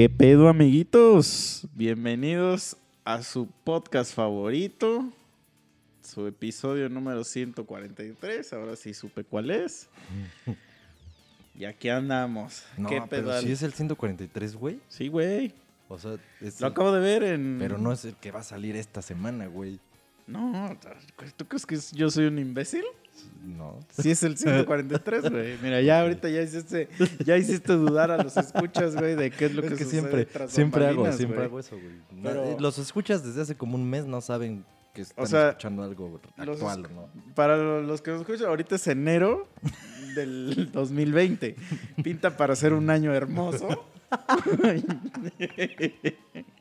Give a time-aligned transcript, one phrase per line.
[0.00, 1.68] ¿Qué pedo, amiguitos?
[1.74, 5.12] Bienvenidos a su podcast favorito,
[6.00, 8.50] su episodio número 143.
[8.54, 9.90] Ahora sí supe cuál es.
[11.54, 12.64] Y aquí andamos.
[12.78, 14.80] No, ¿Qué pero es el 143, güey.
[14.88, 15.52] Sí, güey.
[15.90, 17.58] O sea, es Lo el- acabo de ver en.
[17.58, 19.78] Pero no es el que va a salir esta semana, güey.
[20.26, 20.78] No,
[21.36, 22.84] ¿tú crees que yo soy un imbécil?
[23.44, 23.78] No.
[23.90, 25.56] Sí es el 143, güey.
[25.62, 26.88] Mira, ya ahorita ya hiciste,
[27.24, 30.28] ya hiciste dudar a los escuchas, güey, de qué es lo es que, que siempre,
[30.48, 32.22] siempre hago, siempre hago eso, güey.
[32.22, 35.82] Pero- eh, Los escuchas desde hace como un mes, no saben que están sea, escuchando
[35.82, 37.08] algo actual, ¿no?
[37.34, 39.48] Para los que nos escuchan, ahorita es enero
[40.14, 41.56] del 2020.
[42.02, 43.68] Pinta para ser un año hermoso.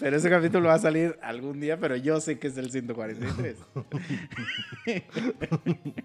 [0.00, 3.56] Pero ese capítulo va a salir algún día, pero yo sé que es el 143.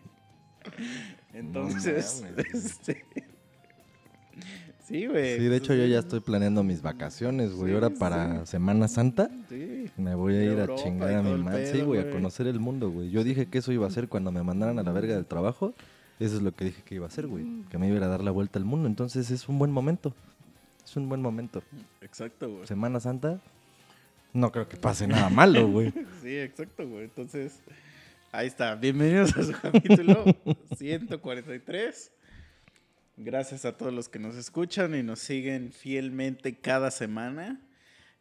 [1.33, 3.05] Entonces, No este,
[4.83, 5.37] sí, güey.
[5.37, 7.69] Sí, de hecho yo ya estoy planeando mis vacaciones, güey.
[7.69, 7.95] Sí, Ahora sí.
[7.99, 9.85] para Semana Santa Sí.
[9.97, 11.71] me voy a ir Europa a chingar a mi madre.
[11.71, 13.09] Sí, güey, a conocer el mundo, güey.
[13.11, 15.73] Yo dije que eso iba a ser cuando me mandaran a la verga del trabajo.
[16.19, 17.45] Eso es lo que dije que iba a hacer, güey.
[17.69, 18.87] Que me iba a dar la vuelta al mundo.
[18.87, 20.13] Entonces es un buen momento.
[20.91, 21.63] Es un buen momento.
[22.01, 22.67] Exacto, güey.
[22.67, 23.39] Semana Santa,
[24.33, 25.93] no creo que pase nada malo, güey.
[26.21, 27.05] Sí, exacto, güey.
[27.05, 27.61] Entonces,
[28.33, 28.75] ahí está.
[28.75, 30.25] Bienvenidos a su capítulo
[30.77, 32.11] 143.
[33.15, 37.61] Gracias a todos los que nos escuchan y nos siguen fielmente cada semana.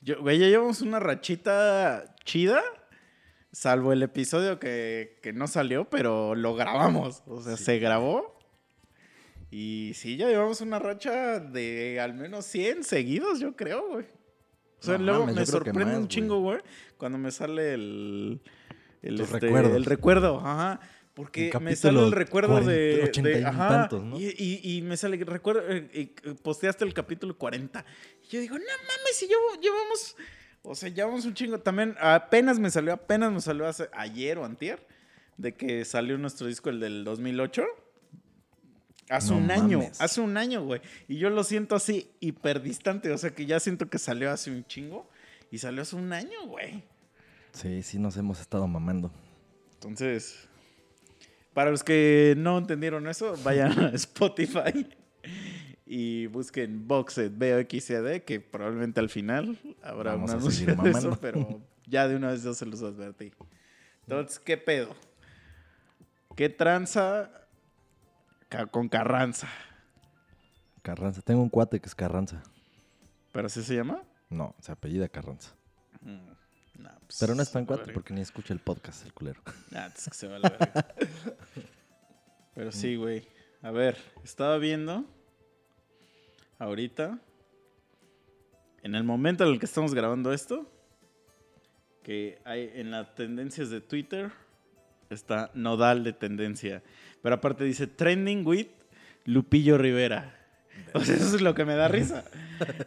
[0.00, 2.62] Yo, güey, ya llevamos una rachita chida,
[3.50, 7.24] salvo el episodio que, que no salió, pero lo grabamos.
[7.26, 7.64] O sea, Sí.
[7.64, 8.38] se grabó.
[9.50, 14.06] Y sí, ya llevamos una racha de al menos 100 seguidos, yo creo, güey.
[14.78, 16.60] O sea, No luego mames, me sorprende más, un chingo, güey,
[16.96, 18.40] cuando me sale el.
[19.02, 20.80] El, este, el recuerdo, ajá.
[21.14, 22.98] Porque me sale el recuerdo de.
[23.00, 23.68] 40, 80 de- y ajá.
[23.68, 24.18] tantos, ¿no?
[24.20, 27.84] y, y- y me sale, recuerdo, eh, y posteaste el capítulo 40.
[28.22, 30.16] Y yo digo, no mames, si llevo- llevamos.
[30.62, 31.58] O sea, llevamos un chingo.
[31.58, 34.86] También apenas me salió, apenas me salió hace, ayer o antier,
[35.36, 37.64] de que salió nuestro disco, el del 2008.
[39.10, 40.80] Hace No un año, hace un año, güey.
[41.08, 43.10] Y yo lo siento así hiperdistante.
[43.10, 45.10] O sea, que ya siento que salió hace un chingo.
[45.50, 46.84] Y salió hace un año, güey.
[47.52, 49.10] Sí, sí nos hemos estado mamando.
[49.74, 50.48] Entonces,
[51.52, 54.86] para los que no entendieron eso, vayan a Spotify
[55.84, 61.18] y busquen Boxed BOXD, que probablemente al final habrá Vamos un a anuncio de eso,
[61.20, 63.32] pero ya de una vez yo se los advertí.
[64.02, 64.94] Entonces, ¿qué pedo?
[66.36, 67.39] ¿Qué tranza
[68.70, 69.48] con Carranza?
[70.82, 71.22] Carranza.
[71.22, 72.42] Tengo un cuate que es Carranza.
[73.32, 74.02] ¿Pero así se llama?
[74.28, 75.54] No, se apellida Carranza.
[76.00, 79.40] Mm, nah, pues, Pero no es tan cuate porque ni escucha el podcast, el culero.
[79.70, 80.86] Nah, es que se va a la verga.
[82.54, 83.28] Pero sí, güey.
[83.62, 85.04] A ver, estaba viendo
[86.58, 87.18] ahorita,
[88.82, 90.70] en el momento en el que estamos grabando esto,
[92.02, 94.32] que hay en las tendencias de Twitter,
[95.10, 96.82] está nodal de tendencia.
[97.22, 98.68] Pero aparte dice trending with
[99.24, 100.36] Lupillo Rivera.
[100.94, 102.24] O sea, eso es lo que me da risa.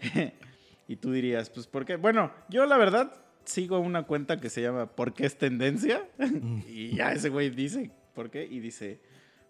[0.87, 1.97] y tú dirías, pues, ¿por qué?
[1.97, 3.13] Bueno, yo la verdad
[3.45, 6.07] sigo una cuenta que se llama ¿Por qué es tendencia?
[6.67, 8.45] y ya ese güey dice, ¿por qué?
[8.45, 8.99] Y dice,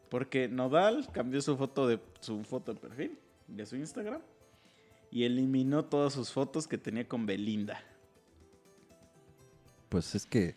[0.10, 3.18] porque Nodal cambió su foto de su foto de perfil
[3.48, 4.22] de su Instagram
[5.12, 7.84] y eliminó todas sus fotos que tenía con Belinda.
[9.90, 10.56] Pues es que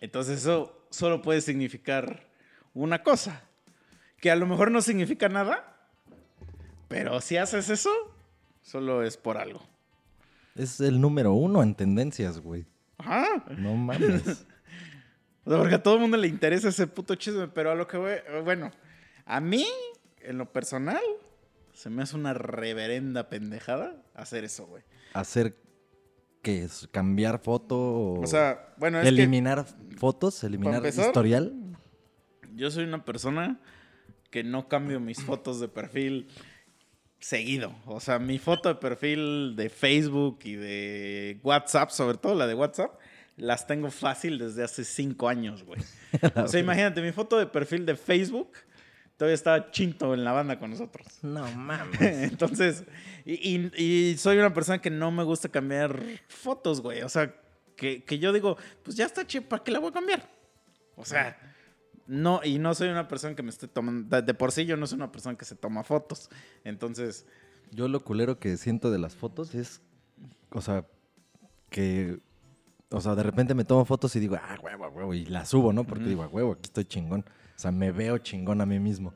[0.00, 2.28] Entonces eso solo puede significar
[2.74, 3.42] una cosa,
[4.20, 5.76] que a lo mejor no significa nada,
[6.88, 7.90] pero si haces eso,
[8.62, 9.62] solo es por algo.
[10.54, 12.66] es el número uno en tendencias, güey.
[12.98, 13.44] Ajá.
[13.58, 14.46] No mames.
[15.44, 17.86] O sea, porque a todo el mundo le interesa ese puto chisme, pero a lo
[17.86, 18.12] que voy,
[18.44, 18.70] bueno,
[19.26, 19.66] a mí,
[20.20, 21.02] en lo personal,
[21.74, 24.82] se me hace una reverenda pendejada hacer eso, güey.
[25.12, 25.56] Hacer
[26.46, 29.66] que es cambiar foto o, O sea, bueno, es que eliminar
[29.96, 31.52] fotos, eliminar empezar, historial.
[32.54, 33.58] yo soy una persona
[34.30, 36.28] que no cambio mis fotos de perfil
[37.18, 37.74] seguido.
[37.84, 42.54] O sea, mi foto de perfil de Facebook y de WhatsApp, sobre todo la de
[42.54, 42.92] WhatsApp,
[43.36, 45.80] las tengo fácil desde hace cinco años, güey.
[46.36, 48.52] O sea, imagínate, mi foto de perfil de Facebook
[49.16, 51.06] todavía estaba Chinto en la banda con nosotros.
[51.22, 52.00] No mames.
[52.00, 52.84] Entonces,
[53.24, 53.72] y, y-
[54.12, 57.02] y soy una persona que no me gusta cambiar fotos, güey.
[57.02, 57.34] O sea,
[57.76, 60.28] que, que yo digo, pues ya está chido, ¿para qué la voy a cambiar?
[60.96, 61.36] O sea,
[62.06, 64.86] no, y no soy una persona que me esté tomando, de, por sí yo no
[64.86, 66.30] soy una persona que se toma fotos.
[66.64, 67.26] Entonces,
[67.72, 69.82] Yo lo culero que siento de las fotos es,
[70.50, 70.86] o sea,
[71.68, 72.18] que,
[72.90, 75.72] o sea, de repente me tomo fotos y digo, ah, huevo, huevo, y las subo,
[75.72, 75.84] ¿no?
[75.84, 77.24] Porque digo, a huevo, aquí estoy chingón.
[77.56, 79.14] O sea, me veo chingón a mí mismo.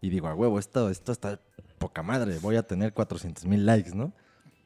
[0.00, 1.40] Y digo, a huevo, esto, esto está
[1.78, 4.12] poca madre, voy a tener 400 mil likes, ¿no?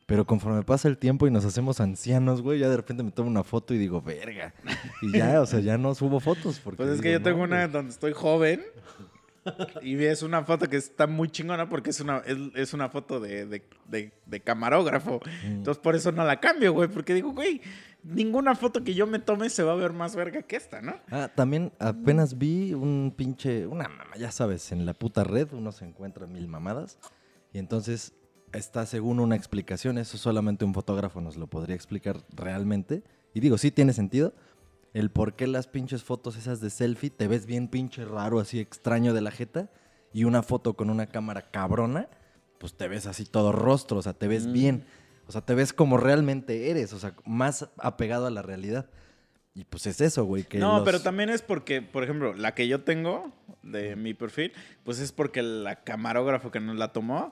[0.07, 3.31] Pero conforme pasa el tiempo y nos hacemos ancianos, güey, ya de repente me tomo
[3.31, 4.53] una foto y digo, verga.
[5.01, 6.61] Y ya, o sea, ya no subo fotos.
[6.61, 7.73] Porque Pues es que digo, yo tengo no, una güey.
[7.73, 8.63] donde estoy joven
[9.83, 13.21] y es una foto que está muy chingona porque es una, es, es una foto
[13.21, 15.21] de, de- de- de camarógrafo.
[15.45, 15.47] Mm.
[15.47, 17.61] Entonces por eso no la cambio, güey, porque digo, güey,
[18.05, 20.95] ninguna foto que yo me tome se va a ver más verga que esta, ¿no?
[21.11, 25.73] Ah, también apenas vi un pinche, una mamá, ya sabes, en la puta red uno
[25.73, 26.99] se encuentra mil mamadas
[27.53, 28.13] y entonces
[28.53, 33.03] está según una explicación, eso solamente un fotógrafo nos lo podría explicar realmente.
[33.33, 34.33] Y digo, sí tiene sentido.
[34.93, 38.61] El por qué las pinches fotos esas de selfie te ves bien pinche raro, así
[38.61, 39.71] extraño de la jeta,
[40.13, 42.09] y una foto con una cámara cabrona,
[42.59, 44.53] pues te ves así todo rostro, o sea, te ves Mm.
[44.53, 44.85] bien.
[45.27, 48.87] O sea, te ves como realmente eres, o sea, más apegado a la realidad.
[49.55, 50.43] Y pues es eso, güey.
[50.45, 53.33] que no, los- pero también es porque, por ejemplo, la que yo tengo
[53.63, 54.53] de mi perfil,
[54.85, 57.31] pues es porque la camarógrafo que nos la tomó,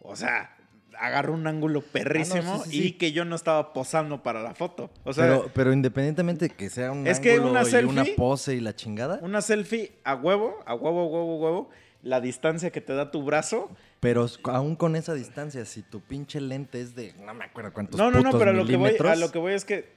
[0.00, 0.56] o sea,
[0.98, 2.92] agarró un ángulo perrísimo Ah, no, sí, sí, y sí.
[2.94, 4.90] que yo no estaba posando para la foto.
[5.04, 8.02] O sea, pero, pero independientemente de que sea un Es que ángulo una y una
[8.04, 11.70] selfie- pose y la chingada, una selfie a huevo, a huevo, huevo, huevo,
[12.02, 13.70] la distancia que te da tu brazo.
[14.00, 17.98] Pero aún con esa distancia, si tu pinche lente es de no me acuerdo cuántos
[17.98, 19.92] No, no, no, pero a lo, que voy, a lo que voy es que,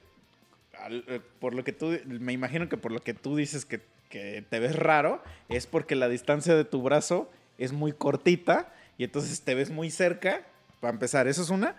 [0.77, 3.81] al- eh, por lo que tú, me imagino que por lo que tú dices que,
[4.09, 9.05] que te ves raro, es porque la distancia de tu brazo es muy cortita y
[9.05, 10.45] entonces te ves muy cerca,
[10.79, 11.75] para empezar, eso es una.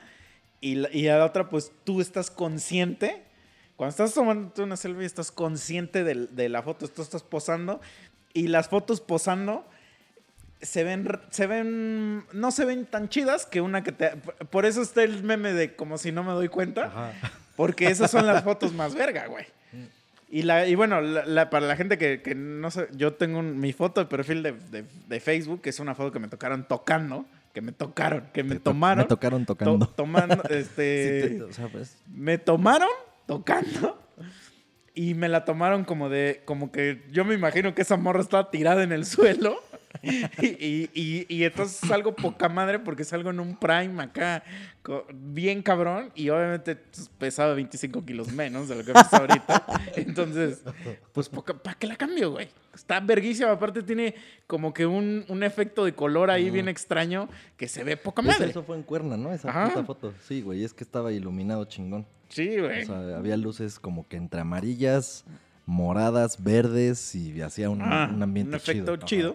[0.60, 3.22] Y, la, y a la otra, pues tú estás consciente.
[3.76, 7.80] Cuando estás tomando una selfie, estás consciente del- de, la foto, tú estás posando.
[8.32, 9.66] Y las fotos posando
[10.64, 14.11] se ven, se ven, no se ven tan chidas que una que te...
[14.50, 16.87] Por eso está el meme de como si no me doy cuenta.
[16.87, 17.12] Ajá.
[17.56, 19.46] Porque esas son las fotos más verga, güey.
[20.28, 23.38] Y, la, y bueno, la- la- para la gente que, que no sé, yo tengo
[23.38, 26.26] un- mi foto de perfil de, de- de Facebook, que es una foto que me
[26.26, 29.05] tocaron tocando, que me tocaron, que me tomaron.
[29.05, 29.87] Me tocaron to- tocando.
[29.88, 31.28] tomando, Sí, este...
[31.37, 32.88] te- o sea, pues, me tomaron
[33.26, 34.02] tocando
[34.94, 38.50] y me la tomaron como de, como que yo me imagino que esa morra estaba
[38.50, 39.62] tirada en el suelo.
[40.02, 44.43] Y, y, y- entonces salgo poca madre porque salgo en un prime acá
[45.14, 49.64] bien cabrón y obviamente pues, pesaba 25 kilos menos de lo que pesa ahorita.
[49.96, 50.62] Entonces,
[51.12, 52.49] pues ¿para qué la cambio, güey?
[52.75, 53.52] Está verguísima.
[53.52, 54.14] Aparte tiene
[54.46, 58.31] como que un, un efecto de color ahí bien extraño que se ve poca eso,
[58.32, 58.50] madre.
[58.50, 59.32] eso fue en Cuerna, ¿no?
[59.32, 59.69] Esa Ajá.
[59.70, 60.14] puta foto.
[60.26, 62.05] Sí, güey, es que estaba iluminado chingón.
[62.29, 62.82] Sí, güey.
[62.82, 65.25] O sea, había luces como que entre amarillas,
[65.67, 69.35] moradas, verdes y hacía un, Ah, un ambiente un efecto chido.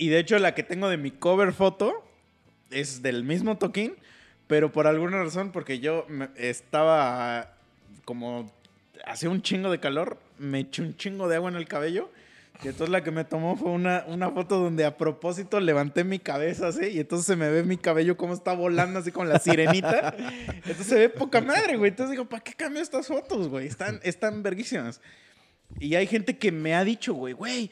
[0.00, 2.02] Y de hecho la que tengo de mi cover foto
[2.70, 3.96] es del mismo toquín,
[4.46, 6.06] pero por alguna razón, porque yo
[6.36, 7.52] estaba
[8.06, 8.50] como
[9.04, 12.10] hacía un chingo de calor, me eché un chingo de agua en el cabello.
[12.64, 16.18] Y entonces la que me tomó fue una, una foto donde a propósito levanté mi
[16.18, 19.38] cabeza así y entonces se me ve mi cabello como está volando así con la
[19.38, 20.14] sirenita.
[20.54, 21.90] Entonces se ve poca madre, güey.
[21.90, 23.66] Entonces digo, ¿para qué cambio estas fotos, güey?
[23.66, 25.02] Están, están verguísimas.
[25.78, 27.70] Y hay gente que me ha dicho, güey, güey,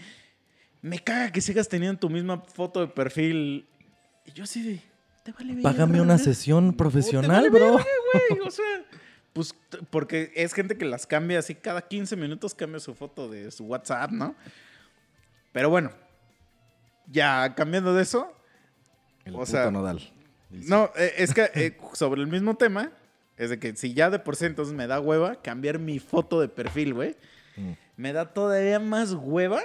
[0.83, 3.67] me caga que sigas teniendo tu misma foto de perfil.
[4.27, 4.81] Y yo así de,
[5.25, 7.77] te vale verga, Págame una sesión te profesional, vale bro.
[7.77, 8.65] verga, o sea,
[9.33, 9.55] pues
[9.91, 13.65] porque es gente que las cambia así cada 15 minutos cambia su foto de su
[13.65, 14.35] WhatsApp, ¿no?
[15.53, 15.91] Pero bueno,
[17.11, 18.33] ya cambiando de eso,
[19.25, 20.01] El O puto sea, nodal.
[20.51, 20.71] Dice.
[20.71, 22.91] no, eh, es que eh, sobre el mismo tema,
[23.37, 26.41] es de que si ya de por sí entonces me da hueva cambiar mi foto
[26.41, 27.17] de perfil, güey,
[27.57, 27.73] Mm.
[27.97, 29.61] me da todavía más hueva.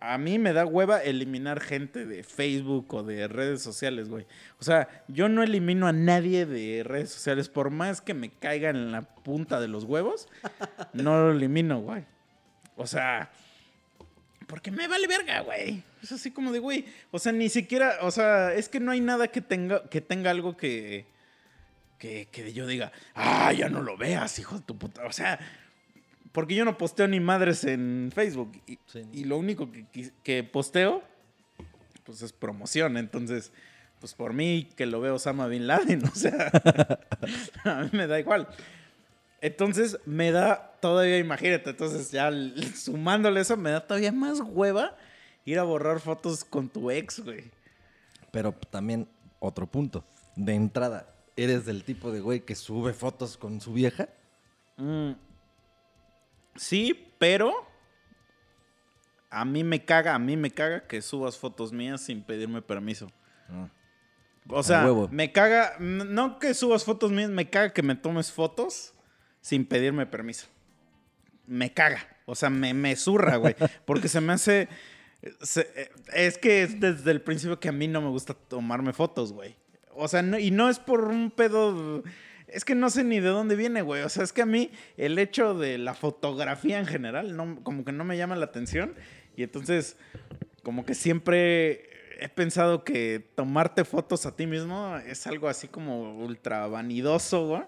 [0.00, 4.26] A mí me da hueva eliminar gente de Facebook o de redes sociales, güey.
[4.58, 7.48] O sea, yo no elimino a nadie de redes sociales.
[7.48, 10.28] Por más que me caiga en la punta de los huevos,
[10.92, 12.04] no lo elimino, güey.
[12.76, 13.30] O sea,
[14.46, 15.82] porque me vale verga, güey.
[16.02, 16.86] Es así como de, güey.
[17.10, 20.30] O sea, ni siquiera, o sea, es que no hay nada que tenga, que tenga
[20.30, 21.06] algo que,
[21.98, 25.06] que, que yo diga, ah, ya no lo veas, hijo de tu puta.
[25.06, 25.38] O sea,
[26.34, 28.60] porque yo no posteo ni madres en Facebook.
[28.66, 29.02] Y, Sí.
[29.12, 31.02] y lo único que, que- posteo,
[32.04, 32.96] pues es promoción.
[32.96, 33.52] Entonces,
[34.00, 36.50] pues por mí que lo veo Osama Bin Laden, o sea,
[37.64, 38.48] a mí me da igual.
[39.40, 42.30] Entonces, me da todavía, imagínate, entonces ya
[42.74, 44.96] sumándole eso, me da todavía más hueva
[45.44, 47.44] ir a borrar fotos con tu ex, güey.
[48.32, 49.06] Pero también,
[49.38, 50.04] otro punto.
[50.34, 54.08] De entrada, ¿eres del tipo de güey que sube fotos con su vieja?
[54.78, 55.12] Mm.
[56.56, 57.52] Sí, pero
[59.30, 63.10] a mí me caga, a mí me caga que subas fotos mías sin pedirme permiso.
[63.48, 63.68] Ah.
[64.48, 68.92] O sea, me caga, no que subas fotos mías, me caga que me tomes fotos
[69.40, 70.46] sin pedirme permiso.
[71.46, 72.06] Me caga.
[72.26, 73.56] O sea, me, me zurra, güey.
[73.86, 74.68] Porque se me hace.
[75.42, 78.92] se- eh, es que es desde el principio que a mí no me gusta tomarme
[78.92, 79.56] fotos, güey.
[79.94, 82.02] O sea, no- y no es por un pedo.
[82.54, 84.02] Es que no sé ni de dónde viene, güey.
[84.02, 87.92] O sea, es que a mí el hecho de la fotografía en general, como que
[87.92, 88.94] no me llama la atención.
[89.36, 89.96] Y entonces,
[90.62, 96.16] como que siempre he pensado que tomarte fotos a ti mismo es algo así como
[96.24, 97.62] ultra vanidoso, güey.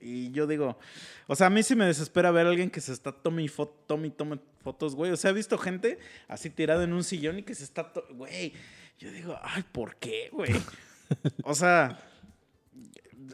[0.00, 0.78] Y yo digo,
[1.26, 3.48] o sea, a mí sí me desespera ver a alguien que se está tome y
[3.48, 4.12] fo- tome
[4.62, 5.10] fotos, güey.
[5.10, 8.52] O sea, he visto gente así tirada en un sillón y que se está, güey.
[8.98, 10.52] Yo digo, ay, ¿por qué, güey?
[11.42, 11.98] O sea,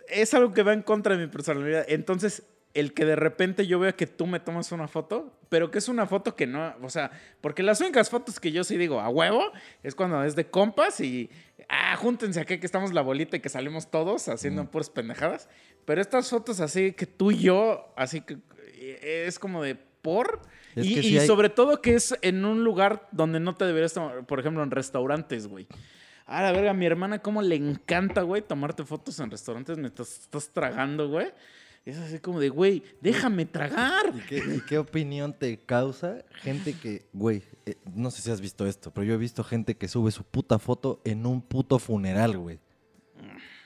[0.09, 1.85] es algo que va en contra de mi personalidad.
[1.89, 2.43] Entonces,
[2.75, 5.89] el que de repente yo vea que tú me tomas una foto, pero que es
[5.89, 9.09] una foto que no, o sea, porque las únicas fotos que yo sí digo a
[9.09, 9.43] huevo
[9.83, 11.31] es cuando es de compas y,
[11.69, 15.49] ah, júntense aquí que estamos la bolita y que salimos todos haciendo puras pendejadas.
[15.85, 18.39] Pero estas fotos así que tú y yo, así que
[18.75, 20.41] eh, es como de por.
[20.77, 24.25] Es y hay- sobre todo que es en un lugar donde no te deberías tomar,
[24.27, 25.67] por ejemplo, en restaurantes, güey.
[26.31, 30.49] A la verga, mi hermana, cómo le encanta, güey, tomarte fotos en restaurantes mientras estás
[30.51, 31.27] tragando, güey.
[31.85, 34.15] Es así como de, güey, déjame tragar.
[34.15, 38.41] ¿Y qué, y qué opinión te causa gente que, güey, eh, no sé si has
[38.41, 41.81] visto esto, pero yo he visto gente que sube su puta foto en un puto
[41.81, 42.61] funeral, güey.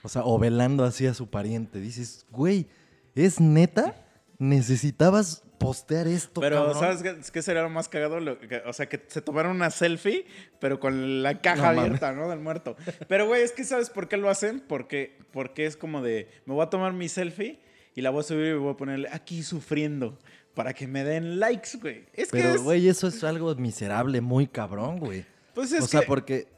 [0.02, 1.80] O sea, o velando así a su pariente.
[1.80, 2.66] Dices, güey,
[3.14, 3.94] ¿es neta?
[4.38, 6.80] ¿Necesitabas postear esto, Pero, cabrón?
[6.80, 8.20] ¿sabes qué, qué sería lo más cagado?
[8.20, 10.26] Lo que- o sea, que se tomaron una selfie,
[10.60, 12.28] pero con la caja No abierta, ¿no?
[12.28, 12.76] Del muerto.
[13.08, 14.60] Pero, güey, es que ¿sabes por qué lo hacen?
[14.66, 17.60] Porque, porque es como de, me voy a tomar mi selfie
[17.94, 20.18] y la voy a subir y voy a ponerle aquí sufriendo
[20.54, 22.04] para que me den likes, güey.
[22.12, 25.24] Es que Pero, es- güey, eso es algo miserable, muy cabrón, güey.
[25.54, 26.48] pues es o sea, que- porque,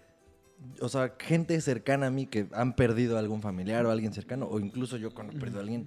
[0.80, 4.46] o sea, gente cercana a mí que han perdido a algún familiar o alguien cercano,
[4.46, 5.86] o incluso yo cuando he perdido a alguien,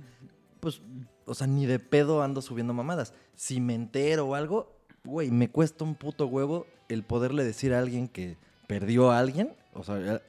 [0.59, 0.81] pues,
[1.25, 3.13] o sea, ni de pedo ando subiendo mamadas.
[3.35, 7.79] Si me entero o algo, güey, me cuesta un puto huevo el poderle decir a
[7.79, 8.37] alguien que
[8.67, 9.53] perdió a alguien.
[9.73, 10.21] O sea, ya-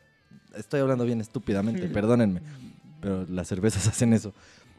[0.57, 2.43] estoy hablando bien estúpidamente, perdónenme,
[3.01, 4.33] pero las cervezas hacen eso.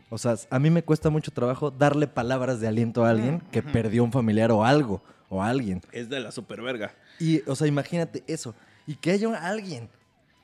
[0.10, 3.63] O sea, a mí me cuesta mucho trabajo darle palabras de aliento a alguien que
[3.63, 5.81] perdió un familiar o algo, o alguien.
[5.93, 6.93] es de la superverga.
[7.20, 8.53] Y, o sea, imagínate eso.
[8.86, 9.89] Y que haya alguien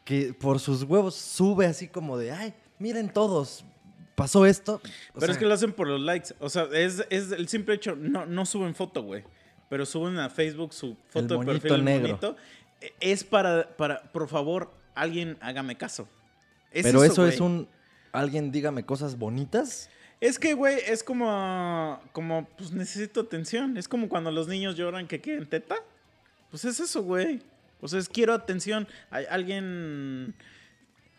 [0.06, 3.66] que por sus huevos sube así como de, ay, miren todos,
[4.18, 4.82] pasó esto.
[5.14, 6.34] Pero sea, es que lo hacen por los likes.
[6.40, 9.24] O sea, es, es el simple hecho, no, no suben foto, güey.
[9.70, 12.08] Pero suben a Facebook su foto de monito perfil el negro.
[12.10, 12.36] monito.
[12.82, 16.10] E- Es para, para, por favor, alguien hágame caso.
[16.72, 17.68] Es pero eso, es un,
[18.12, 19.90] alguien dígame cosas bonitas.
[20.20, 23.78] Es que, güey, es como, como, pues necesito atención.
[23.78, 25.76] Es como cuando los niños lloran que quieren teta.
[26.50, 27.42] Pues es eso, güey.
[27.82, 28.88] O sea, es quiero atención.
[29.12, 30.34] Hay alguien,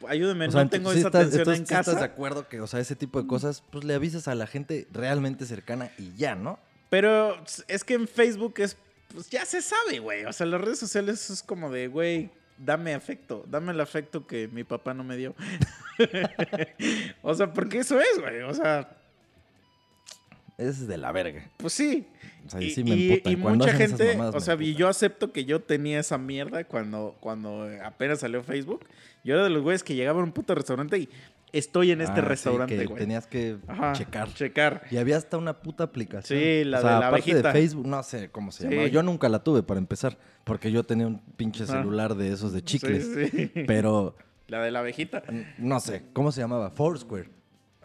[0.07, 2.05] ayúdeme, O sea, no tengo sí esa estás- atención entonces en sí estás de casa.
[2.05, 5.47] acuerdo que, o sea, ese tipo de cosas, pues le avisas a la gente realmente
[5.47, 6.59] cercana y ya, ¿no?
[6.91, 8.77] Pero es que en Facebook es,
[9.13, 10.25] pues ya se sabe, güey.
[10.25, 14.49] O sea, las redes sociales es como de, güey, dame afecto, dame el afecto que
[14.49, 15.35] mi papá no me dio.
[17.23, 18.43] o sea, porque eso es, güey.
[18.43, 18.97] O sea,
[20.59, 21.49] Es de la verga.
[21.57, 22.07] pues sí.
[22.47, 25.45] O sea, y, sí me y- mucha gente, mamadas o sea, y yo acepto que
[25.45, 28.85] yo tenía esa mierda cuando, cuando apenas salió Facebook.
[29.25, 31.09] Yo era de los güeyes que llegaban a un puto restaurante y
[31.53, 32.99] estoy en este Ah, sí, restaurante, que güey.
[32.99, 34.33] tenías que Ajá, checar.
[34.35, 34.83] Checar.
[34.91, 36.39] Y había hasta una puta aplicación.
[36.39, 37.53] Sí, la O sea, de la aparte abejita.
[37.53, 38.69] de Facebook, no sé cómo se Sí.
[38.71, 38.89] llamaba.
[38.89, 42.63] Yo nunca la tuve para empezar, porque yo tenía un pinche celular de esos de
[42.63, 43.09] chicles.
[43.15, 43.53] Sí, sí.
[43.67, 44.17] Pero
[44.49, 45.23] La de la abejita.
[45.59, 46.71] no sé, ¿cómo se llamaba?
[46.71, 47.31] Foursquare.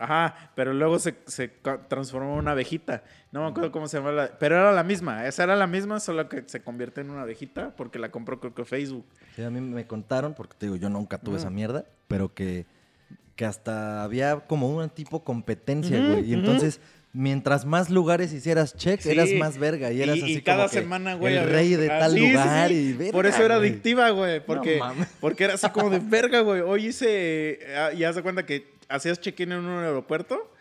[0.04, 1.48] Ajá, pero luego se, se
[1.88, 3.04] transformó en una abejita.
[3.32, 4.16] No me acuerdo cómo se llamaba.
[4.16, 5.26] la- Pero era la misma.
[5.28, 8.54] Esa era la misma, solo que se convierte en una abejita porque la compró creo
[8.54, 9.06] que Facebook.
[9.36, 12.66] Sí, a mí me contaron, porque te digo, yo nunca tuve esa mierda, pero que,
[13.36, 16.30] que hasta había como un tipo competencia, güey.
[16.30, 16.80] Y entonces,
[17.16, 19.12] mientras más lugares hicieras check, Sí.
[19.12, 19.92] eras más verga.
[19.92, 21.38] Y eras Y- así y cada como que semana, güey.
[21.38, 22.74] El rey de Ah, tal sí, lugar sí.
[22.76, 24.44] y verga, Por eso era adictiva, güey.
[24.46, 24.80] Porque,
[25.20, 26.62] porque era así como de verga, güey.
[26.62, 27.60] Hoy hice.
[27.78, 30.52] ah, Y haz de cuenta que hacías check-in en un aeropuerto.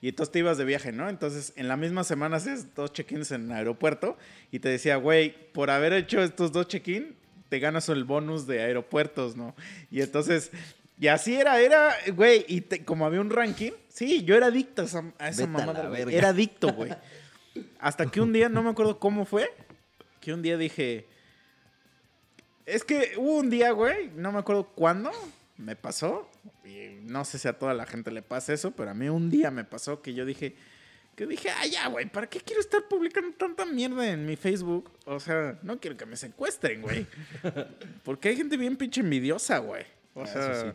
[0.00, 1.08] Y entonces te ibas de viaje, ¿no?
[1.08, 4.18] Entonces, en la misma semana hacías dos check-ins en el aeropuerto
[4.50, 7.16] y te decía, güey, por haber hecho estos dos check-in,
[7.48, 9.54] te ganas el bonus de aeropuertos, ¿no?
[9.90, 10.50] Y entonces,
[11.00, 14.82] y así era, era, güey, y te- como había un ranking, sí, yo era adicto
[14.82, 15.98] a esa, a esa a mamada.
[16.10, 16.92] Era adicto, güey.
[17.78, 19.50] Hasta que un día, no me acuerdo cómo fue,
[20.20, 21.06] que un día dije,
[22.66, 25.10] es que hubo un día, güey, no me acuerdo cuándo,
[25.56, 26.28] me pasó,
[26.64, 29.30] y no sé si a toda la gente le pasa eso, pero a mí un
[29.30, 30.56] día me pasó que yo dije,
[31.14, 34.90] que dije, ah, ya, güey, ¿para qué quiero estar publicando tanta mierda en mi Facebook?
[35.06, 37.06] O sea, no quiero que me secuestren, güey.
[38.04, 39.84] Porque hay gente bien pinche envidiosa, güey.
[40.14, 40.66] O Ah, sea, sí.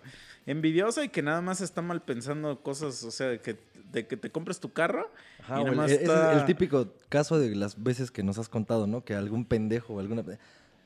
[0.45, 3.57] envidiosa y que nada más está mal pensando cosas, o sea, de que,
[3.91, 5.11] de que te compres tu carro.
[5.41, 8.87] Ajá, y nada más es el típico caso de las veces que nos has contado,
[8.87, 9.03] ¿no?
[9.03, 10.23] Que algún pendejo o alguna...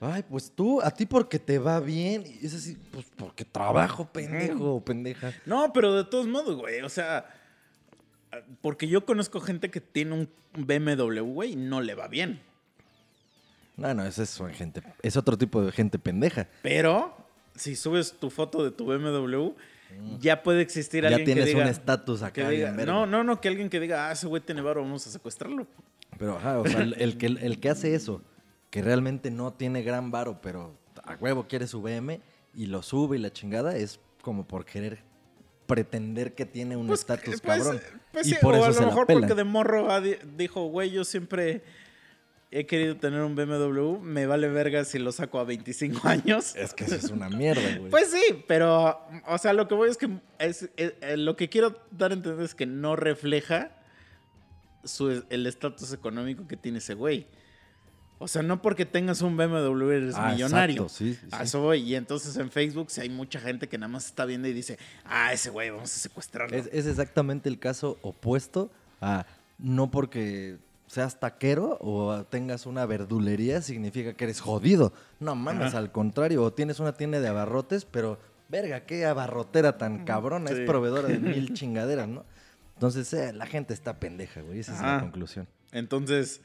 [0.05, 2.24] Ay, pues tú, a ti porque te va bien.
[2.41, 5.31] Y es así, pues porque trabajo, pendejo o pendeja.
[5.45, 6.81] No, pero de todos modos, güey.
[6.81, 7.25] O sea,
[8.62, 10.29] porque yo conozco gente que tiene un
[10.65, 12.41] BMW, güey, y no le va bien.
[13.77, 14.83] No, no, esa es gente.
[15.01, 16.48] Es otro tipo de gente pendeja.
[16.62, 17.15] Pero
[17.55, 19.51] si subes tu foto de tu BMW,
[20.19, 22.50] ya puede existir alguien ya tienes que diga, un estatus acá.
[22.50, 25.12] diga- no, no, no, que alguien que diga, ah, ese güey tiene varo, vamos a
[25.12, 25.65] secuestrarlo.
[26.17, 28.22] Pero, ajá, o sea, el, el que, el que hace eso,
[28.74, 32.20] que realmente no tiene gran varo, pero a huevo quiere su BM
[32.56, 34.98] y lo sube y la chingada, es como por querer
[35.68, 37.80] pretender que tiene un estatus pues, cabrón.
[38.12, 40.89] pues y por o eso a lo se mejor porque de morro di- dijo, güey,
[40.89, 41.62] yo siempre
[42.50, 46.56] he querido tener un BMW, me vale verga si lo saco a 25 años.
[46.56, 47.92] Es que eso es una mierda, güey.
[47.92, 51.48] Pues sí, pero, o sea, lo que voy es que es, es- eh, lo que
[51.48, 53.70] quiero dar a entender es que no refleja
[54.84, 57.27] su, el estatus económico que tiene ese güey.
[58.20, 60.84] O sea, no porque tengas un BMW eres Ah, millonario.
[60.84, 61.79] exacto, sí, sí, A eso voy.
[61.82, 64.77] Y entonces en Facebook sí hay mucha gente que nada más está viendo y dice,
[65.05, 66.55] ah, ese güey, vamos a secuestrarlo.
[66.55, 69.25] Es, es exactamente el caso opuesto a
[69.58, 74.93] no porque seas taquero o tengas una verdulería significa que eres jodido.
[75.20, 75.79] No mames, Ajá.
[75.79, 80.62] al contrario, o tienes una tienda de abarrotes, pero verga, qué abarrotera tan cabrona, Sí.
[80.62, 82.25] es proveedora de mil chingaderas, ¿no?
[82.75, 85.48] Entonces, eh, la gente está pendeja, güey, esa es la conclusión.
[85.72, 86.41] Entonces,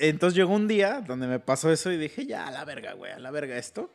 [0.00, 3.12] entonces llegó un día donde me pasó eso y dije, ya, a la verga, güey,
[3.12, 3.90] a la verga esto.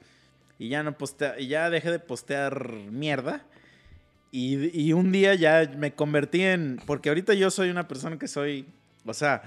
[0.57, 3.43] Y ya no postea, y ya dejé de postear mierda.
[4.31, 8.27] Y, y un día ya me convertí en, porque ahorita yo soy una persona que
[8.27, 8.65] soy,
[9.05, 9.43] o sea,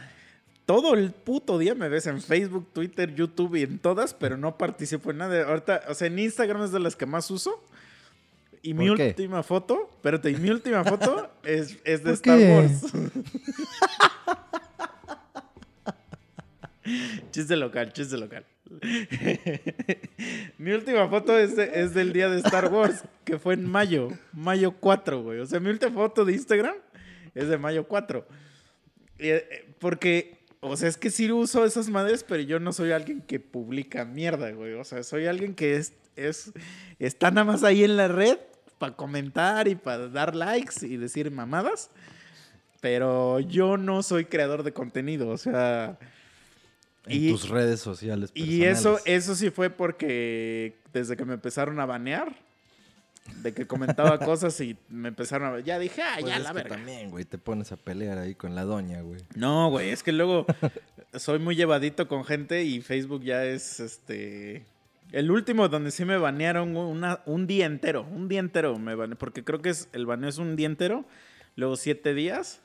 [0.66, 4.58] todo el puto día me ves en Facebook, Twitter, YouTube y en todas, pero no
[4.58, 5.48] participo en nada.
[5.48, 7.62] Ahorita, o sea, en Instagram es de las que más uso.
[8.60, 9.08] Y mi ¿Por qué?
[9.08, 12.54] última foto, espérate, y mi última foto es, es de ¿Por Star qué?
[12.54, 12.82] Wars.
[17.30, 18.44] chiste local, chiste local.
[20.58, 24.72] mi última foto es, es del día de Star Wars, que fue en mayo, mayo
[24.72, 25.40] 4, güey.
[25.40, 26.76] O sea, mi última foto de Instagram
[27.34, 28.26] es de mayo 4.
[29.18, 32.92] Y, eh, Porque, o sea, es que sí uso esas madres, pero yo no soy
[32.92, 34.74] alguien que publica mierda, güey.
[34.74, 36.52] O sea, soy alguien que es, es
[36.98, 38.38] está nada más ahí en la red
[38.78, 41.90] para comentar y para dar likes y decir mamadas.
[42.80, 45.98] Pero yo no soy creador de contenido, o sea...
[47.08, 48.30] En Y- tus redes sociales.
[48.34, 52.34] Y eso, eso sí fue porque desde que me empezaron a banear,
[53.42, 55.60] de que comentaba cosas y me empezaron a...
[55.60, 56.76] Ya dije, ah, Pues ya es la que verga.
[56.76, 59.20] también, güey, te pones a pelear ahí con la doña, güey.
[59.34, 60.46] No, güey, es que luego
[61.14, 64.64] soy muy llevadito con gente y Facebook ya es este.
[65.12, 69.16] El último donde sí me banearon una- un día entero, un día entero me bane-
[69.16, 71.04] porque creo que es el baneo es un día entero,
[71.56, 72.60] luego siete días,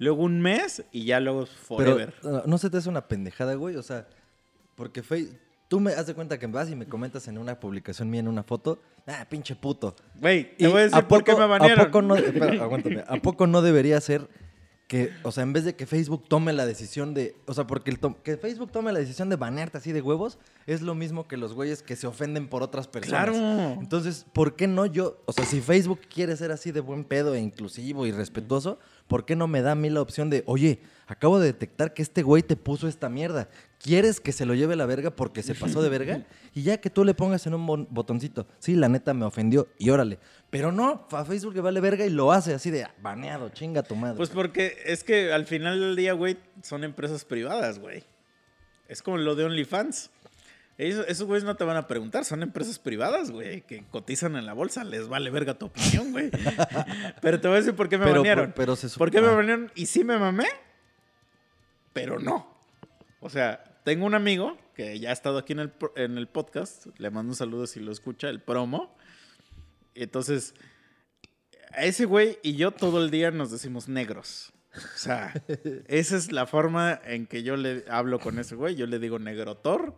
[0.00, 2.12] luego un mes y ya luego forever.
[2.20, 3.76] Pero no se te hace una pendejada, güey.
[3.76, 4.08] O sea,
[4.74, 8.18] porque Face- tú me das cuenta que vas y me comentas en una publicación mía
[8.20, 9.94] en una foto, ah, pinche puto.
[10.16, 11.80] Güey, te Y voy a decir ¿a por qué poco- me banearon.
[11.80, 14.26] ¿A poco no, espera, aguántame, ¿a poco no debería ser
[14.88, 17.92] que, o sea, en vez de que Facebook tome la decisión de, o sea, porque
[17.92, 21.36] el que Facebook tome la decisión de banearte así de huevos es lo mismo que
[21.36, 23.28] los güeyes que se ofenden por otras personas.
[23.30, 23.76] Claro.
[23.80, 27.36] Entonces, ¿por qué no yo, o sea, si Facebook quiere ser así de buen pedo
[27.36, 28.80] e inclusivo y respetuoso,
[29.10, 32.00] ¿por qué no me da a mí la opción de, oye, acabo de detectar que
[32.00, 33.48] este güey te puso esta mierda?
[33.80, 36.24] ¿Quieres que se lo lleve la verga porque se pasó de verga?
[36.54, 39.90] Y ya que tú le pongas en un botoncito, sí, la neta me ofendió y
[39.90, 40.18] órale.
[40.50, 43.82] Pero no, a Facebook le vale verga y lo hace así de "Ah, baneado, chinga
[43.84, 44.16] tu madre.
[44.16, 48.02] Pues porque es que al final del día, güey, son empresas privadas, güey.
[48.88, 50.10] Es como lo de OnlyFans.
[50.78, 54.46] Ellos- esos güeyes no te van a preguntar, son empresas privadas, güey, que cotizan en
[54.46, 54.82] la bolsa.
[54.84, 56.30] Les vale verga tu opinión, güey.
[57.22, 58.52] pero te voy a decir por qué me Pero- banearon.
[58.56, 59.70] pero se ¿Por qué me banearon?
[59.74, 60.46] Y sí me mamé,
[61.92, 62.46] pero no.
[63.20, 66.86] O sea, tengo un amigo que ya ha estado aquí en el, en el podcast.
[66.98, 68.96] Le mando un saludo si lo escucha, el promo.
[69.94, 70.54] Entonces,
[71.72, 74.52] a ese güey y yo todo el día nos decimos negros.
[74.74, 75.34] O sea,
[75.88, 78.76] esa es la forma en que yo le hablo con ese güey.
[78.76, 79.94] Yo le digo negrotor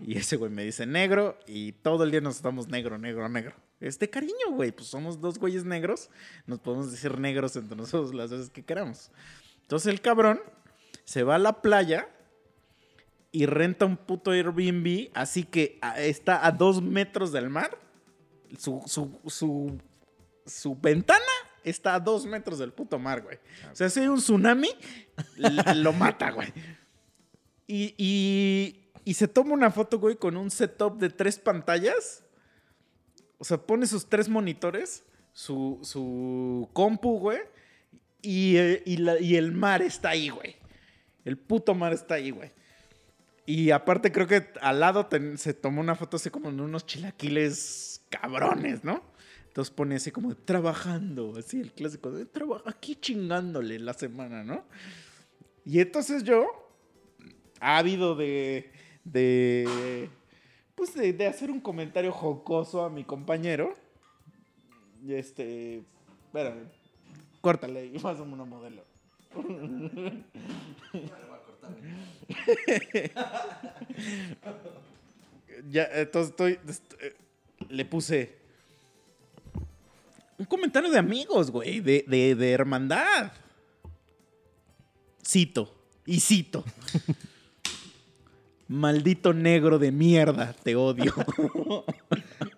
[0.00, 3.54] y ese güey me dice negro y todo el día nos estamos negro, negro, negro.
[3.80, 4.72] Es de cariño, güey.
[4.72, 6.10] Pues somos dos güeyes negros.
[6.46, 9.10] Nos podemos decir negros entre nosotros las veces que queramos.
[9.62, 10.40] Entonces el cabrón
[11.04, 12.08] se va a la playa
[13.32, 17.78] y renta un puto Airbnb, así que está a dos metros del mar.
[18.58, 19.78] Su, su, su,
[20.44, 21.24] su ventana
[21.62, 23.38] está a dos metros del puto mar, güey.
[23.72, 24.70] O sea, si hay un tsunami,
[25.76, 26.52] lo mata, güey.
[27.66, 28.79] Y, y,
[29.10, 32.22] y se toma una foto, güey, con un setup de tres pantallas.
[33.38, 37.40] O sea, pone sus tres monitores, su, su compu, güey.
[38.22, 40.54] Y, eh, y la- y el mar está ahí, güey.
[41.24, 42.52] El puto mar está ahí, güey.
[43.46, 48.02] Y aparte creo que al lado se tomó una foto así como en unos chilaquiles
[48.10, 49.02] cabrones, ¿no?
[49.48, 52.28] Entonces pone así como trabajando, así el clásico de
[52.64, 54.64] aquí chingándole la semana, ¿no?
[55.64, 56.46] Y entonces yo,
[57.58, 58.70] ávido de,
[59.04, 60.08] de,
[60.74, 63.74] pues de, hacer un comentario jocoso a mi compañero,
[65.04, 65.82] y este,
[66.26, 66.68] espérame,
[67.40, 68.84] córtale y pásame una modelo.
[75.70, 76.94] ya, entonces estoy, est-
[77.68, 78.38] le puse
[80.38, 83.32] un comentario de amigos, güey, de, de, de hermandad.
[85.26, 85.72] Cito,
[86.06, 86.64] y cito.
[88.70, 91.12] Maldito negro de mierda, te odio.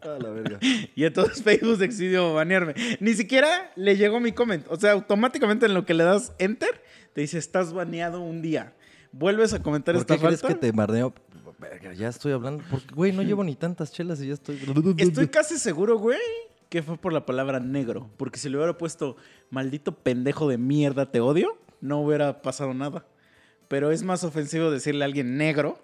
[0.02, 0.58] A la verga.
[0.94, 2.74] y entonces Facebook decidió banearme.
[3.00, 4.62] Ni siquiera le llegó mi comment.
[4.68, 6.82] O sea, automáticamente en lo que le das enter,
[7.14, 8.74] te dice, estás baneado un día.
[9.12, 10.54] Vuelves a comentar ¿Por esta qué crees falta.
[10.54, 11.14] que te bardeo?
[11.58, 12.62] Verga, ya estoy hablando.
[12.70, 14.60] Porque, güey, no llevo ni tantas chelas y ya estoy.
[14.98, 16.20] Estoy casi seguro, güey,
[16.68, 18.10] que fue por la palabra negro.
[18.18, 19.16] Porque si le hubiera puesto
[19.48, 23.06] maldito pendejo de mierda, te odio, no hubiera pasado nada.
[23.68, 25.80] Pero es más ofensivo decirle a alguien negro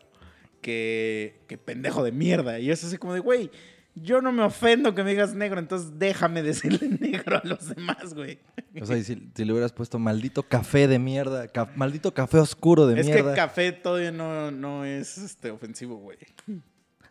[0.60, 2.58] que, que pendejo de mierda.
[2.58, 3.50] Y es así como de, güey,
[3.94, 8.14] yo no me ofendo que me digas negro, entonces déjame decirle negro a los demás,
[8.14, 8.38] güey.
[8.80, 12.38] O sea, y si, si le hubieras puesto maldito café de mierda, ca- maldito café
[12.38, 13.30] oscuro de es mierda.
[13.32, 16.18] que café todavía no, no es este, ofensivo, güey.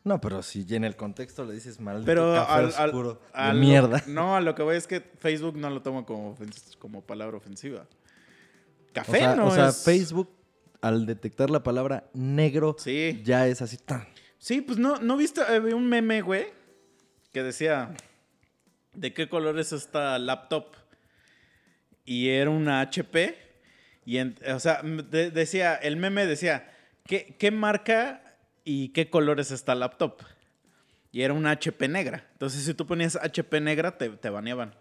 [0.03, 3.47] No, pero si en el contexto le dices maldito Pero café al, al- oscuro a
[3.49, 4.03] de lo- mierda.
[4.07, 6.37] no, a lo que voy es que Facebook no lo toma como,
[6.79, 7.81] como palabra ofensiva.
[7.81, 10.29] O Café sea, no o sea, es- Facebook,
[10.81, 13.21] al detectar la palabra negro, Sí.
[13.23, 13.77] ya es así.
[14.39, 16.45] Sí, pues no, ¿no viste eh, un meme, güey?
[17.33, 17.93] Que decía,
[18.93, 20.75] ¿de qué color es esta laptop?
[22.05, 23.37] Y era una HP.
[24.05, 26.71] Y, en- o sea, de- decía, el meme decía,
[27.05, 30.21] ¿qué, ¿qué marca y qué color es esta laptop?
[31.11, 32.27] Y era una HP negra.
[32.33, 34.75] Entonces, si tú ponías HP negra, te, te baneaban.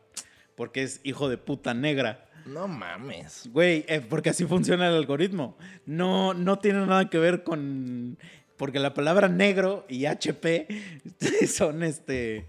[0.55, 2.26] Porque es hijo de puta negra.
[2.47, 3.49] No mames.
[3.53, 5.57] Güey, eh, porque así funciona el algoritmo.
[5.85, 8.19] No, no tiene nada que ver con.
[8.57, 10.69] Porque la palabra negro y HP
[11.49, 12.47] son este.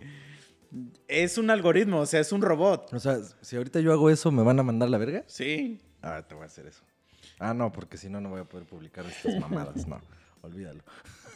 [1.08, 2.94] Es un algoritmo, o sea, es un robot.
[2.94, 5.24] O sea, si ahorita yo hago eso, ¿me van a mandar la verga?
[5.28, 5.80] Sí.
[6.02, 6.84] Ah, te voy a hacer eso.
[7.40, 9.88] Ah, no, porque si no, no voy a poder publicar estas mamadas.
[9.88, 10.02] No,
[10.42, 10.84] olvídalo.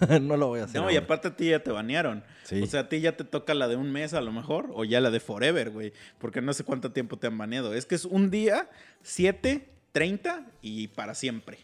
[0.21, 0.81] no lo voy a hacer.
[0.81, 2.23] No, y aparte a ti ya te banearon.
[2.43, 2.61] Sí.
[2.61, 4.83] O sea, a ti ya te toca la de un mes a lo mejor, o
[4.83, 5.93] ya la de forever, güey.
[6.17, 7.73] Porque no sé cuánto tiempo te han baneado.
[7.73, 8.69] Es que es un día,
[9.03, 11.59] 7, 30 y para siempre.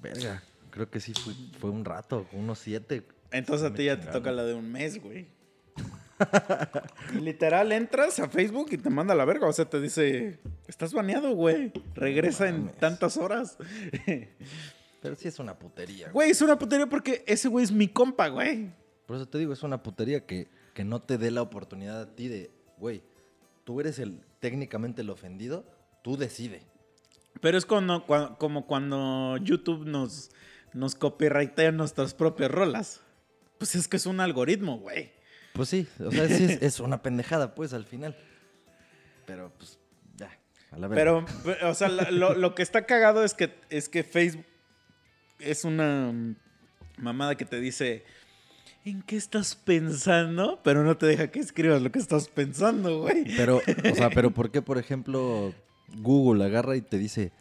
[0.00, 0.42] Verga.
[0.70, 3.06] Creo que sí fue, fue un rato, unos siete.
[3.30, 5.28] Entonces a ti ya te toca la de un mes, güey.
[7.14, 9.48] Y literal entras a Facebook y te manda a la verga.
[9.48, 11.72] O sea, te dice, estás baneado, güey.
[11.94, 13.58] Regresa en tantas horas.
[15.02, 16.04] Pero sí es una putería.
[16.06, 16.12] güey.
[16.12, 18.72] Güey, es una putería porque ese güey es mi compa, güey.
[19.04, 22.14] Por eso te digo, es una putería que, que no te dé la oportunidad a
[22.14, 23.02] ti de, güey,
[23.64, 25.66] tú eres el técnicamente el ofendido,
[26.02, 26.62] tú decide.
[27.40, 28.06] Pero es cuando,
[28.38, 30.30] como cuando YouTube nos,
[30.72, 33.00] nos copyrightea nuestras propias rolas.
[33.58, 35.12] Pues es que es un algoritmo, güey.
[35.52, 38.16] Pues sí, o sea, sí es, es una pendejada, pues, al final.
[39.26, 39.78] Pero, pues,
[40.16, 40.30] ya,
[40.70, 41.26] a la verga.
[41.44, 44.46] Pero, o sea, lo, lo que está cagado es que, es que Facebook
[45.42, 46.36] es una mm,
[46.98, 48.04] mamada que te dice,
[48.84, 50.60] ¿en qué estás pensando?
[50.62, 53.24] Pero no te deja que escribas lo que estás pensando, güey.
[53.36, 55.54] Pero, o sea, pero ¿por qué, por ejemplo,
[55.96, 57.32] Google agarra y te dice,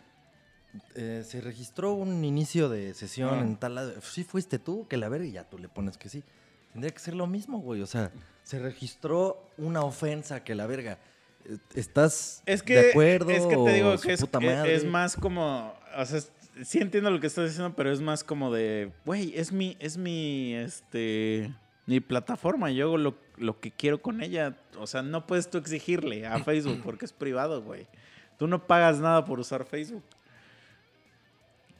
[0.95, 3.41] eh, se registró un inicio de sesión Ah.
[3.41, 3.93] en tal lado?
[4.01, 6.23] Sí, fuiste tú, que la verga, y ya tú le pones que sí.
[6.71, 7.81] Tendría que ser lo mismo, güey.
[7.81, 8.11] O sea,
[8.43, 10.97] se registró una ofensa, que la verga.
[11.45, 13.29] Eh, ¿Estás Es que, de acuerdo?
[13.31, 16.21] es que te digo que es, puta es- más como, o sea,
[16.63, 19.97] sí entiendo lo que estás diciendo, pero es más como de, güey, es mi, es
[19.97, 21.53] mi, este,
[21.85, 24.57] mi plataforma, yo hago lo, lo que quiero con ella.
[24.77, 27.87] O sea, no puedes tú exigirle a Facebook porque es privado, güey.
[28.37, 30.03] Tú no pagas nada por usar Facebook.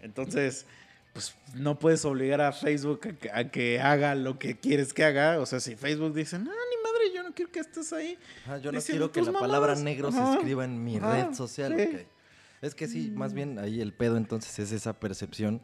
[0.01, 0.65] Entonces,
[1.13, 5.03] pues no puedes obligar a Facebook a que, a que haga lo que quieres que
[5.03, 5.39] haga.
[5.39, 8.17] O sea, si Facebook dice, no, ni madre, yo no quiero que estés ahí.
[8.47, 10.33] Ah, yo no quiero que la palabra negro Ajá.
[10.33, 11.75] se escriba en mi Ajá, red social.
[11.77, 11.95] sí.
[11.95, 12.01] ok.
[12.61, 15.61] Es que sí, más bien ahí el pedo entonces es esa percepción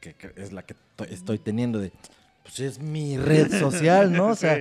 [0.00, 1.92] que, que es la que to- estoy teniendo de,
[2.42, 4.28] pues es mi red social, ¿no?
[4.28, 4.58] O sea,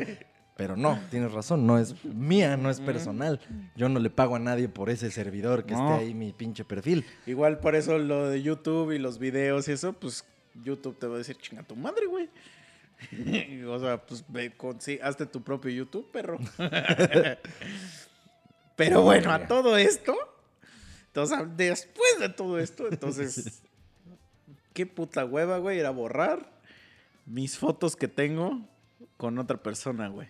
[0.58, 3.40] pero no, tienes razón, no es mía, no es personal.
[3.76, 5.94] Yo no le pago a nadie por ese servidor que No.
[5.94, 7.06] esté ahí mi pinche perfil.
[7.28, 10.26] Igual por eso lo de YouTube y los videos y eso, pues
[10.64, 12.28] YouTube te va a decir, chinga tu madre, güey.
[13.70, 16.40] o sea, pues ve con, sí, hazte tu propio YouTube, perro.
[18.76, 20.16] Pero bueno, a todo esto,
[21.18, 23.64] entonces, después de todo esto, entonces,
[24.74, 26.52] qué puta hueva, güey, ir a borrar
[27.26, 28.62] mis fotos que tengo
[29.18, 30.28] con otra persona, güey.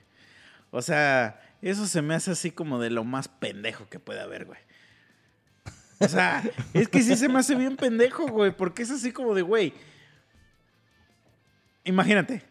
[0.71, 4.45] O sea, eso se me hace así como de lo más pendejo que puede haber,
[4.45, 4.59] güey.
[5.99, 6.41] O sea,
[6.73, 9.73] es que sí se me hace bien pendejo, güey, porque es así como de, güey.
[11.83, 12.43] Imagínate,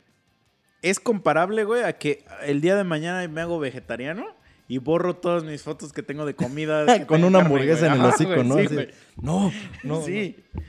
[0.83, 4.36] es comparable, güey, a que el día de mañana me hago vegetariano
[4.69, 6.85] y borro todas mis fotos que tengo de comida.
[7.07, 8.57] Con una hamburguesa en el hocico, ¿no?
[8.59, 8.77] sí, Así,
[9.21, 9.53] no,
[9.85, 10.03] no.
[10.03, 10.37] sí.
[10.55, 10.63] no.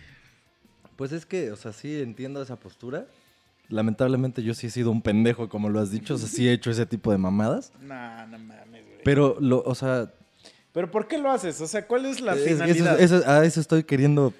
[0.96, 3.06] Pues es que, o sea, sí entiendo esa postura.
[3.70, 6.16] Lamentablemente yo sí he sido un pendejo, como lo has dicho.
[6.16, 7.72] O sea, sí he hecho ese tipo de mamadas.
[7.82, 9.04] No, no mames, güey.
[9.04, 10.12] Pero, lo, o sea,
[10.72, 11.60] Pero ¿por qué lo haces?
[11.62, 13.00] O sea, ¿cuál es la es- eso, finalidad?
[13.02, 14.34] eso- a eso estoy queriendo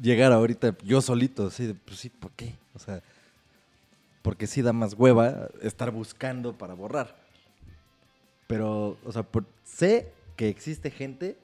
[0.00, 1.46] llegar ahorita yo solito.
[1.46, 2.54] Así de, pues sí, ¿por qué?
[2.74, 3.02] O sea,
[4.22, 7.16] porque sí da más hueva estar buscando para borrar.
[8.46, 11.36] Pero, o sea, por- sé que existe gente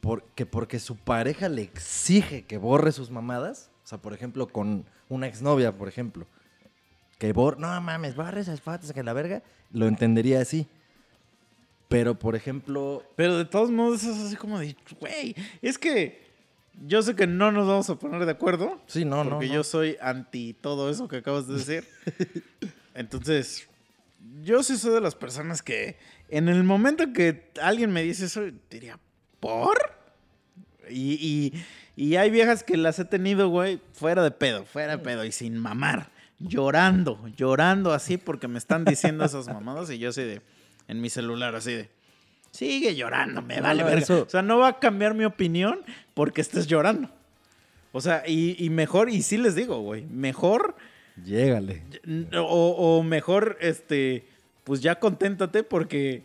[0.00, 3.70] por- que porque su pareja le exige que borre sus mamadas.
[3.84, 6.26] O sea, por ejemplo, con una exnovia, por ejemplo.
[7.18, 9.42] Que borre, no mames, borre esas fotos, que la verga.
[9.72, 10.66] Lo entendería así.
[11.88, 16.26] Pero, por ejemplo, Pero de todos modos es así como de, güey, es que
[16.86, 18.80] yo sé que no nos vamos a poner de acuerdo.
[18.86, 19.30] sí, no, no.
[19.30, 19.54] porque no.
[19.54, 21.88] yo soy anti todo eso que acabas de decir.
[22.94, 23.68] Entonces,
[24.42, 25.96] yo sí soy de las personas que
[26.28, 28.98] en el momento que alguien me dice eso, diría,
[29.40, 29.78] ¿por?
[30.90, 31.64] Y, y-
[31.96, 35.32] y hay viejas que las he tenido, güey, fuera de pedo, fuera de pedo y
[35.32, 40.40] sin mamar, llorando, llorando así porque me están diciendo esas mamadas y yo así de,
[40.86, 41.90] en mi celular así de,
[42.52, 44.02] sigue llorando, me No, vale no, verga.
[44.02, 45.80] eso- O sea, no va a cambiar mi opinión
[46.14, 47.10] porque estés llorando.
[47.92, 50.76] O sea, y, y mejor, y sí les digo, güey, mejor,
[51.24, 51.82] Llégale.
[52.36, 54.26] o, o mejor, este,
[54.64, 56.22] pues ya conténtate porque,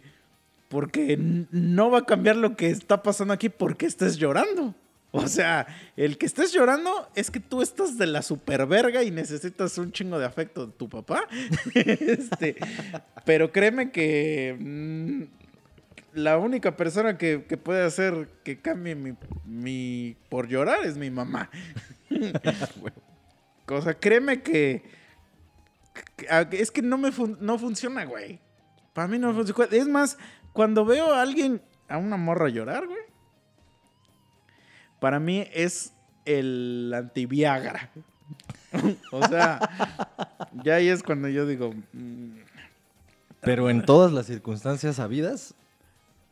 [0.69, 4.75] porque no va a cambiar lo que está pasando aquí porque estés llorando.
[5.15, 9.77] O sea, el que estés llorando es que tú estás de la superverga y necesitas
[9.77, 11.27] un chingo de afecto de tu papá.
[11.75, 12.55] Este,
[13.23, 15.21] pero créeme que mm,
[16.15, 19.13] la única persona que, que puede hacer que cambie mi,
[19.45, 21.49] mi- por llorar es mi mamá.
[23.67, 24.83] o sea, créeme que,
[26.51, 28.39] es que no me fun- no funciona, güey.
[28.93, 29.65] Para mí no funciona.
[29.71, 30.17] Es más,
[30.51, 32.99] cuando veo a alguien, a una morra llorar, güey,
[34.99, 35.93] para mí es
[36.25, 37.89] el antiviagra.
[39.11, 39.59] o sea,
[40.63, 42.37] ya ahí es cuando yo digo, mm,
[43.41, 45.53] Pero en todas las circunstancias habidas,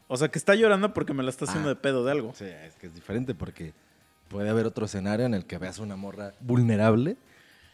[0.07, 1.73] o sea, que está llorando porque me la está haciendo Ah.
[1.73, 2.29] de pedo de algo.
[2.29, 3.73] o sea, es que es diferente porque
[4.31, 7.17] puede haber otro escenario en el que veas una morra vulnerable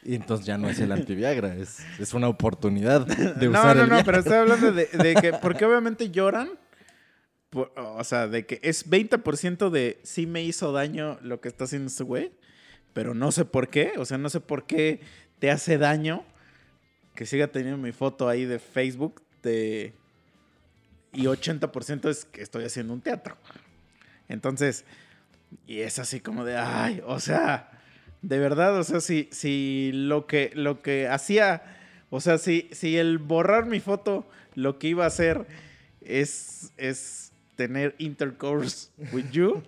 [0.03, 3.83] y entonces ya no es el antiviagra, es, es una oportunidad de no, usar no,
[3.83, 6.49] el no, pero estoy hablando de, de que, porque obviamente lloran,
[7.49, 11.65] por- o sea, de que es 20% de sí me hizo daño lo que está
[11.65, 12.31] haciendo este güey,
[12.93, 15.01] pero no sé por qué, o sea, no sé por qué
[15.39, 16.23] te hace daño
[17.13, 19.93] que siga teniendo mi foto ahí de Facebook de...
[21.13, 23.37] Y 80% es que estoy haciendo un teatro.
[24.29, 24.85] Entonces,
[25.65, 27.71] y es así como de, ay, o sea,
[28.21, 31.63] de verdad, o sea, si, si lo que, lo que hacía,
[32.09, 35.45] o sea, si, si el borrar mi foto lo que iba a hacer
[36.01, 39.61] es, es tener intercourse with you,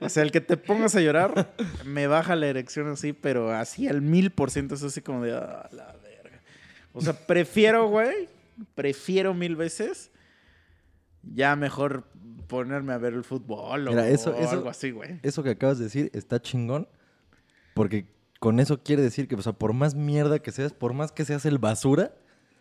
[0.00, 3.88] o sea, el que te pongas a llorar, me baja la erección así, pero así
[3.88, 6.40] al mil por ciento, es así como de, ah, la verga.
[6.92, 8.28] O sea, prefiero, güey,
[8.74, 10.10] prefiero mil veces
[11.32, 12.04] ya mejor
[12.48, 15.20] ponerme a ver el fútbol o, Mira, eso- o eso- algo así, güey.
[15.22, 16.88] Eso que acabas de decir está chingón
[17.74, 18.06] porque
[18.40, 21.24] con eso quiere decir que, o sea, por más mierda que seas, por más que
[21.24, 22.14] seas el basura,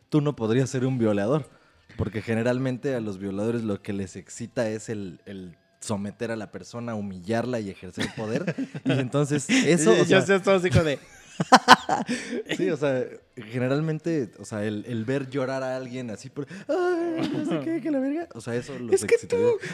[0.09, 1.49] tú no podrías ser un violador.
[1.97, 6.49] Porque generalmente a los violadores lo que les excita es el, el someter a la
[6.51, 8.55] persona, humillarla y ejercer poder.
[8.85, 10.97] y entonces eso, o yo sé todo así como de,
[12.57, 17.31] sí, o sea, generalmente, o sea, el, el ver llorar a alguien así por, ay,
[17.33, 19.27] no sé qué, que la verga, o sea, eso los es que tú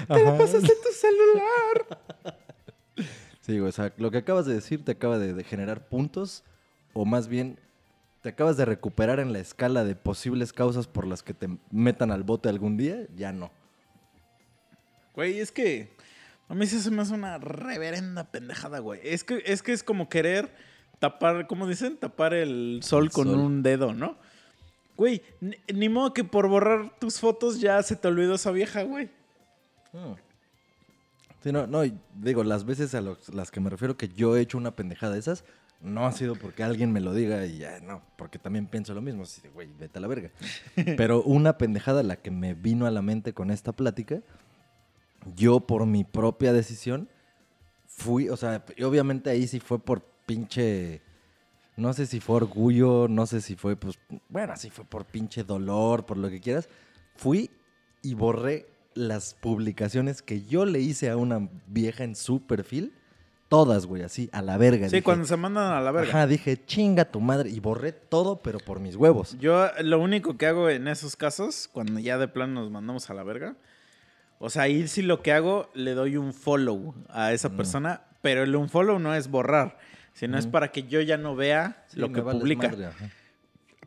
[0.08, 0.38] te la Ajá.
[0.38, 2.36] pasaste en tu celular.
[3.42, 6.44] Sí, güey, o sea, lo que acabas de decir te acaba de, de generar puntos,
[6.94, 7.58] o más bien
[8.22, 12.12] te acabas de recuperar en la escala de posibles causas por las que te metan
[12.12, 13.52] al bote algún día, ya no.
[15.16, 15.90] Güey, es que
[16.48, 19.00] a mí sí se me hace una reverenda pendejada, güey.
[19.04, 20.54] Es que, es que es como querer
[21.00, 21.98] tapar, ¿cómo dicen?
[21.98, 23.38] Tapar el sol El con sol.
[23.40, 24.18] un dedo, ¿no?
[24.98, 25.22] Güey,
[25.74, 29.06] ni, modo que por borrar tus fotos ya se te olvidó esa vieja, güey.
[29.94, 30.14] Mm.
[31.42, 31.84] Sí, no, no,
[32.16, 35.14] digo, las veces a los- las que me refiero que yo he hecho una pendejada
[35.14, 35.46] de esas,
[35.82, 39.02] no ha sido porque alguien me lo diga y ya, no, porque también pienso lo
[39.02, 40.32] mismo, así de, güey, vete a la verga.
[40.98, 44.20] Pero una pendejada la que me vino a la mente con esta plática,
[45.38, 47.08] yo por mi propia decisión
[47.88, 51.02] fui, o sea, y obviamente ahí sí fue por pinche,
[51.76, 55.44] No sé si fue orgullo, no sé si fue, pues, bueno, si fue por pinche
[55.44, 56.68] dolor, por lo que quieras.
[57.16, 57.50] Fui
[58.04, 62.94] y borré las publicaciones que yo le hice a una vieja en su perfil.
[63.48, 64.88] Todas, güey, así, a la verga.
[64.90, 66.10] Sí, Dije, cuando se mandan a la verga.
[66.10, 67.50] Ajá, dije, chinga tu madre.
[67.50, 69.36] Y borré todo, pero por mis huevos.
[69.40, 73.14] Yo lo único que hago en esos casos, cuando ya de plano nos mandamos a
[73.16, 73.56] la verga,
[74.38, 77.58] o sea, ahí sí lo que hago, le doy un follow a esa Mm.
[77.58, 79.80] persona, pero el un follow no es borrar,
[80.20, 80.52] sino es Ujú.
[80.52, 82.68] para que yo ya no vea Sí, lo que publica.
[82.68, 82.90] madre.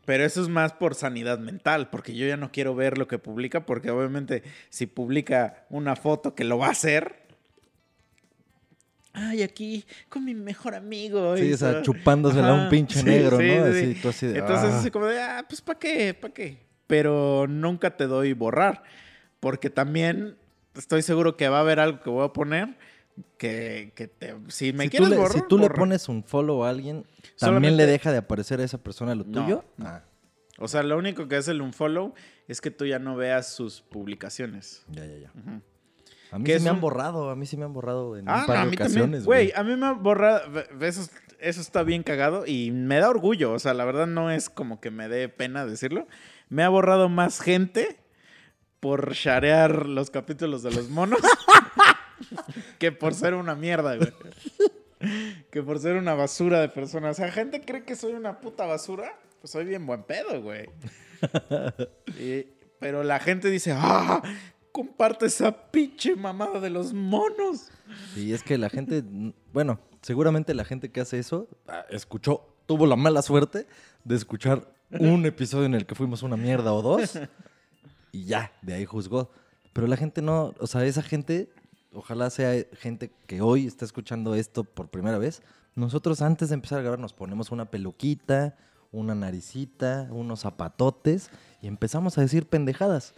[0.03, 3.19] Pero eso es más por sanidad mental, porque yo ya no quiero ver lo que
[3.19, 7.21] publica, porque obviamente si publica una foto que lo va a hacer,
[9.13, 11.37] ay, aquí con mi mejor amigo.
[11.37, 13.65] Sí, o sea, chupándosela a un pinche sí, negro, sí, ¿no?
[13.65, 13.69] sí.
[13.69, 14.79] Así, tú así de, Entonces, ah.
[14.79, 16.15] así como de, ah, pues ¿para qué?
[16.15, 16.57] ¿Para qué?
[16.87, 18.81] Pero nunca te doy borrar,
[19.39, 20.35] porque también
[20.75, 22.75] estoy seguro que va a haber algo que voy a poner
[23.37, 26.23] que, que te, si me si tú, quieres le, borrar, si tú le pones un
[26.23, 29.65] follow a alguien, ¿también Solamente- le deja de aparecer a esa persona lo No, tuyo?
[29.77, 29.85] no.
[29.87, 30.03] Ah,
[30.59, 32.13] O sea, lo único que hace el unfollow
[32.47, 34.83] es que tú ya no veas sus publicaciones.
[34.89, 35.31] ya, ya, ya.
[36.31, 38.35] A mí sí es me han borrado, a mí sí me han borrado en Ah,
[38.35, 39.25] un no, par a de mí ocasiones.
[39.25, 40.41] Güey, a mí me ha borrado.
[40.81, 41.07] Eso,
[41.39, 43.51] eso está bien cagado y me da orgullo.
[43.53, 46.07] O sea, la verdad no es como que me dé pena decirlo.
[46.49, 47.99] Me ha borrado más gente
[48.79, 51.19] por sharear los capítulos de los monos
[52.79, 54.13] que por ser una mierda, güey.
[55.51, 57.09] Que por ser una basura de persona.
[57.09, 59.17] O sea, gente cree que soy una puta basura.
[59.41, 60.69] Pues soy bien buen pedo, güey.
[62.19, 62.47] Y-
[62.79, 64.21] pero la gente dice, ¡ah!
[64.73, 67.69] Comparte esa pinche mamada de los monos.
[68.13, 69.03] Sí, es que la gente,
[69.53, 73.67] bueno, seguramente la gente que hace eso ah, escuchó, tuvo la mala suerte
[74.03, 77.17] de escuchar un episodio en el que fuimos una mierda o dos
[78.11, 79.31] y ya, de ahí juzgó.
[79.71, 81.49] Pero la gente no, o sea, esa gente,
[81.93, 85.41] ojalá sea gente que hoy está escuchando esto por primera vez.
[85.75, 88.55] Nosotros antes de empezar a grabar nos ponemos una peluquita,
[88.91, 91.29] una naricita, unos zapatotes
[91.61, 93.13] y empezamos a decir pendejadas.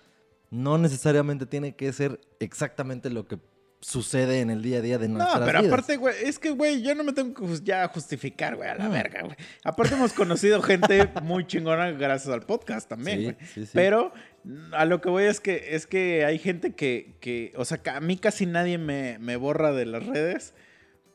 [0.51, 3.39] No necesariamente tiene que ser exactamente lo que
[3.81, 5.73] sucede en el día a día de No, nuestras pero vidas.
[5.73, 8.85] aparte, güey, es que, güey, yo no me tengo que ya justificar, güey, a la
[8.85, 8.89] No.
[8.91, 9.35] verga, güey.
[9.63, 13.35] Aparte hemos conocido gente muy chingona gracias al podcast también, Sí, güey.
[13.53, 13.71] sí, sí.
[13.73, 14.34] Pero mm,
[14.71, 17.99] a lo que voy es que es que hay gente que, que o sea, a
[17.99, 20.53] mí casi nadie me, me borra de las redes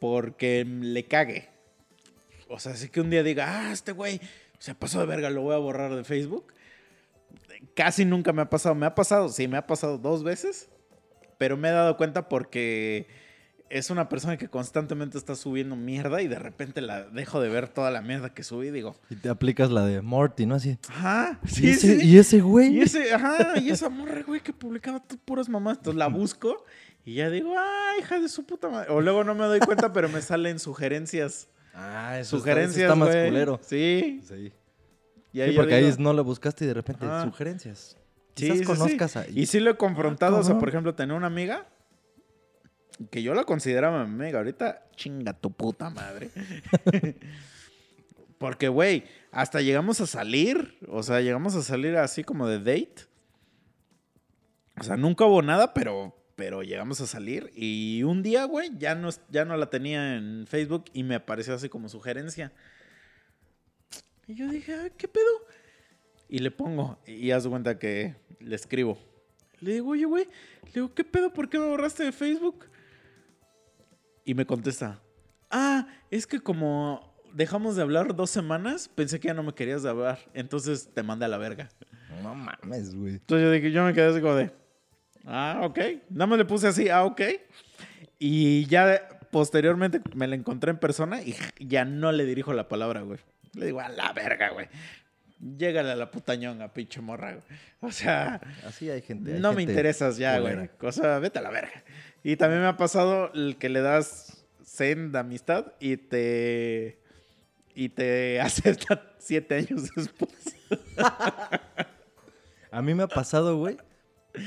[0.01, 1.49] porque le cague.
[2.49, 4.21] O sea, así que un día diga, ah, este güey
[4.59, 6.53] se pasó de verga, lo voy a borrar de Facebook.
[7.75, 8.75] Casi nunca me ha pasado.
[8.75, 10.69] Me ha pasado, sí, me ha pasado dos veces.
[11.39, 13.07] Pero me he dado cuenta porque
[13.71, 17.69] es una persona que constantemente está subiendo mierda y de repente la dejo de ver
[17.69, 20.57] toda la mierda que subí y digo, Y te aplicas la de Morty, ¿no?
[20.57, 20.77] Así.
[20.89, 22.07] ajá, ¿Y, sí, ese, sí.
[22.07, 22.77] y ese güey.
[22.77, 25.79] Y ese, ajá, y esa morra, güey, que publicaba t- puras mamás.
[25.79, 26.65] Entonces la busco
[27.05, 28.91] y ya digo, ah, hija de su puta madre.
[28.93, 31.49] O luego no me doy cuenta, pero me salen sugerencias.
[31.73, 33.29] Ah, eso está- eso Sugerencias, está, más güey.
[33.29, 33.61] culero.
[33.63, 34.21] Sí.
[34.27, 34.53] Sí.
[35.33, 37.25] Y ahí Sí, porque ahí digo, es- no lo buscaste y de repente Ajá.
[37.25, 37.97] sugerencias.
[38.35, 38.67] Sí, Quizás sí, sí.
[38.67, 39.29] conozcas a...
[39.29, 40.39] Y sí lo he confrontado.
[40.39, 41.69] o sea, por ejemplo, tenía una amiga
[43.11, 44.39] que yo la consideraba amiga.
[44.39, 46.31] Ahorita, chinga tu puta madre.
[48.39, 50.79] Porque, güey, hasta llegamos a salir.
[50.89, 53.07] O sea, llegamos a salir así como de date.
[54.79, 57.51] O sea, nunca hubo nada, pero, pero llegamos a salir.
[57.55, 61.55] Y un día, güey, ya no, ya no la tenía en Facebook y me apareció
[61.55, 62.53] así como sugerencia.
[64.27, 65.47] Y yo dije, "Ah, ¿qué pedo?
[66.31, 68.97] Y le pongo, y haz cuenta que le escribo.
[69.59, 70.25] Le digo, oye, güey,
[70.67, 71.33] le digo, ¿qué pedo?
[71.33, 72.70] ¿Por qué me borraste de Facebook?
[74.31, 75.03] Y me contesta,
[75.51, 79.85] ah, es que como dejamos de hablar dos semanas, pensé que ya no me querías
[79.85, 81.69] hablar, entonces te mandé a la verga.
[82.23, 83.15] No mames, güey.
[83.15, 84.53] Entonces yo dije, yo me quedé así como de,
[85.27, 85.79] ah, ok.
[86.11, 87.23] Nada más le puse así, ah, ok.
[88.21, 93.01] Y ya posteriormente me la encontré en persona y ya no le dirijo la palabra,
[93.01, 93.19] güey.
[93.55, 94.69] Le digo, a la verga, güey.
[95.41, 97.43] Llégale a la puta ñonga, pinche morra, güey.
[97.81, 99.35] O sea, Así hay gente.
[99.35, 100.71] hay no me interesas ya, culera.
[100.79, 100.89] güey.
[100.89, 101.83] O sea, vete a la verga.
[102.23, 107.01] Y también me ha pasado el que le das send de amistad y te...
[107.75, 110.57] Y te acepta siete años después.
[112.71, 113.77] A mí me ha pasado, güey,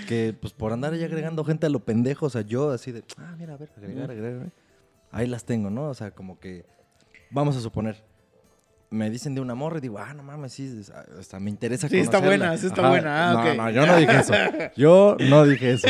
[0.08, 3.04] que pues por andar ya agregando gente a lo pendejo, o sea, yo así de,
[3.18, 4.52] ah, mira, a ver, agregar, agregar.
[5.12, 5.90] Ahí las tengo, ¿no?
[5.90, 6.66] O sea, como que,
[7.32, 8.04] vamos a suponer,
[8.94, 11.90] me dicen de una morra y digo, ah, no mames, sí, ah, sea, me interesa
[11.90, 14.34] Sí, está buena, sí está buena, ah, no, no, yo no dije eso.
[14.78, 15.88] Yo no dije eso.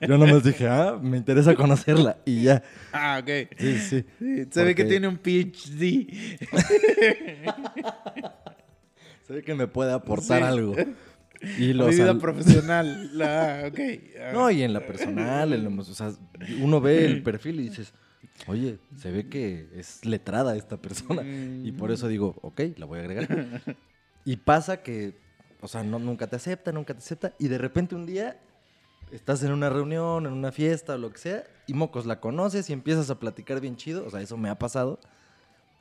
[0.00, 2.62] Yo nomás dije, ah, me interesa conocerla y ya.
[2.92, 3.28] Ah, ok.
[3.58, 4.04] Sí, sí.
[4.18, 6.08] Sí, se ve que tiene un PhD.
[9.26, 10.44] Se ve que me puede aportar Sí.
[10.48, 10.74] algo.
[11.58, 13.10] Y los vida al- profesional.
[13.22, 13.78] Ah, ok.
[14.22, 14.30] Ah.
[14.32, 16.12] No, y en la personal, en lo- o sea,
[16.60, 17.92] uno ve el perfil y dices,
[18.46, 21.22] Oye, se ve que es letrada esta persona.
[21.24, 23.28] Y por eso digo, ok, la voy a agregar.
[24.24, 25.14] y pasa que,
[25.60, 27.34] o sea, no, nunca te acepta, nunca te acepta.
[27.38, 28.40] Y de repente un día
[29.12, 32.68] estás en una reunión, en una fiesta o lo que sea, y mocos la conoces
[32.70, 34.04] y empiezas a platicar bien chido.
[34.06, 34.98] O sea, eso me ha pasado.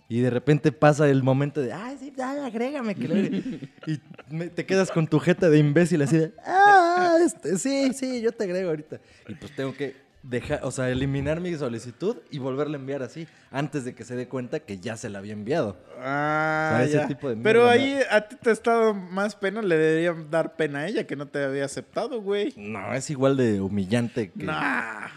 [0.07, 2.95] Y de repente pasa el momento de, ay, sí, dale, agrégame.
[2.95, 3.69] Que le-".
[3.87, 8.21] y me- te quedas con tu jeta de imbécil así de, ah, este, sí, sí,
[8.21, 8.99] yo te agrego ahorita.
[9.29, 13.27] Y pues tengo que dejar, o sea, eliminar mi solicitud y volverla a enviar así,
[13.49, 15.77] antes de que se dé cuenta que ya se la había enviado.
[15.99, 17.07] Ah, O sea, ese ya.
[17.07, 20.79] tipo de Pero ahí a ti te ha estado más pena, le debería dar pena
[20.79, 22.53] a ella que no te había aceptado, güey.
[22.55, 24.43] No, es igual de humillante que...
[24.45, 25.07] Nah.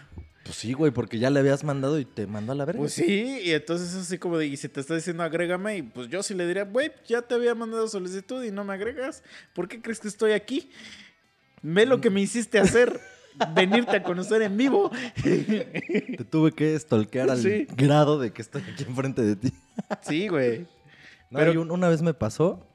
[0.43, 2.79] Pues sí, güey, porque ya le habías mandado y te mandó a la verga.
[2.79, 5.81] Pues sí, y entonces es así como de, y si te está diciendo agrégame, y
[5.81, 9.23] pues yo sí le diría, güey, ya te había mandado solicitud y no me agregas,
[9.55, 10.69] ¿por qué crees que estoy aquí?
[11.63, 12.99] Ve lo que me hiciste hacer,
[13.53, 14.91] venirte a conocer en vivo.
[15.23, 17.65] Te tuve que stalkear al Sí.
[17.75, 19.53] grado de que estoy aquí enfrente de ti.
[20.01, 20.61] Sí, güey.
[21.29, 22.65] No, Pero- y un- una vez me pasó,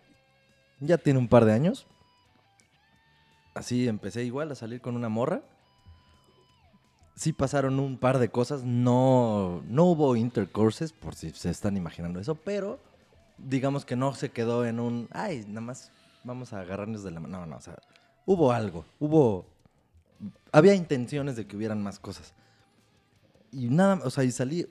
[0.80, 1.86] ya tiene un par de años.
[3.54, 5.42] Así empecé igual a salir con una morra.
[7.16, 12.18] Sí pasaron un par de cosas, no, no hubo intercourses, por si se están imaginando
[12.20, 12.78] eso, pero
[13.36, 15.92] digamos que no se quedó en un, ay, nada más
[16.24, 17.40] vamos a agarrarnos de la mano.
[17.40, 17.76] No, no, o sea,
[18.24, 19.44] hubo algo, hubo,
[20.53, 22.34] había intenciones de que hubieran más cosas.
[23.53, 24.66] Y nada, o sea, y salí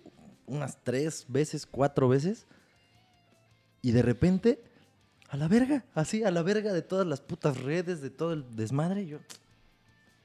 [0.45, 2.47] unas tres veces, cuatro veces.
[3.81, 4.63] Y de repente,
[5.29, 8.55] a la verga, así, a la verga de todas las putas redes, de todo el
[8.55, 9.05] desmadre.
[9.05, 9.19] Yo,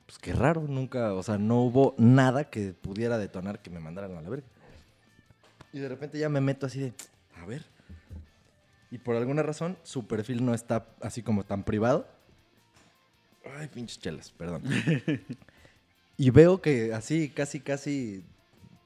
[0.06, 4.16] pues qué raro, nunca, o sea, no hubo nada que pudiera detonar que me mandaran
[4.16, 4.46] a la verga.
[5.72, 6.92] Y de repente ya me meto así de,
[7.40, 7.64] a ver.
[8.90, 12.06] Y por alguna razón, su perfil no está así como tan privado.
[13.58, 14.62] Ay, pinches chelas, perdón.
[16.16, 18.24] y veo que así, casi, casi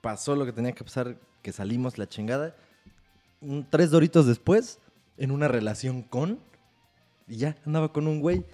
[0.01, 2.55] pasó lo que tenía que pasar, que salimos la chingada
[3.41, 4.79] un- tres doritos después,
[5.17, 6.39] en una relación con,
[7.29, 8.45] y ya, andaba con un güey.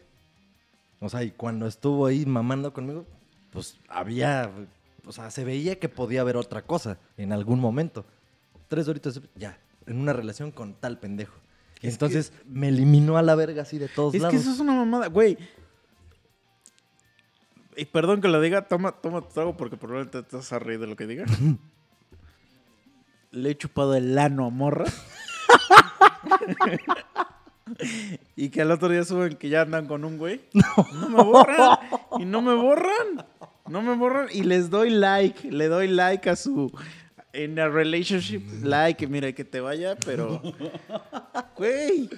[1.00, 3.06] O sea, y cuando estuvo ahí mamando conmigo,
[3.50, 4.50] pues había,
[5.06, 8.04] o sea, se veía que podía haber otra cosa en algún momento.
[8.68, 11.34] Tres doritos después, ya, en una relación con tal pendejo.
[11.82, 14.34] Es entonces me eliminó a la verga así de todos Es lados.
[14.34, 15.36] que eso es una mamada, güey.
[17.76, 20.80] Y perdón que lo diga, toma, toma tu trago porque probablemente te vas a reír
[20.80, 21.24] de lo que diga.
[23.30, 24.84] Le he chupado el ano a morra.
[28.36, 30.42] y que al otro día suben que ya andan con un güey.
[30.52, 31.08] No.
[31.08, 31.78] me borran.
[32.18, 33.26] Y no me borran.
[33.68, 34.28] No me borran.
[34.32, 35.50] Y les doy like.
[35.50, 36.72] Le doy like a su.
[37.32, 40.40] En a relationship, like, mira, que te vaya, pero.
[41.56, 42.08] Güey.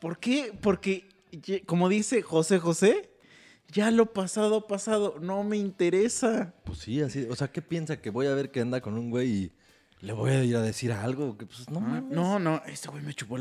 [0.00, 0.52] ¿Por qué?
[0.60, 1.08] Porque,
[1.66, 3.10] como dice José José,
[3.72, 6.54] ya lo pasado, pasado, no me interesa.
[6.64, 8.00] Pues sí, así, o sea, ¿qué piensa?
[8.00, 9.52] Que voy a ver que anda con un güey y
[10.00, 11.36] le voy a ir a decir algo.
[11.36, 12.02] Que pues no, Ah.
[12.08, 13.36] No, no, este güey me chupó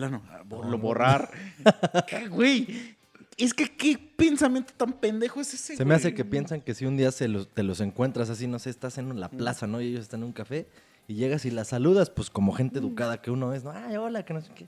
[0.46, 1.30] bo- No, Lo borrar.
[2.08, 2.96] ¿Qué, güey?
[3.38, 6.86] Es que qué pensamiento tan pendejo es ese, Se me hace que piensan que si
[6.88, 9.80] un día se los, te los encuentras así, no sé, estás en la plaza, ¿no?
[9.80, 10.68] Y ellos están en un café
[11.08, 13.72] y llegas y la saludas, pues como gente educada que uno es, ¿no?
[13.72, 14.68] Ay, hola, que no sé qué.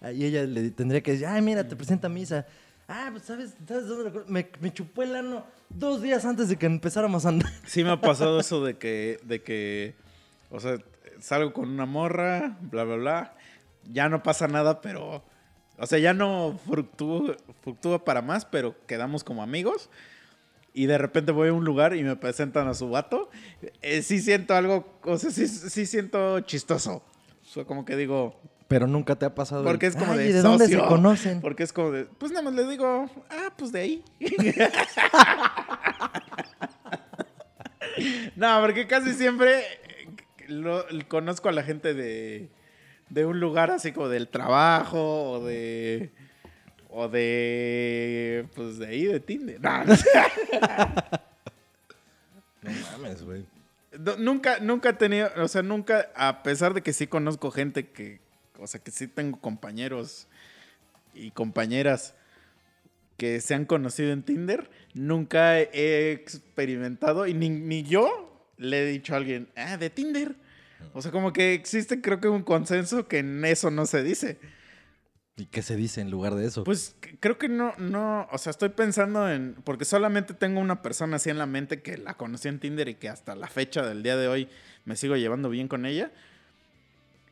[0.00, 2.46] Ah, Y ella le tendría que decir, ay, mira, te presenta Misa.
[2.88, 6.56] Ah, pues sabes, ¿sabes dónde lo me, me chupó el ano dos días antes de
[6.56, 7.50] que empezáramos a andar.
[7.66, 9.94] Sí me ha pasado eso de que, de que,
[10.50, 10.78] o sea,
[11.20, 13.34] salgo con una morra, bla, bla, bla.
[13.84, 15.24] Ya no pasa nada, pero,
[15.78, 19.90] o sea, ya no fructúa, fructúa para más, pero quedamos como amigos.
[20.72, 23.30] Y de repente voy a un lugar y me presentan a su vato.
[23.80, 27.02] Eh, sí siento algo, o sea, sí, sí siento chistoso.
[27.42, 28.38] O sea, como que digo,
[28.68, 29.60] Pero nunca te ha pasado.
[29.62, 30.88] el, porque es como "Ay, de ¿y de dónde se socio".
[30.88, 31.40] conocen?
[31.40, 34.04] Porque es como de, pues nada más le digo, ah, pues de ahí.
[38.36, 40.08] no, porque casi siempre eh,
[40.48, 42.48] lo- conozco a la gente de,
[43.08, 46.10] de un lugar así como del trabajo o de.
[46.90, 48.46] O de.
[48.54, 49.60] Pues de ahí, de Tinder.
[49.60, 50.08] No, no sé.
[52.62, 53.44] No mames, güey.
[53.98, 57.88] No, nunca, nunca he tenido, o sea, nunca, a pesar de que sí conozco gente
[57.88, 58.20] que,
[58.58, 60.28] o sea, que sí tengo compañeros
[61.14, 62.14] y compañeras
[63.16, 68.86] que se han conocido en Tinder, nunca he experimentado y ni, ni yo le he
[68.86, 70.36] dicho a alguien, ah, de Tinder.
[70.92, 74.38] O sea, como que existe creo que un consenso que en eso no se dice.
[75.38, 76.64] ¿Y qué se dice en lugar de eso?
[76.64, 81.16] Pues creo que no, no, o sea, estoy pensando en, porque solamente tengo una persona
[81.16, 84.02] así en la mente que la conocí en Tinder y que hasta la fecha del
[84.02, 84.48] día de hoy
[84.86, 86.10] me sigo llevando bien con ella.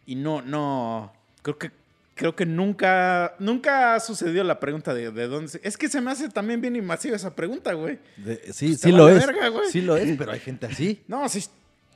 [0.06, 1.70] Y no, no, creo que,
[2.14, 6.00] creo que nunca, nunca ha sucedido la pregunta de, de dónde, se- es que se
[6.00, 7.98] me hace también bien invasiva esa pregunta, güey.
[8.18, 9.26] De- sí, Pues sí lo vale es.
[9.26, 9.70] verga, güey.
[9.70, 11.02] sí lo es, pero hay gente así.
[11.08, 11.44] No, sí,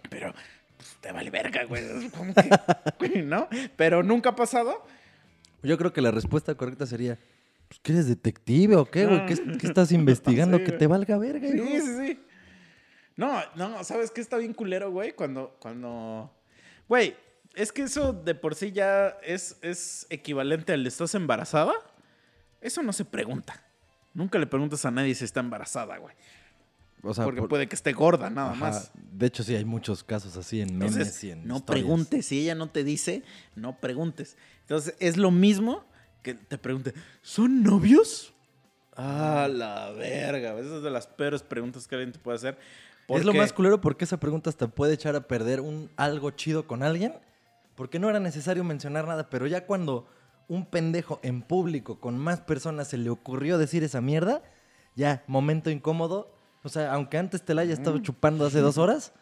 [0.09, 0.33] pero,
[0.77, 1.83] pues, te vale verga, güey.
[2.17, 3.23] ¿Cómo que?
[3.23, 3.49] ¿No?
[3.77, 4.85] Pero nunca ha pasado.
[5.63, 7.19] Yo creo que la respuesta correcta sería,
[7.69, 9.27] pues, ¿qué eres detective o qué, güey?
[9.27, 10.57] ¿Qué, qué estás investigando?
[10.57, 10.79] Sí, que güey.
[10.79, 11.67] te valga verga, hijo.
[11.67, 12.21] Sí, sí, sí.
[13.17, 15.13] No, no, ¿sabes qué está bien culero, güey?
[15.13, 16.33] Cuando, cuando...
[16.89, 17.17] Güey,
[17.63, 21.73] es que eso de por sí ya es, es equivalente al ¿estás embarazada?
[22.61, 23.63] Eso no se pregunta.
[24.15, 26.15] Nunca le preguntas a nadie si está embarazada, güey.
[27.03, 28.59] O sea, Porque por- puede que esté gorda, nada ajá.
[28.61, 28.91] más.
[28.95, 31.85] De hecho, sí, hay muchos casos así en memes Entonces, y en no historias.
[31.85, 32.27] preguntes.
[32.27, 33.23] Si ella no te dice,
[33.55, 34.37] no preguntes.
[34.63, 35.85] Entonces, es lo mismo
[36.23, 38.33] que te pregunte, ¿son novios?
[38.97, 40.59] Ah, la verga.
[40.59, 42.59] Esa es de las peores preguntas que alguien te puede hacer.
[43.07, 46.67] Es lo más culero porque esa pregunta hasta puede echar a perder un algo chido
[46.67, 47.15] con alguien.
[47.79, 50.09] Porque no era necesario mencionar nada, pero ya cuando
[50.49, 54.43] un pendejo en público con más personas se le ocurrió decir esa mierda,
[54.97, 56.35] ya, momento incómodo.
[56.65, 59.13] O sea, aunque antes te la haya estado chupando hace dos horas,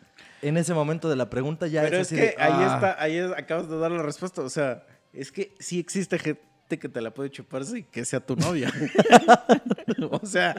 [0.40, 2.74] en ese momento de la pregunta ya Pero es es así que de, ahí "Ah".
[2.76, 4.40] está, ahí es- acabas de dar la respuesta.
[4.40, 6.40] O sea, es que sí existe gente
[6.80, 8.72] que te la puede chuparse y que sea tu novia.
[10.10, 10.54] o sea,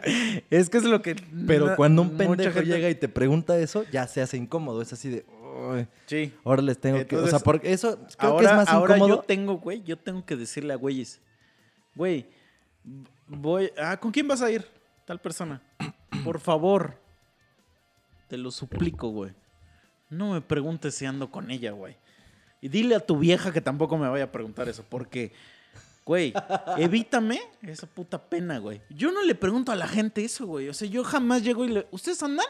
[0.50, 1.16] es que es lo que.
[1.48, 4.82] Pero cuando un pendejo gente- llega y te pregunta eso, ya se hace incómodo.
[4.82, 5.26] Es así de,
[5.58, 6.34] "Uy, Sí.
[6.44, 7.16] ahora les tengo que...
[7.16, 9.16] O sea, porque eso creo ahora, que es más ahora incómodo.
[9.22, 11.20] yo tengo, güey, yo tengo que decirle a güeyes,
[11.96, 12.28] güey,
[13.28, 14.66] voy, ah, ¿con quién vas a ir?
[15.06, 15.62] Tal persona.
[16.24, 17.00] Por favor,
[18.28, 19.32] te lo suplico, güey.
[20.10, 21.96] No me preguntes si ando con ella, güey.
[22.62, 25.32] Y dile a tu vieja que tampoco me vaya a preguntar eso, porque,
[26.06, 26.34] güey,
[26.78, 28.82] evítame esa puta pena, güey.
[28.90, 30.70] Yo no le pregunto a la gente eso, güey.
[30.70, 32.46] O sea, yo jamás llego y le, ¿ustedes andan?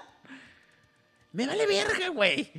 [1.37, 2.51] Me vale verga, güey.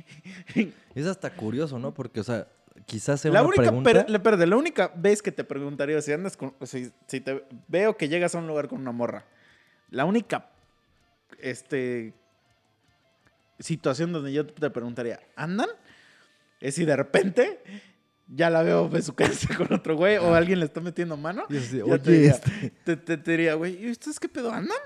[0.95, 1.93] Es hasta curioso, ¿no?
[1.93, 2.47] Porque, o sea,
[2.85, 3.91] quizás sea La una única, pregunta...
[3.91, 6.53] pero- la- perdón, la única vez que te preguntaría si andas con.
[6.65, 9.25] Si, si te veo que llegas a un lugar con una morra.
[9.89, 10.49] La única
[11.39, 12.13] este,
[13.59, 15.69] situación donde yo te preguntaría, ¿andan?
[16.61, 17.59] Es si de repente
[18.27, 21.43] ya la veo besuquearse con otro güey o alguien le está metiendo mano.
[21.49, 22.69] Y es así, ya "Oye, te, diría, este".
[22.85, 24.77] te, te- te diría, güey, ¿y ustedes qué pedo andan?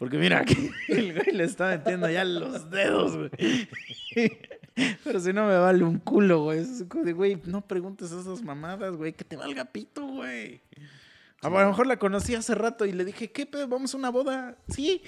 [0.00, 3.30] Porque mira, aquí el güey le está metiendo ya los dedos, güey.
[5.04, 6.60] Pero si no me vale un culo, güey.
[6.60, 9.12] Es de, güey, no preguntes esas mamadas, güey.
[9.12, 10.62] Que te valga pito, güey.
[11.42, 13.68] A lo mejor la conocí hace rato y le dije, ¿qué pedo?
[13.68, 14.56] ¿Vamos a una boda?
[14.68, 15.02] Sí.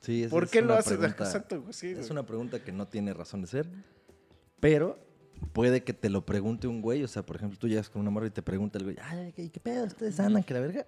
[0.00, 0.98] Sí, ¿Por qué lo haces?
[0.98, 2.10] pregunta- Exacto, güey, sí, Es güey.
[2.10, 3.66] una pregunta que no tiene razón de ser,
[4.60, 4.98] pero
[5.52, 7.02] puede que te lo pregunte un güey.
[7.04, 9.32] O sea, por ejemplo, tú llegas con una morra y te pregunta el güey, ay,
[9.32, 9.84] ¿qué, qué pedo?
[9.86, 10.42] ¿Ustedes andan?
[10.42, 10.86] ¿Que la verga?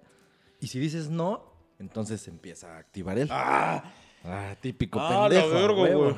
[0.59, 3.27] Y si dices no, entonces empieza a activar él.
[3.31, 3.83] ¡Ah!
[4.27, 5.55] Ah, típico Ah, pendejo.
[5.55, 6.17] a huevo.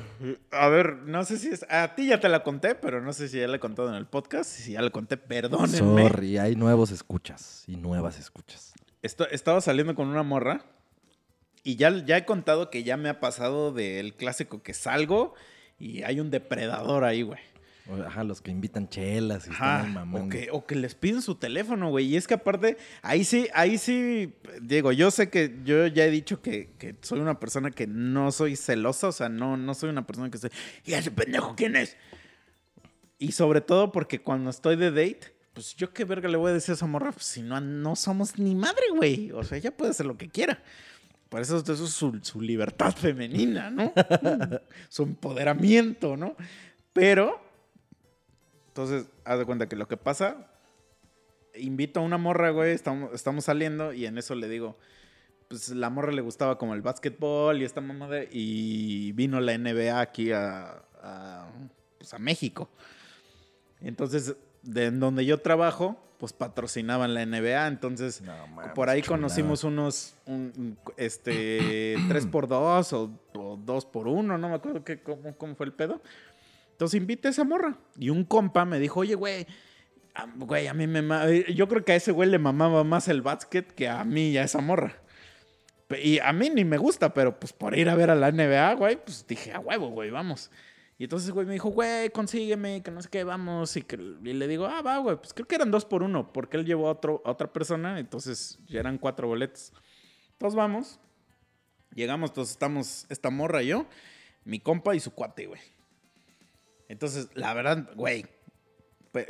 [0.72, 1.66] ver, no sé si es.
[1.70, 3.96] A ti ya te la conté, pero no sé si ya la he contado en
[3.96, 4.50] el podcast.
[4.50, 6.08] Si ya la conté, perdónenme.
[6.08, 8.74] Sorry, hay nuevos escuchas y nuevas escuchas.
[9.02, 10.62] Esto- estaba saliendo con una morra
[11.64, 15.34] y ya, ya he contado que ya me ha pasado del clásico que salgo
[15.78, 17.42] y hay un depredador ahí, güey.
[18.06, 21.36] Ajá, los que invitan chelas y están Ajá, o, que, o que les piden su
[21.36, 22.08] teléfono, güey.
[22.08, 26.12] Y es que aparte, ahí sí, ahí sí, Diego, yo sé que yo ya he
[26.12, 29.90] dicho que, que soy una persona que no soy celosa, o sea, no, no soy
[29.90, 30.52] una persona que se...
[30.86, 31.96] ¿Y ese pendejo quién es?
[33.20, 36.54] Y sobre todo porque cuando estoy de date, pues yo qué verga le voy a
[36.54, 39.32] decir a esa morra, pues, si no, no somos ni madre, güey.
[39.32, 40.62] O sea, ella puede hacer lo que quiera.
[41.30, 43.92] Por eso, eso es su, su libertad femenina, ¿no?
[44.90, 46.36] su empoderamiento, ¿no?
[46.94, 47.42] Pero,
[48.78, 50.38] entonces, haz de cuenta que lo que pasa,
[51.56, 54.78] invito a una morra, güey, estamos, estamos saliendo y en eso le digo,
[55.48, 60.00] pues la morra le gustaba como el básquetbol y esta mamada y vino la NBA
[60.00, 61.50] aquí a, a,
[61.98, 62.70] pues, a México.
[63.82, 69.64] Entonces, de en donde yo trabajo, pues patrocinaban la NBA, entonces No por ahí conocimos
[69.64, 75.74] unos, un- este, 3x2 o, o 2x1, no me acuerdo qué, cómo, cómo fue el
[75.74, 76.00] pedo.
[76.78, 77.76] Entonces invité a esa morra.
[77.98, 79.48] Y un compa me dijo, oye, güey,
[80.14, 81.02] a- güey, a mí me...
[81.56, 84.38] Yo creo que a ese güey le mamaba más el básquet que a mí y
[84.38, 85.02] a esa morra.
[86.04, 88.76] Y a mí ni me gusta, pero pues por ir a ver a la NBA,
[88.76, 90.52] güey, pues dije, a huevo, güey, vamos.
[91.00, 93.76] Y entonces, güey, me dijo, güey, consígueme, que no sé qué, vamos.
[93.76, 96.32] Y, que, y le digo, ah, va, güey, pues creo que eran dos por uno,
[96.32, 99.74] porque él llevó a, otro, a otra persona, entonces ya eran cuatro boletos.
[100.34, 101.00] Entonces vamos.
[101.96, 103.88] Llegamos, entonces estamos esta morra y yo,
[104.44, 105.62] mi compa y su cuate, güey.
[106.88, 108.26] Entonces, la verdad, güey,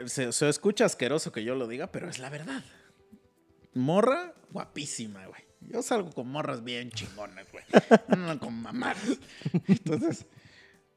[0.05, 2.63] se, se escucha asqueroso que yo lo diga, pero es la verdad.
[3.73, 5.41] Morra guapísima, güey.
[5.61, 7.63] Yo salgo con morras bien chingonas, güey.
[8.17, 9.19] No con mamadas.
[9.67, 10.25] Entonces,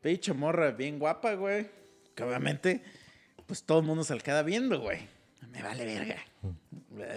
[0.01, 1.69] pinche morra bien guapa, güey.
[2.15, 2.83] Que obviamente,
[3.47, 5.01] pues todo el mundo se la queda viendo, güey.
[5.51, 6.17] Me vale verga.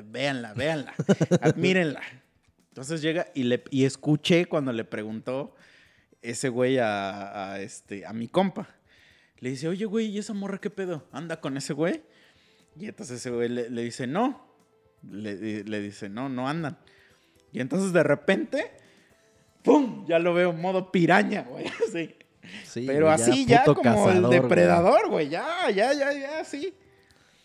[0.05, 0.93] Véanla, véanla.
[1.41, 2.01] Admírenla.
[2.69, 5.55] Entonces llega y, le, y escuché cuando le preguntó
[6.21, 8.67] ese güey a, a este, a mi compa.
[9.43, 11.03] Le dice, oye, güey, ¿y esa morra qué pedo?
[11.11, 12.01] ¿Anda con ese güey?
[12.79, 14.47] Y entonces ese güey le, le dice, no.
[15.11, 16.77] Le, le dice, no, no andan.
[17.51, 18.71] Y entonces de repente,
[19.61, 20.05] ¡pum!
[20.07, 21.65] Ya lo veo modo piraña, güey.
[21.89, 22.15] Así.
[22.63, 25.27] Sí, Pero güey, así ya como el cazador, depredador, güey.
[25.27, 26.73] Ya, ya, ya, ya, sí.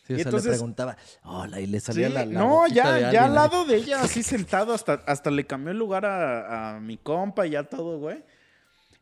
[0.06, 2.68] Sí, o Y sea, entonces- le preguntaba, hola, y le salía Sí, la, la no,
[2.68, 6.06] ya, de ya al lado de ella, así sentado, hasta, hasta le cambió el lugar
[6.06, 8.22] a, a mi compa y ya todo, güey.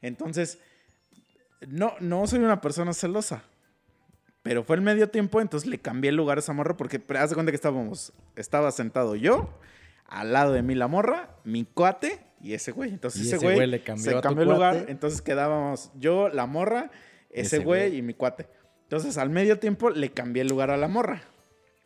[0.01, 0.59] Entonces,
[1.69, 3.43] no, no soy una persona celosa.
[4.43, 7.31] Pero fue el medio tiempo, entonces le cambié el lugar a esa morra porque haz
[7.31, 9.49] de cuenta que estábamos, estaba sentado yo,
[10.07, 12.91] al lado de mí la morra, mi cuate y ese güey.
[12.91, 14.93] Entonces ese ese güey güey le cambió se a cambió el lugar, cuate.
[14.93, 16.93] entonces quedábamos yo, la morra,
[17.31, 17.99] ese Ese güey güey.
[17.99, 18.47] y mi cuate.
[18.85, 21.23] Entonces al medio tiempo le cambié el lugar a la morra.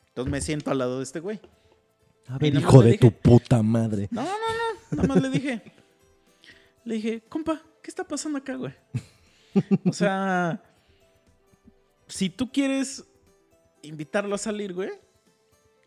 [0.08, 1.40] Entonces me siento al lado de este güey.
[2.28, 4.06] A ver, hijo de dije- tu puta madre.
[4.10, 4.96] No, no, no.
[5.02, 5.62] Nada más le dije.
[6.84, 8.74] Le dije, compa, ¿qué está pasando acá, güey?
[9.86, 10.62] O sea,
[12.06, 13.04] si tú quieres
[13.82, 14.90] invitarlo a salir, güey,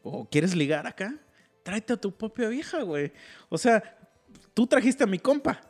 [0.02, 1.16] o quieres ligar acá,
[1.64, 3.12] tráete a tu propia vieja, güey.
[3.50, 3.98] O sea,
[4.54, 5.62] tú trajiste a mi compa.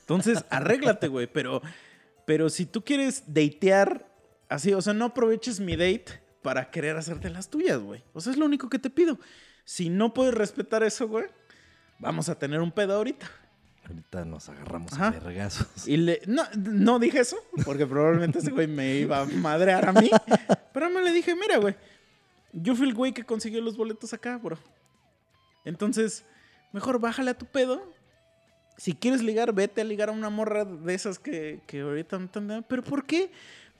[0.00, 1.26] Entonces, arréglate, güey.
[1.26, 1.62] Pero,
[2.26, 4.06] pero si tú quieres datear
[4.48, 8.02] así, o sea, no aproveches mi date para querer hacerte las tuyas, güey.
[8.12, 9.18] O sea, es lo único que te pido.
[9.64, 11.26] Si no puedes respetar eso, güey,
[11.98, 13.28] vamos a tener un pedo ahorita.
[13.88, 15.08] Ahorita nos agarramos Ajá.
[15.08, 15.86] a vergazos.
[15.86, 19.92] Y le, no, no dije eso, porque probablemente ese güey me iba a madrear a
[19.92, 20.10] mí.
[20.72, 21.76] Pero me le dije, mira, güey,
[22.52, 24.58] yo fui el güey que consiguió los boletos acá, bro.
[25.64, 26.24] Entonces,
[26.72, 27.92] mejor bájale a tu pedo.
[28.76, 32.26] Si quieres ligar, vete a ligar a una morra de esas que, que ahorita no
[32.26, 32.64] están...
[32.68, 33.30] Pero ¿por qué?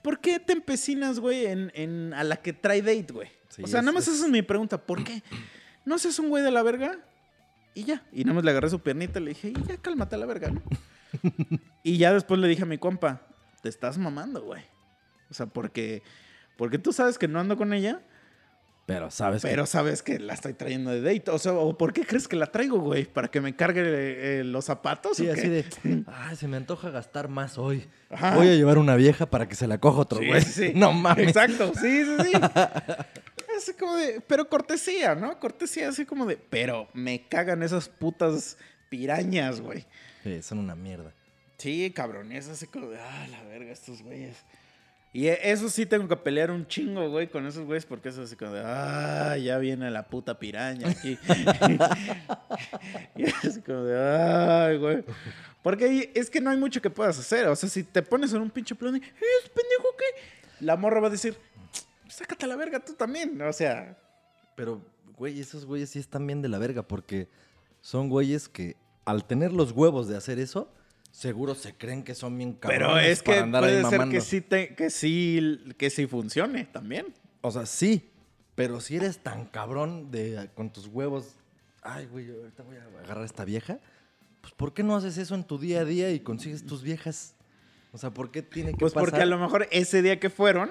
[0.01, 3.29] ¿Por qué te empecinas, güey, en, en a la que trae date, güey?
[3.49, 4.77] Sí, o sea, nada más es- esa es mi pregunta.
[4.81, 5.21] ¿Por qué?
[5.85, 6.97] ¿No seas un güey de la verga?
[7.77, 8.01] Y ya.
[8.11, 10.25] Y nada más le agarré su piernita y le dije, y ya cálmate a la
[10.25, 10.63] verga, ¿no?
[11.83, 13.21] y ya después le dije a mi compa,
[13.61, 14.63] te estás mamando, güey.
[15.29, 16.01] O sea, porque,
[16.57, 18.01] porque tú sabes que no ando con ella,
[18.87, 21.29] Pero sabes pero sabes que la estoy trayendo de date.
[21.29, 23.05] O sea, ¿o ¿por qué crees que la traigo, güey?
[23.05, 23.83] ¿Para que me cargue
[24.39, 25.17] eh, los zapatos?
[25.17, 25.23] que...
[25.23, 25.49] Sí, o así qué?
[25.49, 27.85] de, ay, se me antoja gastar más hoy.
[28.09, 28.35] Ajá.
[28.35, 30.41] Voy a llevar una vieja para que se la coja otro Sí, güey.
[30.41, 30.71] sí, sí.
[30.75, 31.27] No mames.
[31.27, 32.31] Exacto, sí, sí, sí.
[33.57, 35.39] Así como de, pero cortesía, ¿no?
[35.39, 38.57] Cortesía, así como de, pero me cagan esas putas
[38.89, 39.85] pirañas, güey.
[40.23, 41.11] Sí, son una mierda.
[41.57, 44.37] Sí, cabrón, es así como de, ah, la verga, estos güeyes.
[45.13, 48.17] Y e- eso sí tengo que pelear un chingo, güey, con esos güeyes, porque es
[48.19, 51.17] así como de, ah, ya viene la puta piraña aquí.
[53.15, 55.03] y es así como de, ay, güey.
[55.63, 57.47] Porque es que no hay mucho que puedas hacer.
[57.47, 60.05] O sea, si te pones en un pinche plan de, ¿es pendejo qué?
[60.65, 61.35] La morra va a decir,
[62.17, 63.39] sácate a la verga tú también.
[63.41, 63.97] O sea,
[64.55, 64.81] Pero,
[65.17, 67.27] güey, esos güeyes sí están bien de la verga porque
[67.81, 70.71] son güeyes que al tener los huevos de hacer eso,
[71.11, 74.09] seguro se creen que son bien cabrones pero es para que andar ahí puede ser
[74.09, 77.13] que sí, te- que, sí, que sí funcione también.
[77.41, 78.09] O sea, sí,
[78.55, 81.35] pero si eres tan cabrón de con tus huevos,
[81.83, 83.79] ay, güey, ahorita voy a agarrar a esta vieja,
[84.41, 87.35] pues ¿por qué no haces eso en tu día a día y consigues tus viejas?
[87.93, 89.09] O sea, ¿por qué tiene que Pues pasar?
[89.11, 90.69] porque a lo mejor ese día que fueron,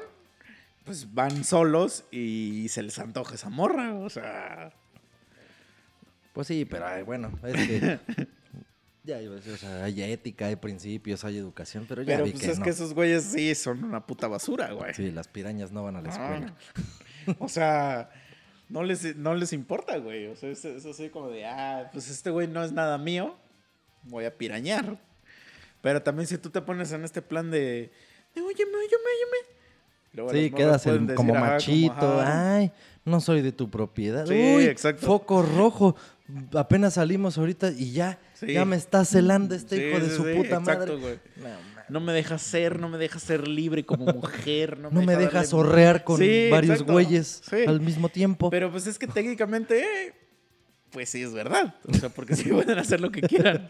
[0.87, 4.73] pues van solos y se les antoja esa morra, o sea...
[6.33, 7.99] Pues sí, pero ay, bueno, es que
[9.05, 12.51] ya o sea, hay ética, hay principios, hay educación, pero ya Pero vi pues que
[12.51, 12.65] es no.
[12.65, 14.93] que esos güeyes sí son una puta basura, güey.
[14.95, 16.55] Sí, las pirañas no van a la escuela.
[16.75, 16.83] Ah.
[17.41, 18.11] O sea,
[18.69, 20.27] no les, no les importa, güey.
[20.27, 23.37] O sea, es, es así como de, ah, pues este güey no es nada mío,
[24.05, 25.01] voy a pirañar.
[25.83, 27.91] Pero también si tú te pones en este plan de,
[28.35, 29.56] de óyeme, óyeme, óyeme.
[30.17, 32.21] Luego Sí, quedas decir, como ajá, machito.
[32.25, 32.73] Ay,
[33.05, 34.27] no soy de tu propiedad.
[34.27, 35.07] Sí, Uy, exacto.
[35.07, 35.95] foco rojo.
[36.55, 38.53] Apenas salimos ahorita y ya, Sí.
[38.53, 40.97] ya me está celando este Sí, hijo de su puta exacto, madre.
[40.97, 41.19] güey.
[41.89, 44.79] No, me deja ser, no me deja ser libre como mujer.
[44.79, 46.93] No, No me deja dejas darle- zorrear con varios exacto.
[46.93, 48.51] güeyes al mismo tiempo.
[48.51, 50.15] Pero pues es que técnicamente, eh,
[50.91, 51.75] pues sí es verdad.
[51.89, 53.69] O sea, porque sí pueden hacer lo que quieran.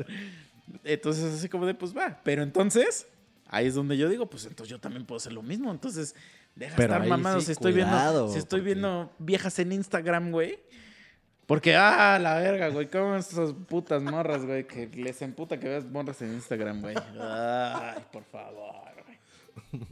[0.85, 2.21] Entonces, así como de, pues va.
[2.25, 3.07] Pero entonces,
[3.49, 5.71] ahí es donde yo digo, pues entonces yo también puedo hacer lo mismo.
[5.71, 6.15] Entonces,
[6.55, 7.41] deja Pero estar mamado.
[7.41, 10.59] sí, si estoy cuidado, viendo, si estoy porque- viendo viejas en Instagram, güey.
[11.47, 12.91] Porque, ah, la verga, güey.
[12.91, 14.67] ¿Cómo esas putas morras, güey?
[14.67, 16.97] Que les emputa que veas morras en Instagram, güey.
[17.21, 19.87] Ay, por favor, güey.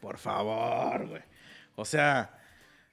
[0.00, 1.22] Por favor, güey.
[1.76, 2.30] O sea,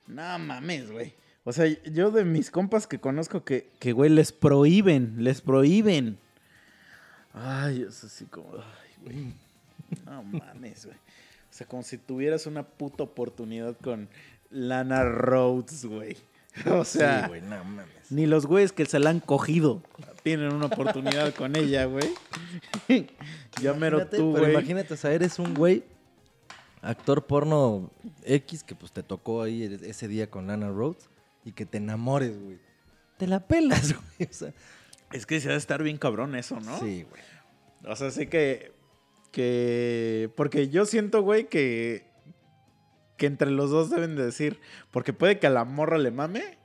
[0.07, 1.13] no mames, güey.
[1.45, 6.19] O sea, yo de mis compas que conozco que, que, güey, les prohíben, les prohíben.
[7.33, 9.33] Ay, es así como, ay, güey.
[10.05, 10.97] No mames, güey.
[10.97, 14.09] O sea, como si tuvieras una puta oportunidad con
[14.49, 16.17] Lana Rhodes, güey.
[16.69, 17.87] O sea, sí, güey, no mames.
[18.09, 19.81] ni los güeyes que se la han cogido
[20.21, 22.09] tienen una oportunidad con ella, güey.
[23.61, 24.51] ya mero tú, pero güey.
[24.51, 25.85] imagínate, o sea, eres un güey
[26.81, 27.89] actor porno
[28.25, 31.09] X que pues te tocó ahí ese día con Lana Rhodes
[31.45, 32.59] y que te enamores, güey.
[33.17, 34.29] Te la pelas, güey.
[34.29, 34.53] O sea,
[35.11, 36.79] Es que se ha de estar bien cabrón eso, ¿no?
[36.79, 37.21] sí, güey.
[37.85, 38.73] O sea, sí que.
[39.31, 42.05] Que porque yo siento, güey, que.
[43.17, 44.59] que entre los dos deben de decir.
[44.91, 46.57] Porque puede que a la morra le mame.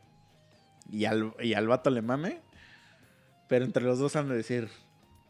[0.90, 2.40] Y al, y al vato le mame.
[3.48, 4.68] Pero entre los dos han de decir.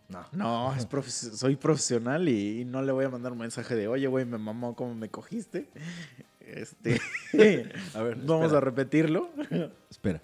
[0.08, 0.24] No.
[0.32, 3.88] No, es profes- soy profesional y, y no le voy a mandar un mensaje de,
[3.88, 5.68] oye, güey, me mamó cómo me cogiste.
[6.40, 7.00] Este.
[7.94, 8.58] A ver, Vamos espera.
[8.58, 9.28] a repetirlo.
[9.90, 10.20] Espera.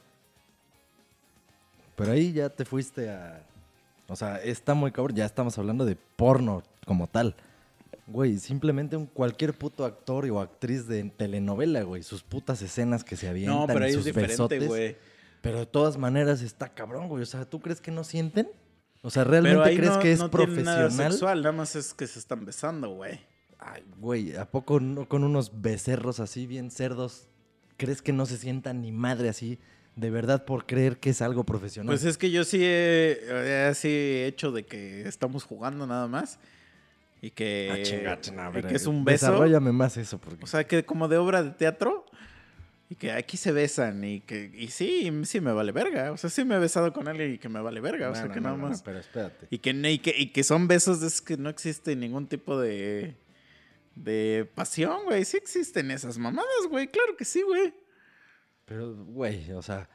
[1.96, 3.44] Pero ahí ya te fuiste a.
[4.08, 5.16] O sea, está muy cabrón.
[5.16, 7.34] Ya estamos hablando de porno como tal.
[8.06, 12.02] Güey, simplemente un cualquier puto actor o actriz de telenovela, güey.
[12.02, 14.66] Sus putas escenas que se avientan No, pero ahí es sus diferente, besotes.
[14.66, 14.96] güey.
[15.40, 17.22] Pero de todas maneras está cabrón, güey.
[17.22, 18.48] O sea, ¿tú crees que no sienten?
[19.02, 21.12] O sea, Pero ¿realmente ahí crees no, que es no tiene nada profesional?
[21.12, 23.20] sexual, nada más es que se están besando, güey.
[23.58, 27.28] Ay, güey, ¿a poco no con unos becerros así bien cerdos?
[27.76, 29.58] ¿Crees que no se sientan ni madre así
[29.96, 31.88] de verdad por creer que es algo profesional?
[31.88, 33.18] Pues es que yo sí he,
[33.68, 36.38] he- sí he hecho de que estamos jugando nada más.
[37.22, 37.78] Y que, Ah,
[38.58, 39.26] y que es un beso.
[39.26, 40.42] Desarróllame más eso, porque...
[40.44, 42.04] O sea, que como de obra de teatro.
[42.90, 44.02] Y que aquí se besan.
[44.04, 46.10] Y que y sí, sí me vale verga.
[46.12, 48.10] O sea, sí me he besado con alguien y que me vale verga.
[48.10, 48.82] o sea, no, que nada más.
[48.82, 49.46] pero espérate.
[49.50, 52.60] Y que, y, que, y que son besos de esos que no existe ningún tipo
[52.60, 53.14] de.
[53.94, 55.24] de pasión, güey.
[55.24, 56.88] Sí existen esas mamadas, güey.
[56.88, 57.72] Claro que sí, güey.
[58.66, 59.88] Pero, güey, o sea...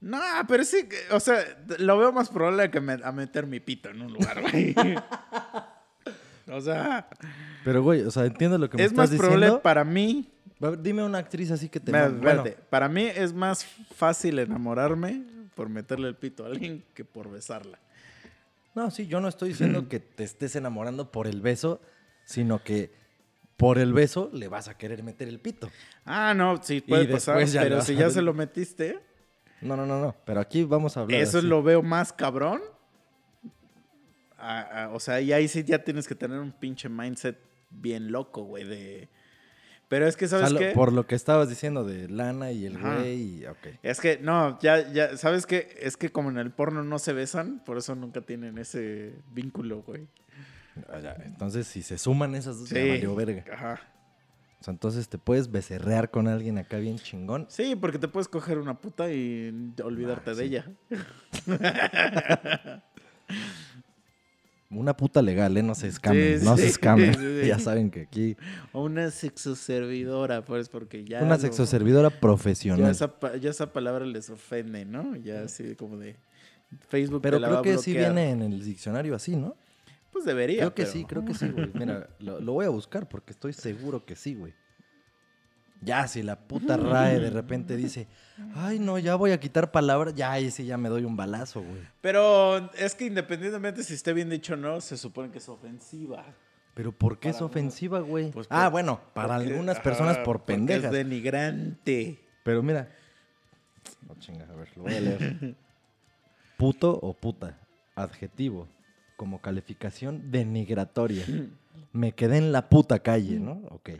[0.00, 1.44] No, pero sí, que- o sea,
[1.78, 4.74] lo veo más probable que me- a meter mi pito en un lugar, güey.
[6.52, 7.08] o sea,
[7.64, 9.62] Pero, güey, o sea, entiendo lo que me es estás más probable diciendo.
[9.62, 10.28] para mí.
[10.80, 11.90] Dime una actriz así que te...
[11.90, 12.08] Mira.
[12.08, 13.64] Bueno, para mí es más
[13.96, 15.24] fácil enamorarme
[15.56, 17.78] por meterle el pito a alguien que por besarla.
[18.74, 21.80] no, sí, yo no estoy diciendo que te estés enamorando por el beso,
[22.24, 22.92] sino que
[23.56, 25.68] por el beso le vas a querer meter el pito.
[26.04, 29.00] Ah, no, sí puede pasar, pero si ya se lo metiste,
[29.62, 30.14] No, no, no, no.
[30.24, 31.46] Pero aquí vamos a hablar eso así.
[31.46, 32.60] lo veo más cabrón.
[34.92, 37.38] O sea, y ahí sí ya tienes que tener un pinche mindset
[37.70, 39.08] bien loco, güey, de...
[39.88, 40.70] Pero es que, O sea, ¿sabes lo- qué?
[40.70, 42.96] Por lo que estabas diciendo de Lana y el Ajá.
[43.00, 43.58] güey, y- ok.
[43.82, 45.76] Es que, no, ya, ya, ¿sabes qué?
[45.80, 49.82] Es que como en el porno no se besan, por eso nunca tienen ese vínculo,
[49.82, 50.06] güey.
[50.88, 52.88] Ah, ya, Entonces, si se suman esas dos, ya Sí.
[52.88, 53.44] valió verga.
[53.52, 53.80] Ajá.
[54.60, 57.44] O sea, entonces te puedes becerrear con alguien acá bien chingón.
[57.50, 60.66] Sí, porque te puedes coger una puta y olvidarte Ah, de ella.
[64.72, 65.62] Una puta legal, ¿eh?
[65.62, 67.14] No se escamen, Sí, no sí, se escamen.
[67.14, 67.20] sí.
[67.46, 68.36] Ya saben que aquí...
[68.72, 71.22] O una sexoservidora, pues, porque ya.
[71.22, 72.90] una lo- sexoservidora Ya profesional.
[72.90, 75.16] esa, pa- ya esa palabra les ofende, ¿no?
[75.16, 76.16] Ya así como de.
[76.88, 79.56] Facebook Pero te creo que sí viene en el diccionario así, ¿no?
[80.10, 80.58] Pues debería.
[80.60, 81.70] Creo que pero- sí, creo que sí, güey.
[81.74, 84.54] Mira, lo, lo voy a buscar porque estoy seguro que sí, güey.
[85.84, 88.06] Ya, si la puta RAE de repente dice,
[88.54, 91.60] ay, no, ya voy a quitar palabras, ya ahí sí ya me doy un balazo,
[91.60, 91.82] güey.
[92.00, 96.24] Pero es que independientemente si esté bien dicho o no, se supone que es ofensiva.
[96.74, 98.30] Pero ¿por qué es Para ofensiva, güey?
[98.30, 100.84] Pues ah, por- bueno, para porque- algunas ajá, personas por porque pendejas.
[100.84, 102.18] Es denigrante.
[102.44, 102.88] Pero mira.
[104.08, 105.54] No chinga, a ver, lo voy a leer.
[106.56, 107.58] Puto o puta.
[107.96, 108.68] Adjetivo.
[109.16, 111.24] Como calificación denigratoria.
[111.92, 113.60] Me quedé en la puta calle, ¿no?
[113.70, 113.90] Ok.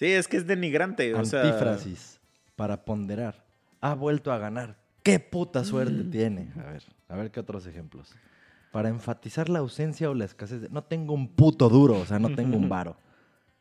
[0.00, 1.12] Sí, es que es denigrante.
[1.14, 2.18] O sea, Antífrasis.
[2.56, 3.44] Para ponderar.
[3.82, 4.78] Ha vuelto a ganar.
[5.02, 6.10] ¿Qué puta suerte Mm.
[6.10, 6.52] tiene?
[6.56, 8.10] A ver, a ver qué otros ejemplos.
[8.72, 10.70] Para enfatizar la ausencia o la escasez de...
[10.70, 12.96] No tengo un puto duro, o sea, no tengo un varo.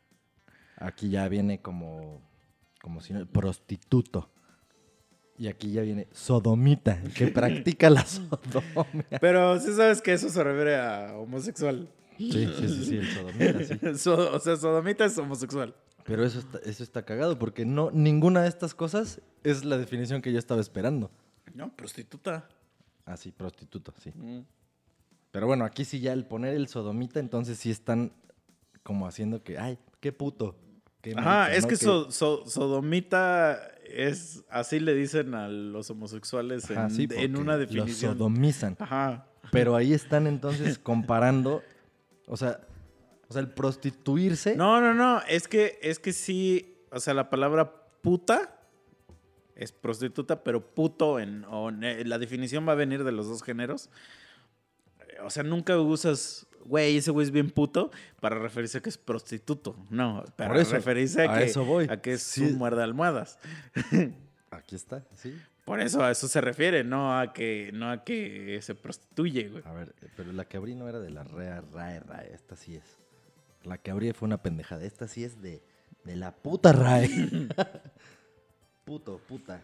[0.77, 2.21] Aquí ya viene como...
[2.81, 3.25] Como si no...
[3.25, 4.29] Prostituto.
[5.37, 9.19] Y aquí ya viene sodomita, que practica la sodomia.
[9.19, 11.89] Pero sí sabes que eso se refiere a homosexual.
[12.17, 13.79] Sí, sí, sí, sí, el sodomita, sí.
[13.99, 15.75] So- o sea, sodomita es homosexual.
[16.09, 20.21] Pero eso está, eso está cagado porque no, ninguna de estas cosas es la definición
[20.21, 21.11] que yo estaba esperando.
[21.53, 22.49] No, prostituta.
[23.05, 24.11] Ah, sí, prostituto, sí.
[24.15, 24.41] Mm.
[25.31, 28.11] Pero bueno, aquí sí ya el poner el sodomita, entonces sí están
[28.83, 30.55] como haciendo que, ay, qué puto.
[31.01, 31.69] qué Ajá, marica, es ¿no?
[31.69, 37.07] que so- so- sodomita es así le dicen a los homosexuales Ajá, en, sí, en
[37.09, 38.13] porque una los definición.
[38.17, 38.75] sodomizan.
[38.79, 39.27] Ajá.
[39.51, 41.61] Pero ahí están entonces comparando,
[42.27, 42.59] o sea,
[43.29, 44.55] o sea, el prostituirse.
[44.55, 48.55] No, no, no, es que es que sí, o sea, la palabra puta
[49.55, 53.43] es prostituta, pero puto en o ne- la definición va a venir de los dos
[53.43, 53.89] géneros.
[55.01, 58.89] Eh, O sea, nunca usas, güey, ese güey es bien puto para referirse a que
[58.89, 59.75] es prostituto.
[59.89, 61.87] No, para eso, referirse a, a que, eso voy.
[61.89, 62.43] a que es Sí.
[62.43, 63.37] un muerde almohadas.
[64.51, 65.37] Aquí está, sí.
[65.65, 69.61] Por eso a eso se refiere, no a que, no a que se prostituye, güey.
[69.67, 72.75] A ver, pero la que abrí no era de la RAE, RAE, RAE, esta sí
[72.75, 72.97] es.
[73.63, 74.83] La que abrí fue una pendejada.
[74.85, 75.61] Esta sí es de,
[76.05, 77.09] de la puta RAE.
[78.85, 79.61] Puto, puta.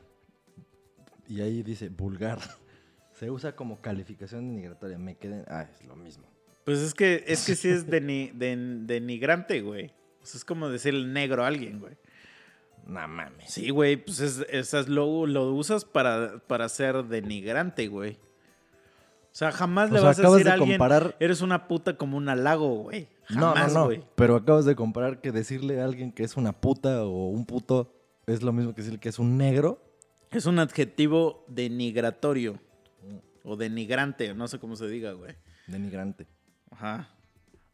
[1.27, 2.39] Y ahí dice vulgar.
[3.13, 4.97] Se usa como calificación denigratoria.
[4.97, 5.43] Me quedé.
[5.47, 6.25] Ah, es lo mismo.
[6.63, 9.87] Pues es que, es que sí es deni- den- denigrante, güey.
[10.21, 11.95] O sea, es como decir negro a alguien, güey.
[12.85, 13.51] No mames.
[13.51, 18.13] Sí, güey, pues es, esas lo, lo usas para, para ser denigrante, güey.
[19.31, 21.67] O sea, jamás O le sea, vas a decir a de alguien, comparar- eres una
[21.67, 23.07] puta como un halago, güey.
[23.29, 23.85] No, Jamás, no, no.
[23.85, 24.03] güey.
[24.15, 27.91] Pero acabas de comparar que decirle a alguien que es una puta o un puto
[28.27, 29.81] es lo mismo que decirle que es un negro.
[30.31, 32.59] Es un adjetivo denigratorio.
[33.43, 35.35] O denigrante, no sé cómo se diga, güey.
[35.67, 36.27] Denigrante.
[36.71, 37.09] Ajá.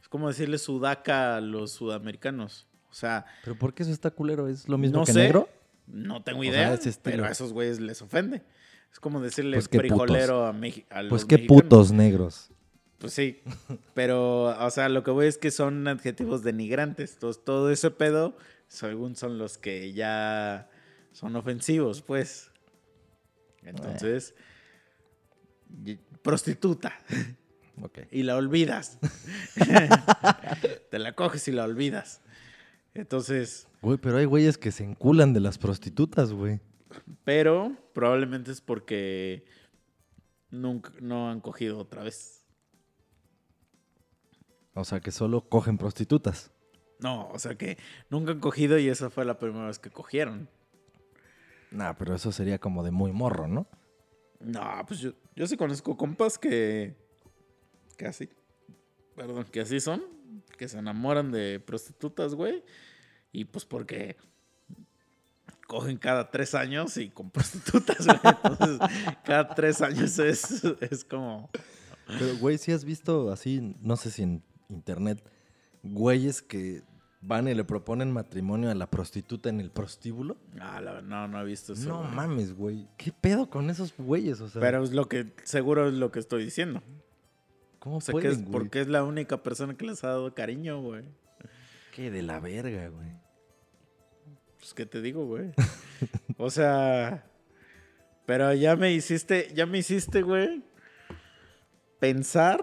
[0.01, 2.67] Es como decirle sudaca a los sudamericanos.
[2.89, 4.49] O sea, ¿Pero por qué eso está culero?
[4.49, 5.19] ¿Es lo mismo no que sé.
[5.19, 5.47] negro?
[5.87, 8.41] No tengo O sea, idea, pero a esos güeyes les ofende.
[8.91, 10.73] Es como decirle Pues frijolero a, a Pues
[11.09, 11.63] los qué mexicanos.
[11.63, 12.51] putos negros.
[13.01, 13.41] Pues sí,
[13.95, 17.13] pero, o sea, lo que voy es que son adjetivos denigrantes.
[17.15, 18.37] Entonces, todo ese pedo,
[18.67, 20.69] según son los que ya
[21.11, 22.51] son ofensivos, pues.
[23.63, 24.35] Entonces,
[26.21, 26.93] prostituta.
[27.81, 27.99] Ok.
[28.11, 28.99] Y la olvidas.
[30.91, 32.21] Te la coges y la olvidas.
[32.93, 36.59] Entonces, Güey, pero hay güeyes que se enculan de las prostitutas, güey.
[37.23, 39.45] pero probablemente es porque
[40.51, 42.40] nunca, no han cogido otra vez.
[44.73, 46.51] O sea, que solo cogen prostitutas.
[46.99, 47.77] No, o sea que
[48.09, 50.47] nunca han cogido y esa fue la primera vez que cogieron.
[51.71, 53.67] Nah, pero eso sería como de muy morro, ¿no?
[54.39, 56.95] No, pues yo, yo sí conozco compas que.
[57.97, 58.29] que así.
[59.15, 60.03] Perdón, que así son.
[60.57, 62.63] Que se enamoran de prostitutas, güey.
[63.31, 64.17] Y pues porque.
[65.67, 68.19] cogen cada tres años y con prostitutas, güey.
[68.23, 68.79] Entonces,
[69.23, 71.49] cada tres años es, es como.
[72.07, 75.23] Pero, güey, si has visto así, no sé si en internet,
[75.83, 76.83] güeyes que
[77.21, 80.37] van y le proponen matrimonio a la prostituta en el prostíbulo.
[80.59, 81.87] Ah, la- no, no he visto eso.
[81.89, 82.11] no güey.
[82.15, 82.87] mames, güey.
[82.97, 84.41] ¿Qué pedo con esos güeyes?
[84.41, 85.33] O sea, Pero es lo que.
[85.43, 86.81] seguro es lo que estoy diciendo.
[87.79, 88.51] ¿cómo O sea, que es güey?
[88.51, 91.03] porque es la única persona que les ha dado cariño, güey.
[91.95, 93.09] Qué de la verga, güey.
[94.59, 95.51] Pues, ¿qué te digo, güey?
[96.37, 97.25] o sea,
[98.27, 100.63] pero ya me hiciste, ya me hiciste, güey,
[101.99, 102.59] pensar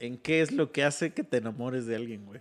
[0.00, 2.40] en qué es lo que hace que te enamores de alguien, güey.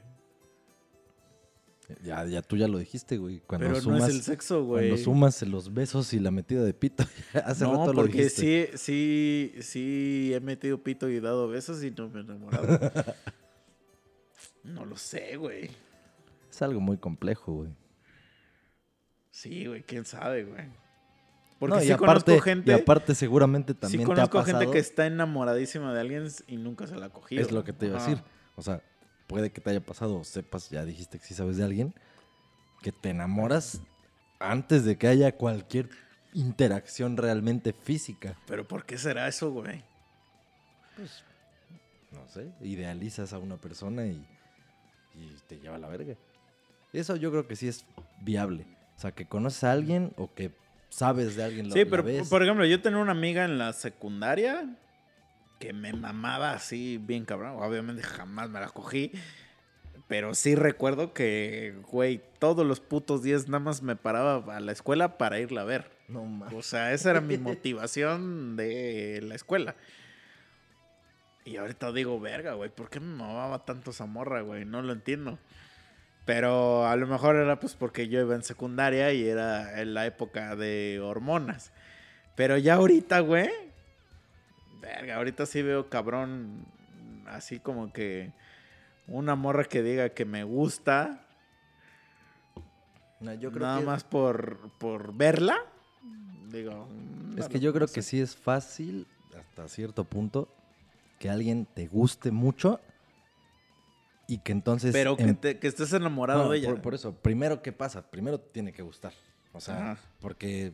[2.04, 3.42] Ya, ya tú ya lo dijiste, güey.
[3.46, 4.90] Cuando Pero sumas, no es el sexo, güey.
[4.90, 7.04] Cuando sumas los besos y la metida de pito.
[7.46, 8.72] Hace no, rato lo porque dijiste.
[8.78, 12.92] sí, sí, sí he metido pito y dado besos y no me he enamorado.
[14.64, 15.70] no lo sé, güey.
[16.50, 17.72] Es algo muy complejo, güey.
[19.30, 20.66] Sí, güey, quién sabe, güey.
[21.60, 22.72] Porque No, y aparte, conozco gente.
[22.72, 24.60] Y aparte seguramente sí también te ha conozco pasado.
[24.60, 27.42] gente que está enamoradísima de alguien y nunca se la ha cogido.
[27.42, 28.22] Es lo que te iba a decir.
[28.56, 28.82] O sea,
[29.28, 31.94] puede que te haya pasado sepas, ya dijiste que sí sabes de alguien,
[32.82, 33.82] que te enamoras
[34.40, 35.90] antes de que haya cualquier
[36.34, 38.38] interacción realmente física.
[38.48, 39.84] Pero ¿por qué será eso, güey?
[42.12, 44.26] No sé, idealizas a una persona y,
[45.16, 46.16] y te lleva a la verga.
[46.94, 47.86] Eso yo creo que sí es
[48.22, 48.66] viable.
[48.98, 50.52] O sea, que conoces a alguien o que
[50.96, 51.68] sabes de alguien.
[51.70, 54.76] lo- Sí, pero por ejemplo, yo tenía una amiga en la secundaria
[55.60, 57.62] que me mamaba así bien cabrón.
[57.62, 59.12] Obviamente jamás me la cogí.
[60.08, 64.72] Pero sí recuerdo que, güey, todos los putos días nada más me paraba a la
[64.72, 65.90] escuela para irla a ver.
[66.08, 66.66] No O mames.
[66.66, 69.76] sea, esa era mi motivación de la escuela.
[71.44, 74.66] Y ahorita digo, verga, güey, ¿por qué me mamaba tanto esa morra, güey?
[74.66, 75.40] No lo entiendo.
[76.26, 80.06] Pero a lo mejor era pues porque yo iba en secundaria y era en la
[80.08, 81.72] época de hormonas.
[82.36, 83.50] Pero ya ahorita, güey,
[84.82, 86.66] verga, ahorita sí veo cabrón,
[87.28, 88.32] así como que
[89.08, 91.22] una morra que diga que me gusta,
[93.20, 95.58] No, yo creo nada que- más por, por verla.
[96.52, 96.88] Digo,
[97.38, 99.08] Es no que yo creo no que sí es fácil,
[99.38, 100.48] hasta cierto punto,
[101.20, 102.80] que alguien te guste mucho
[104.28, 104.92] y que entonces...
[104.94, 106.70] Pero que, em- te- que estés enamorado No, de ella.
[106.70, 108.10] Por, por eso, primero, ¿qué pasa?
[108.10, 109.14] Primero tiene que gustar.
[109.54, 110.02] O sea, Ajá.
[110.20, 110.74] porque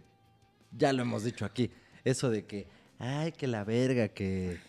[0.71, 1.71] ya lo hemos dicho aquí.
[2.03, 2.67] Eso de que,
[2.99, 4.59] ay, que la verga, que.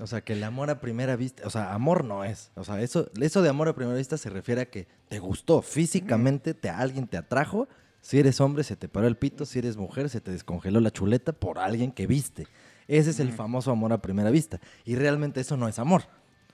[0.00, 1.46] O sea, que el amor a primera vista.
[1.46, 2.50] O sea, amor no es.
[2.56, 5.62] O sea, eso, eso de amor a primera vista se refiere a que te gustó
[5.62, 7.68] físicamente, te, alguien te atrajo.
[8.00, 9.46] Si eres hombre, se te paró el pito.
[9.46, 12.46] Si eres mujer, se te descongeló la chuleta por alguien que viste.
[12.88, 14.60] Ese es el famoso amor a primera vista.
[14.84, 16.02] Y realmente eso no es amor.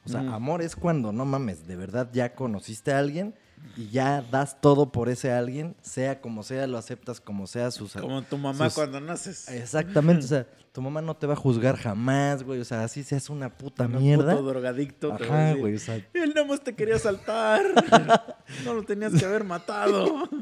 [0.08, 0.32] O sea, Ujú.
[0.32, 3.34] amor es cuando, no mames, de verdad ya conociste a alguien
[3.76, 7.92] y ya das todo por ese alguien, sea como sea, lo aceptas como sea, sus...
[7.92, 9.48] Como tu mamá sus- cuando naces.
[9.48, 13.02] Exactamente, o sea, tu mamá no te va a juzgar jamás, güey, o sea, así
[13.04, 14.32] seas una puta Un mierda.
[14.36, 15.16] puto drogadicto.
[15.16, 17.62] te va a Ajá, decir, güey, o sea, Él nada más te quería saltar.
[18.64, 20.28] no lo tenías que haber matado.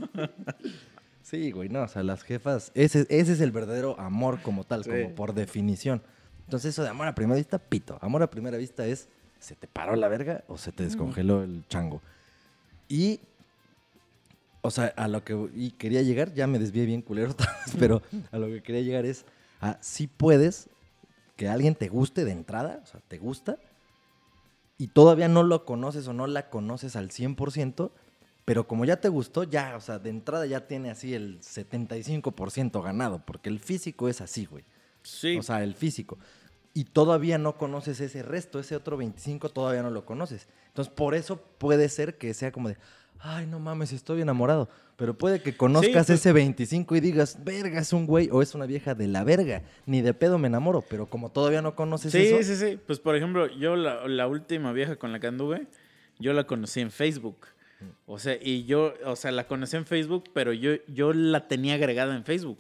[1.23, 4.85] Sí, güey, no, o sea, las jefas, ese, ese es el verdadero amor como tal,
[4.85, 4.91] Sí.
[4.91, 6.01] como por definición.
[6.45, 7.99] Entonces eso de amor a primera vista, pito.
[8.01, 9.09] Amor a primera vista es,
[9.39, 12.03] ¿se te paró la verga o se te descongeló el chango?
[12.89, 13.21] Y,
[14.63, 17.35] o sea, a lo que y quería llegar, ya me desvié bien culero,
[17.79, 19.25] pero a lo que quería llegar es,
[19.61, 20.69] a si puedes
[21.37, 23.59] que alguien te guste de entrada, o sea, te gusta,
[24.79, 27.91] y todavía no lo conoces o no la conoces al 100%,
[28.45, 32.83] pero como ya te gustó, ya, o sea, de entrada ya tiene así el 75%
[32.83, 34.65] ganado, porque el físico es así, güey.
[35.03, 35.37] Sí.
[35.37, 36.19] O sea, el físico.
[36.77, 40.47] Y todavía no conoces ese resto, ese otro 25 todavía no lo conoces.
[40.67, 42.77] Entonces, por eso puede ser que sea como de,
[43.19, 44.69] ay, no mames, estoy enamorado.
[44.97, 48.55] Pero puede que conozcas pues- ese 25 y digas, verga, es un güey o es
[48.55, 49.63] una vieja de la verga.
[49.87, 50.83] Ni de pedo me enamoro.
[50.83, 52.79] Pero como todavía no conoces sí, eso, sí, sí.
[52.87, 55.69] Pues por ejemplo, yo la, la última vieja con la que anduve,
[56.19, 57.47] yo la conocí en Facebook.
[58.05, 61.77] O sea, y yo, o sea, la conocí en Facebook, pero yo, yo la tenía
[61.77, 62.59] agregada en Facebook.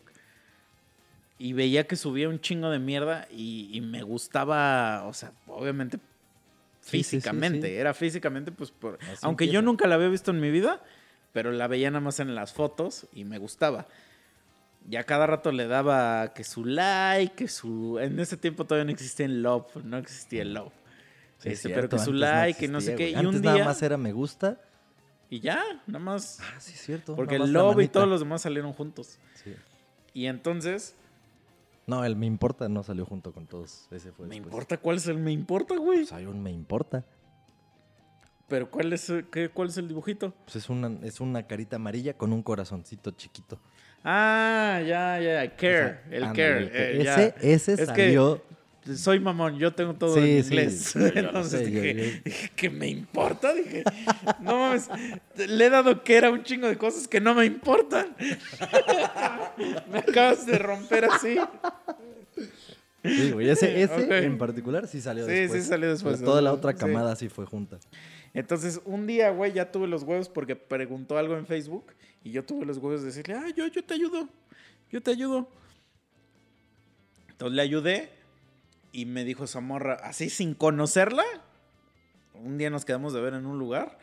[1.39, 5.99] Y veía que subía un chingo de mierda y, y me gustaba, o sea, obviamente
[6.80, 7.66] Sí, sí, sí, físicamente.
[7.66, 7.74] sí.
[7.74, 10.80] Era físicamente, pues, por, aunque yo nunca la había visto en mi vida,
[11.32, 13.87] pero la veía nada más en las fotos y me gustaba.
[14.89, 17.99] Ya cada rato le daba que su like, que su...
[17.99, 20.72] En ese tiempo todavía no existía el love, no existía el love.
[21.39, 23.11] Sí, Este, es pero que su like y no sé qué.
[23.11, 23.64] Y Antes un nada día...
[23.64, 24.61] más era me gusta.
[25.28, 26.39] Y ya, nada más.
[26.41, 27.16] Ah, sí, es cierto.
[27.16, 29.18] Porque nada el love y todos los demás salieron juntos.
[29.43, 29.55] Sí.
[30.14, 30.95] Y entonces,
[31.87, 33.87] No, el me importa no salió junto con todos.
[33.91, 34.53] Ese fue me después.
[34.53, 36.01] importa cuál es el me importa, güey.
[36.01, 37.05] Pues hay un me importa.
[38.49, 40.32] Pero ¿cuál es, qué, cuál es el dibujito?
[40.45, 43.61] Pues es una, es una carita amarilla con un corazoncito chiquito.
[44.05, 46.70] Ah, ya, ya, care, el care.
[46.72, 47.01] eh,
[47.43, 48.41] ese ese salió.
[48.95, 50.78] Soy mamón, yo tengo todo Sí, en sí, inglés.
[50.93, 53.53] sí, Entonces sé, dije, yo- dije, ¿qué me importa?
[53.53, 53.82] Dije,
[54.41, 54.89] no mames,
[55.37, 58.14] le he dado que era un chingo de cosas que no me importan.
[59.91, 61.37] me acabas de romper así.
[63.05, 65.62] Sí, güey, ese, en particular sí salió Sí, después.
[65.62, 66.16] sí salió después.
[66.16, 66.57] Pero toda la Sí.
[66.57, 67.78] otra camada sí fue junta.
[68.34, 71.87] Entonces, un día, güey, ya tuve los huevos porque preguntó algo en Facebook
[72.22, 74.28] y yo tuve los huevos de decirle, ah, yo, yo te ayudo,
[74.91, 75.49] yo te ayudo.
[77.30, 78.11] Entonces le ayudé
[78.97, 81.22] y me dijo esa morra, así sin conocerla.
[82.32, 83.99] Un día nos quedamos de ver en un lugar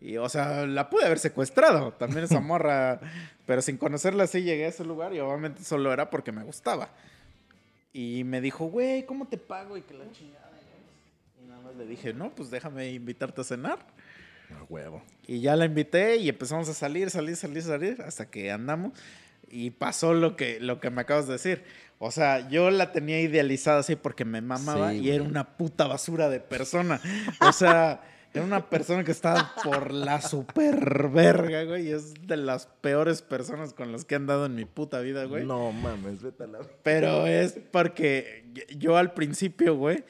[0.00, 2.98] y, o sea, la pude haber secuestrado también esa morra,
[3.46, 6.88] pero sin conocerla sí llegué a ese lugar y obviamente solo era porque me gustaba.
[7.92, 9.76] Y me dijo, güey, ¿cómo te pago?
[9.76, 10.50] Y que la chingada.
[11.40, 13.78] Y nada más le dije, no, pues déjame invitarte a cenar.
[14.50, 15.02] A huevo.
[15.28, 18.98] Y ya la invité y empezamos a salir, salir, salir, salir, hasta que andamos.
[19.48, 21.62] Y pasó lo que, lo que me acabas de decir.
[22.04, 25.10] O sea, yo la tenía idealizada así porque me mamaba Sí, y güey.
[25.12, 27.00] era una puta basura de persona.
[27.40, 28.02] O sea,
[28.34, 31.86] era una persona que estaba por la super verga, güey.
[31.86, 35.26] Y es de las peores personas con las que he andado en mi puta vida,
[35.26, 35.46] güey.
[35.46, 36.58] No mames, vete a la.
[36.82, 38.46] Pero es porque
[38.76, 40.02] yo al principio, güey,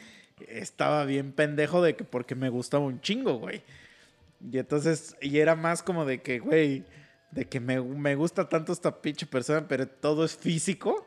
[0.48, 3.62] estaba bien pendejo de que porque me gustaba un chingo, güey.
[4.50, 6.84] Y entonces, y era más como de que, güey,
[7.32, 11.06] de que me, me gusta tanto esta pinche persona, pero todo es físico.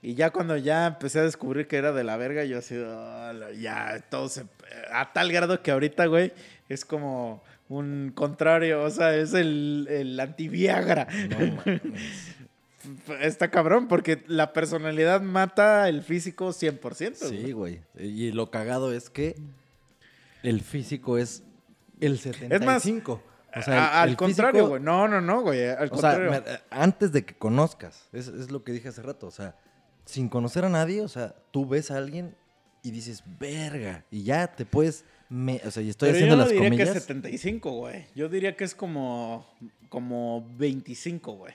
[0.00, 3.32] Y ya cuando ya empecé a descubrir que era de la verga, yo así, "Ah,
[3.34, 4.44] la- ya, todo se...
[4.92, 6.32] A tal grado que ahorita, güey,
[6.68, 11.08] es como un contrario, o sea, es el, el antiviagra.
[11.30, 11.62] No.
[13.20, 17.14] Está cabrón, porque la personalidad mata el físico 100%.
[17.16, 17.80] Sí, güey.
[17.98, 19.34] Y lo cagado es que
[20.42, 21.42] el físico es
[22.00, 23.20] el 75.
[23.52, 24.82] Es más, o sea, el- al el contrario, güey.
[24.82, 25.66] No, no, no, güey.
[25.68, 26.30] Al O sea, contrario.
[26.30, 29.56] me- eh, antes de que conozcas, es, es lo que dije hace rato, o sea,
[30.08, 32.34] sin conocer a nadie, o sea, tú ves a alguien
[32.82, 36.36] y dices, verga, y ya te puedes, me- o sea, y estoy Pero haciendo yo
[36.38, 36.90] no las diría comillas.
[36.92, 38.06] que es 75, güey.
[38.14, 39.46] Yo diría que es como,
[39.90, 41.52] como 25, güey.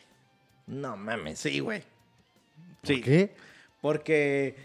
[0.67, 1.39] No mames.
[1.39, 1.81] Sí, güey.
[2.81, 3.01] ¿Por Sí.
[3.01, 3.33] qué?
[3.81, 4.55] Porque,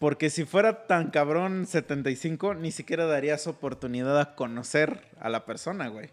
[0.00, 5.86] porque si fuera tan cabrón 75, ni siquiera darías oportunidad a conocer a la persona,
[5.86, 6.10] güey.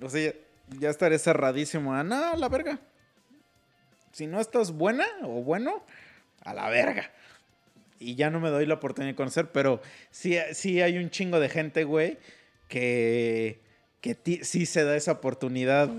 [0.00, 0.38] O sea, ya,
[0.80, 2.80] ya estaría cerradísimo a, no, la verga.
[4.14, 5.84] Si no estás buena o bueno,
[6.42, 7.10] a la verga.
[7.98, 11.40] Y ya no me doy la oportunidad de conocer, pero sí, sí hay un chingo
[11.40, 12.18] de gente, güey,
[12.68, 13.60] que,
[14.00, 15.90] que sí se da esa oportunidad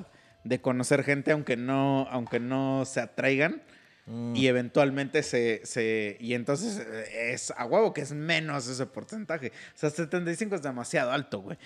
[0.43, 3.61] de conocer gente aunque no, aunque no se atraigan
[4.07, 8.85] Mm, y eventualmente se, se y entonces eh, es a huevo que es menos ese
[8.85, 9.47] porcentaje.
[9.47, 11.57] O sea, 75 es demasiado alto, güey.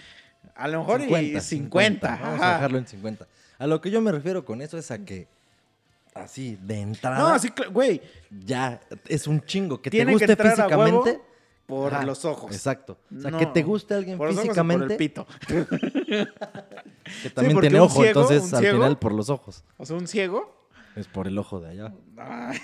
[0.55, 2.19] A lo mejor y 50.
[2.21, 3.27] Vamos a dejarlo en 50.
[3.57, 5.27] A lo que yo me refiero con eso es a que
[6.23, 7.17] así de entrada.
[7.19, 8.01] No, así, güey.
[8.45, 11.21] Ya es un chingo que te que guste entrar a huevo físicamente.
[11.65, 12.51] por Ajá, los ojos.
[12.51, 12.97] Exacto.
[13.15, 13.37] O sea, No.
[13.37, 15.27] que te guste alguien Por los ojos o físicamente, por el pito.
[17.23, 19.63] que también tiene ojo, ciego- entonces al ciego- final por los ojos.
[19.77, 20.57] O sea, un ciego.
[20.95, 21.93] Es por el ojo de allá.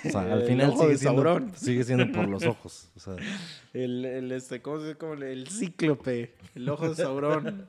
[0.04, 2.90] O sea, al final sigue siendo, sigue siendo por los ojos.
[2.96, 3.14] O sea,
[3.72, 6.34] El, el, este, ¿cómo se le- El cíclope.
[6.54, 7.68] El ojo de Sauron.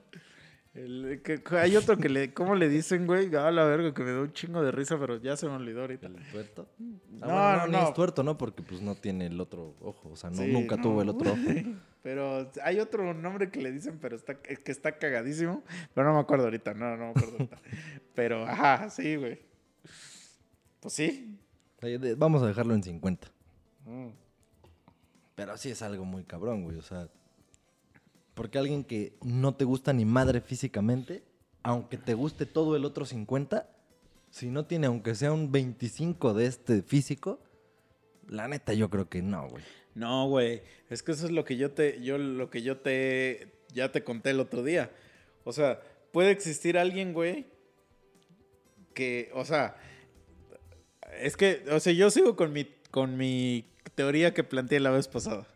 [0.77, 3.33] El- que- que hay otro que le, ¿cómo le dicen, güey?
[3.35, 5.81] Ah, la verga, que me da un chingo de risa, pero ya se me olvidó
[5.81, 6.05] ahorita.
[6.07, 6.69] ¿El tuerto?
[6.77, 7.87] No, Ah, bueno, no, ni no.
[7.89, 8.37] es tuerto, ¿no?
[8.37, 10.09] Porque pues no tiene el otro ojo.
[10.09, 10.83] O sea, no, Sí, nunca no.
[10.83, 11.41] tuvo el otro ojo.
[12.03, 15.63] Pero hay otro nombre que le dicen, pero está, es que está cagadísimo.
[15.95, 17.57] Pero no me acuerdo ahorita, no, no me acuerdo ahorita.
[18.15, 19.39] Pero, ajá, sí, güey.
[20.79, 21.37] Pues sí.
[22.17, 23.27] Vamos a dejarlo en 50.
[23.85, 24.07] Mm.
[25.35, 26.77] Pero sí es algo muy cabrón, güey.
[26.77, 27.09] O sea,
[28.37, 31.23] porque alguien que no te gusta ni madre físicamente,
[31.63, 33.67] aunque te guste todo el otro 50,
[34.29, 37.39] si no tiene aunque sea un 25 de este físico,
[38.29, 39.63] la neta yo creo que no, güey.
[39.95, 40.61] No, güey.
[40.91, 44.03] Es que eso es lo que yo te, yo lo que yo te, ya te
[44.03, 44.91] conté el otro día.
[45.43, 45.81] O sea,
[46.11, 47.47] puede existir alguien, güey,
[48.93, 49.77] que, o sea,
[51.19, 53.65] es que, o sea, yo sigo con mi, con mi
[53.95, 55.47] teoría que planteé la vez pasada.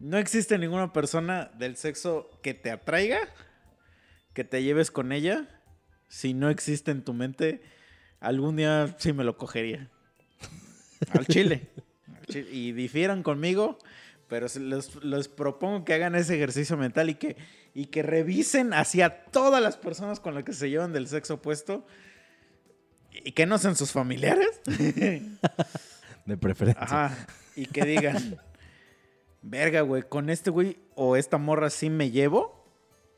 [0.00, 3.18] No existe ninguna persona del sexo que te atraiga,
[4.32, 5.48] que te lleves con ella,
[6.08, 7.62] si no existe en tu mente,
[8.20, 9.90] algún día sí me lo cogería.
[11.10, 11.70] Al chile.
[12.16, 12.48] Al chile.
[12.50, 13.78] Y difieran conmigo,
[14.28, 14.46] pero
[15.02, 17.36] les propongo que hagan ese ejercicio mental y que,
[17.74, 21.86] y que revisen hacia todas las personas con las que se llevan del sexo opuesto
[23.12, 24.60] y que no sean sus familiares.
[26.26, 26.82] De preferencia.
[26.82, 27.26] Ajá.
[27.56, 28.38] Y que digan,
[29.42, 32.58] verga, güey, con este güey o esta morra sí me llevo.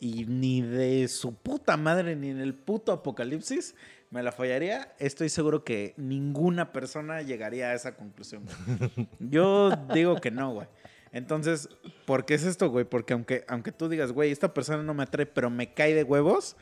[0.03, 3.75] Y ni de su puta madre, ni en el puto apocalipsis,
[4.11, 4.95] me la fallaría.
[4.99, 9.09] Estoy seguro que ninguna persona llegaría a esa conclusión, güey.
[9.19, 10.69] Yo digo que no, güey.
[11.13, 11.69] Entonces,
[12.07, 12.85] ¿por qué es esto, güey?
[12.85, 16.05] Porque aunque, aunque tú digas, güey, esta persona no me atrae, pero me cae de
[16.05, 16.57] huevos,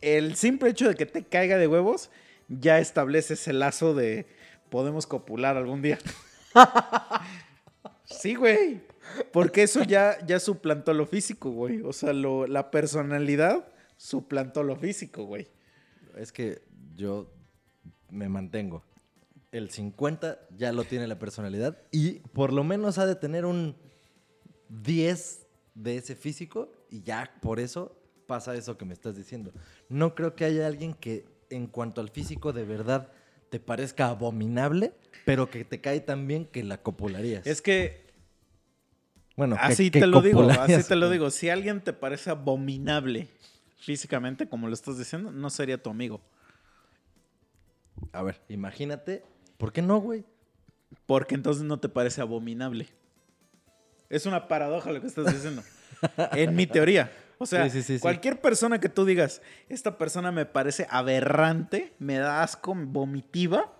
[0.00, 2.10] el simple hecho de que te caiga de huevos
[2.48, 4.26] ya establece ese lazo de
[4.68, 5.98] podemos copular algún día.
[8.08, 8.80] sí, güey.
[9.32, 11.80] Porque eso ya, ya suplantó lo físico, güey.
[11.82, 15.48] O sea, lo- la personalidad suplantó lo físico, güey.
[16.16, 16.62] Es que
[16.94, 17.30] yo
[18.10, 18.82] me mantengo.
[19.50, 23.76] El 50 ya lo tiene la personalidad y por lo menos ha de tener un
[24.68, 27.96] 10 de ese físico y ya por eso
[28.26, 29.52] pasa eso que me estás diciendo.
[29.88, 33.10] No creo que haya alguien que en cuanto al físico de verdad
[33.50, 34.92] te parezca abominable,
[35.24, 37.46] pero que te cae tan bien que la copularías.
[37.46, 38.08] Es que
[39.38, 41.30] bueno, así que te lo digo, así te lo digo.
[41.30, 43.28] Si alguien te parece abominable
[43.76, 46.20] físicamente, como lo estás diciendo, no sería tu amigo.
[48.10, 49.22] A ver, imagínate,
[49.56, 50.24] ¿por qué no, güey?
[51.06, 52.88] Porque entonces no te parece abominable.
[54.08, 55.62] Es una paradoja lo que estás diciendo.
[56.32, 57.12] en mi teoría.
[57.38, 62.18] O sea, Sí, sí, cualquier persona que tú digas, esta persona me parece aberrante, me
[62.18, 63.72] da asco, vomitiva,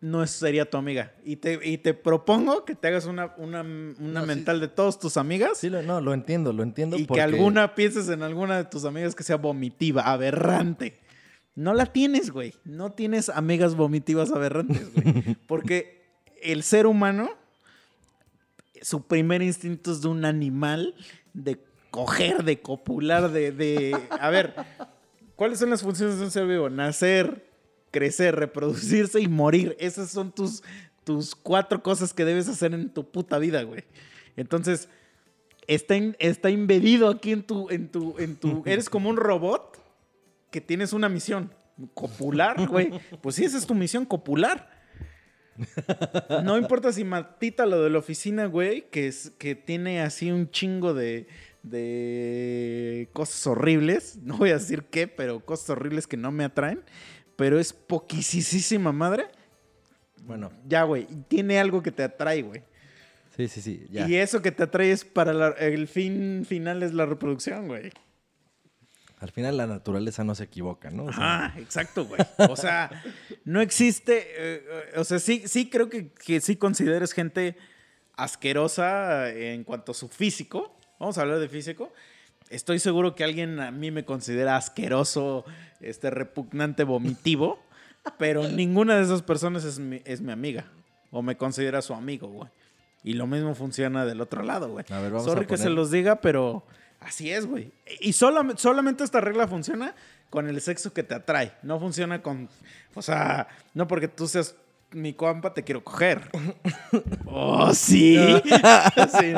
[0.00, 1.12] no sería tu amiga.
[1.24, 4.98] Y te, y te propongo que te hagas una, una, una No, mental de todas
[4.98, 6.96] tus amigas Sí, lo- no, lo entiendo, lo entiendo.
[6.96, 11.00] y que porque- alguna pienses en alguna de tus amigas que sea vomitiva, aberrante.
[11.56, 12.54] No la tienes, güey.
[12.64, 15.36] No tienes amigas vomitivas aberrantes, güey.
[15.48, 16.06] Porque
[16.40, 17.28] el ser humano,
[18.80, 20.94] su primer instinto es de un animal,
[21.34, 21.58] de
[21.90, 23.96] coger, de copular, de, de...
[24.20, 24.54] A ver,
[25.36, 26.68] ¿cuáles son las funciones de un ser vivo?
[26.70, 27.46] Nacer,
[27.90, 29.76] crecer, reproducirse y morir.
[29.80, 30.62] Esas son tus,
[31.04, 33.84] tus cuatro cosas que debes hacer en tu puta vida, güey.
[34.36, 34.88] Entonces,
[35.66, 39.78] está, in- está embedido aquí en tu, en tu, en tu, eres como un robot
[40.50, 41.52] que tienes una misión.
[41.94, 42.90] Copular, güey.
[43.20, 44.68] Pues sí, esa es tu misión, copular.
[46.44, 50.50] No importa si Matita, lo de la oficina, güey, que, es, que tiene así un
[50.50, 51.26] chingo de,
[51.70, 54.16] de cosas horribles.
[54.22, 56.82] No voy a decir qué, pero cosas horribles que no me atraen.
[57.36, 59.26] Pero es poquisísima madre.
[60.24, 61.06] Bueno, Ya, güey.
[61.28, 62.62] Tiene algo que te atrae, güey.
[63.36, 64.08] sí, sí, sí, ya.
[64.08, 67.92] Y eso que te atrae es para la- el fin final es la reproducción, güey.
[69.20, 71.06] Al final la naturaleza no se equivoca, ¿no?
[71.06, 72.20] O sea, Ajá, exacto, güey.
[72.50, 72.90] O sea,
[73.44, 74.26] no existe.
[74.36, 74.62] eh,
[74.96, 77.56] o sea, sí, sí creo que, que sí consideres gente
[78.16, 80.77] asquerosa en cuanto a su físico.
[80.98, 81.92] Vamos a hablar de físico.
[82.50, 85.44] Estoy seguro que alguien a mí me considera asqueroso,
[85.80, 87.60] este repugnante, vomitivo.
[88.16, 90.64] Pero ninguna de esas personas es mi, es mi amiga.
[91.10, 92.48] O me considera su amigo, güey.
[93.04, 94.84] Y lo mismo funciona del otro lado, güey.
[94.90, 96.64] A ver, vamos Sorry a que se poner- los diga, pero
[97.00, 97.70] Así es, güey.
[98.00, 99.94] Y solo- solamente esta regla funciona
[100.30, 101.52] con el sexo que te atrae.
[101.62, 102.48] No funciona con.
[102.94, 104.56] O sea, no porque tú seas
[104.92, 106.30] mi compa, te quiero coger.
[107.26, 108.18] oh, sí.
[109.20, 109.34] Sí.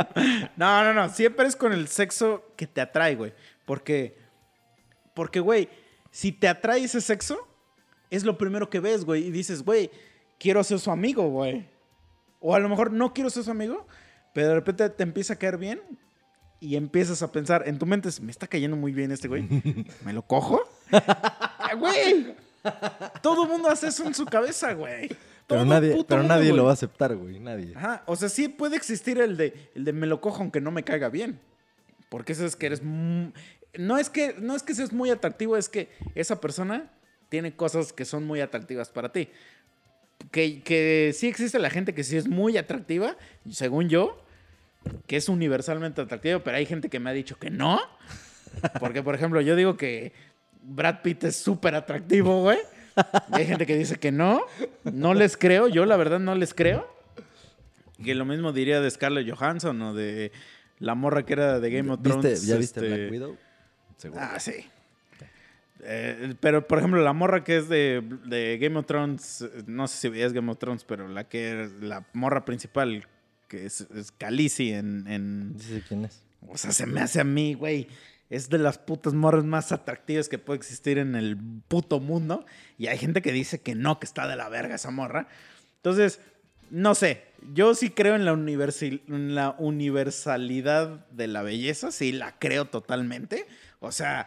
[0.56, 1.08] No, no, no.
[1.08, 3.32] Siempre es con el sexo que te atrae, güey.
[3.64, 4.18] Porque.
[5.14, 5.68] Porque, güey,
[6.10, 7.48] si te atrae ese sexo,
[8.10, 9.26] es lo primero que ves, güey.
[9.26, 9.90] Y dices, güey,
[10.38, 11.68] quiero ser su amigo, güey.
[12.40, 13.86] O a lo mejor no quiero ser su amigo,
[14.32, 15.80] pero de repente te empieza a caer bien
[16.60, 19.46] y empiezas a pensar en tu mente, me está cayendo muy bien este güey.
[20.04, 20.62] ¿Me lo cojo?
[21.78, 22.34] Güey.
[23.22, 25.08] Todo el mundo hace eso en su cabeza, güey.
[25.50, 27.40] Pero Todo nadie, pero mundo, nadie lo va a aceptar, güey.
[27.40, 27.72] Nadie.
[27.74, 30.70] Ajá, o sea, sí puede existir el de, el de me lo cojo aunque no
[30.70, 31.40] me caiga bien.
[32.08, 32.82] Porque eso es que eres...
[32.84, 36.92] No es que, no es que seas muy atractivo, es que esa persona
[37.28, 39.28] tiene cosas que son muy atractivas para ti.
[40.30, 43.16] Que, que sí existe la gente que sí es muy atractiva,
[43.50, 44.24] según yo,
[45.08, 47.80] que es universalmente atractiva, pero hay gente que me ha dicho que no.
[48.78, 50.12] Porque, por ejemplo, yo digo que
[50.62, 52.58] Brad Pitt es súper atractivo, güey.
[53.32, 54.42] Y hay gente que dice que no.
[54.84, 56.86] No les creo, yo la verdad no les creo.
[58.02, 60.32] Que lo mismo diría de Scarlett Johansson o de
[60.78, 62.46] la morra que era de Game of ¿Viste- Thrones.
[62.46, 63.36] ¿Ya viste este, Black Widow?
[63.98, 64.20] Seguro.
[64.24, 64.52] Ah, sí.
[65.82, 69.96] Eh, pero, por ejemplo, la morra que es de, de Game of Thrones, no sé
[69.96, 73.06] si veías Game of Thrones, pero la que la morra principal,
[73.48, 76.22] que es, es Khaleesi en, en- ¿Dice quién es?
[76.48, 77.86] O sea, se me hace a mí, güey.
[78.30, 81.36] Es de las putas morras más atractivas que puede existir en el
[81.68, 82.46] puto mundo.
[82.78, 85.28] Y hay gente que dice que no, que está de la verga esa morra.
[85.76, 86.20] Entonces,
[86.70, 87.24] no sé.
[87.52, 91.90] Yo sí creo en la, en la universalidad de la belleza.
[91.90, 93.46] Sí, la creo totalmente.
[93.80, 94.26] O sea,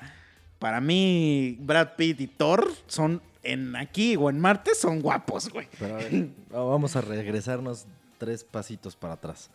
[0.59, 5.67] para mí, Brad Pitt y Thor son en aquí o en Marte son guapos, güey.
[5.80, 7.85] Pero a ver, vamos a regresarnos
[8.17, 9.49] tres pasitos para atrás.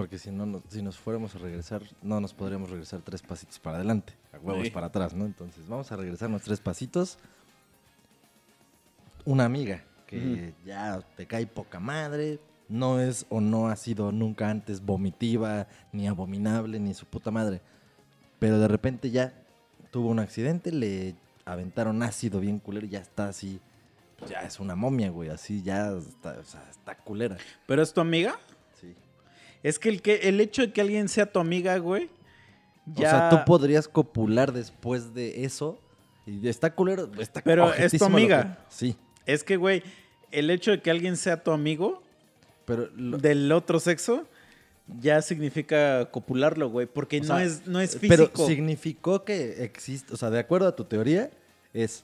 [0.00, 3.76] Porque si no, si nos fuéramos a regresar, no nos podríamos regresar tres pasitos para
[3.76, 4.14] adelante.
[4.32, 4.70] A huevos Sí.
[4.70, 5.26] para atrás, ¿no?
[5.26, 7.18] Entonces, vamos a regresarnos tres pasitos.
[9.26, 12.40] Una amiga que ya te cae poca madre,
[12.70, 17.60] no es o no ha sido nunca antes vomitiva, ni abominable, ni su puta madre.
[18.38, 19.34] Pero de repente ya
[19.90, 21.14] tuvo un accidente, le
[21.44, 23.60] aventaron ácido bien culero y ya está así.
[24.28, 25.28] ya es una momia, güey.
[25.30, 27.36] Así ya está, o sea, está culera.
[27.66, 28.38] ¿Pero es tu amiga?
[29.62, 32.08] Es que el, que el hecho de que alguien sea tu amiga, güey.
[32.96, 35.78] O sea, tú podrías copular después de eso.
[36.26, 37.10] Y está culero.
[37.18, 38.58] Está Pero es tu amiga.
[38.68, 38.96] que- Sí.
[39.26, 39.82] Es que, güey,
[40.30, 42.02] el hecho de que alguien sea tu amigo
[42.64, 44.26] Pero lo- del otro sexo
[45.00, 46.86] ya significa copularlo, güey.
[46.86, 48.46] Porque o no, sea, es, no es Pero físico.
[48.46, 50.12] significó que existe.
[50.14, 51.30] O sea, de acuerdo a tu teoría,
[51.72, 52.02] es.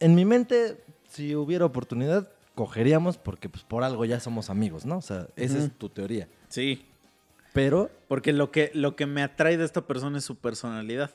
[0.00, 0.76] En mi mente,
[1.08, 4.96] si hubiera oportunidad, cogeríamos porque pues, por algo ya somos amigos, ¿no?
[4.96, 6.26] O sea, esa es tu teoría.
[6.48, 6.86] Sí.
[7.52, 11.14] Pero Porque lo que, lo que me atrae de esta persona es su personalidad.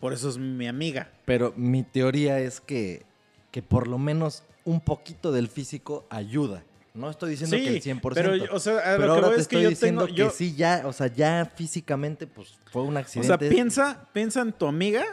[0.00, 1.10] Por eso es mi amiga.
[1.24, 3.04] Pero mi teoría es que,
[3.50, 6.64] que por lo menos un poquito del físico ayuda.
[6.92, 8.12] No estoy diciendo Sí, que el 100%.
[8.14, 10.16] pero, o sea, a pero lo que ahora te es que estoy yo diciendo tengo...
[10.16, 13.28] Yo, que sí ya, o sea, ya físicamente pues fue un o accidente.
[13.28, 15.04] sea, piensa, piensa en tu amiga,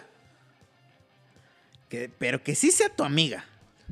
[1.87, 3.45] que, pero que sí sea tu amiga.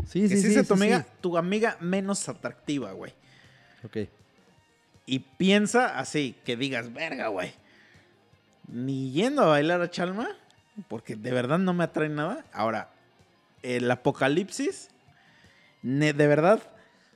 [0.08, 1.06] Sí, que sí, sí, sí, tu amiga, sí.
[1.22, 3.14] tu amiga menos atractiva, güey.
[3.84, 3.98] Ok.
[5.06, 7.54] Y piensa así, que digas, verga, güey.
[8.68, 10.30] Ni yendo a bailar a Chalma,
[10.88, 12.44] porque de verdad no me atrae nada.
[12.52, 12.90] Ahora,
[13.62, 14.90] el apocalipsis,
[15.82, 16.62] de verdad,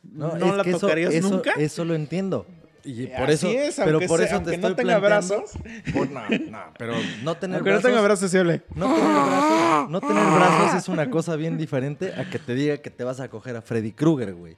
[0.03, 1.53] no, es la eso- tocarías eso, nunca.
[1.53, 2.45] Eso lo entiendo.
[2.83, 5.43] Y Eh, por así eso, es, pero por sea- eso te no estoy tenga planteando-
[5.45, 5.51] brazos.
[5.93, 6.93] No, no, pero
[7.23, 7.83] no tener Aunque no brazos.
[7.83, 8.37] tenga brazos, sí.
[8.37, 12.77] No tener brazos, no tener brazos es una cosa bien diferente a que te diga
[12.77, 14.55] que te vas a coger a Freddy Krueger, güey.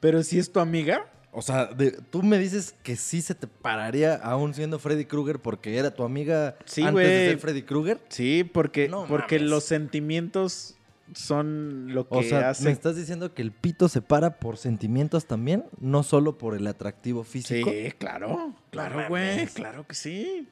[0.00, 3.48] Pero si es tu amiga, O sea, de- tú me dices que sí se te
[3.48, 7.98] pararía aún siendo Freddy Krueger porque era tu amiga Sí, antes de ser Freddy Krueger.
[8.08, 9.50] sí, porque, No porque mames.
[9.50, 10.73] los sentimientos
[11.12, 12.64] son lo que O sea, hace.
[12.64, 15.64] ¿me estás diciendo que el pito se para por sentimientos también?
[15.78, 17.70] No solo por el atractivo físico.
[17.70, 20.48] Sí, claro, claro, güey, claro que sí.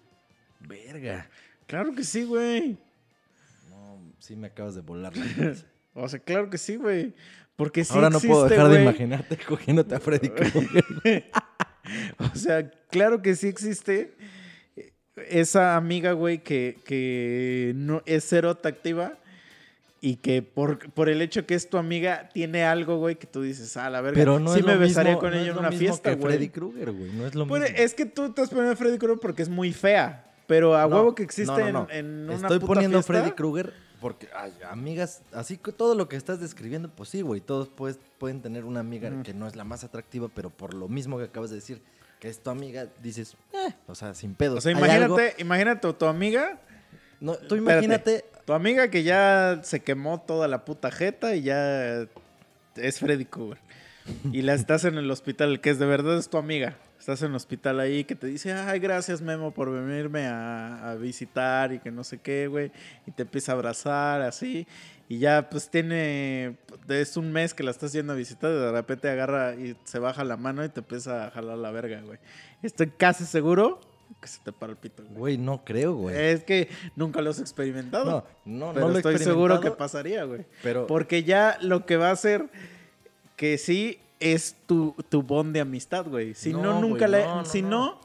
[0.60, 1.28] Verga.
[1.66, 2.76] Claro que sí, güey.
[3.70, 5.66] No, sí me acabas de volar la cabeza.
[5.94, 7.14] O sea, claro que sí, güey.
[7.56, 11.30] Porque sí Ahora no puedo dejar de imaginarte cogiéndote a Freddy Krueger.
[12.18, 14.14] O sea, claro que sí existe
[15.28, 19.18] esa amiga, güey, que, que no es cero atractiva
[20.04, 23.40] y que por, por el hecho que es tu amiga tiene algo, güey, que tú
[23.40, 25.58] dices, ah, la verga, Pero no sí es me besaría mismo, con no ella en
[25.58, 26.34] una fiesta, que güey.
[26.34, 27.12] Freddy Krueger, güey.
[27.12, 27.84] No es lo Puede- mismo.
[27.84, 30.96] es que tú estás poniendo a Freddy Krueger porque es muy fea, pero a No,
[30.96, 31.86] huevo que existe no, no, no.
[31.90, 33.02] en, en una Estoy puta poniendo a.
[33.04, 37.40] Freddy Krueger porque, ay, amigas, así que todo lo que estás describiendo, pues sí, güey,
[37.40, 40.88] todos pues, pueden tener una amiga que no es la más atractiva, pero por lo
[40.88, 41.80] mismo que acabas de decir,
[42.18, 44.56] que es tu amiga, dices, eh, o sea, sin pedo.
[44.56, 46.58] O sea, imagínate, imagínate tu amiga.
[47.20, 48.24] No, tú imagínate.
[48.44, 52.06] Tu amiga que ya se quemó toda la puta jeta y ya
[52.76, 53.58] es Freddy Krueger.
[54.32, 56.76] Y la estás en el hospital, que es de verdad es tu amiga.
[56.98, 60.94] Estás en el hospital ahí que te dice, ay, gracias Memo por venirme a, a
[60.94, 62.72] visitar y que no sé qué, güey.
[63.06, 64.66] Y te empieza a abrazar así.
[65.08, 66.56] Y ya pues tiene,
[66.88, 69.98] es un mes que la estás yendo a visitar y de repente agarra y se
[69.98, 72.18] baja la mano y te empieza a jalar la verga, güey.
[72.62, 73.80] Estoy casi seguro
[74.20, 75.16] que se te para el pito, güey.
[75.16, 76.16] Güey, no creo, güey.
[76.16, 78.24] Es que nunca lo has experimentado.
[78.44, 80.46] No, no, pero no lo estoy seguro que pasaría, güey.
[80.62, 80.86] Pero...
[80.86, 82.48] Porque ya lo que va a hacer
[83.36, 86.34] que sí es tu, tu bond de amistad, güey.
[86.34, 87.44] Si no, nunca la...
[87.44, 88.00] si no,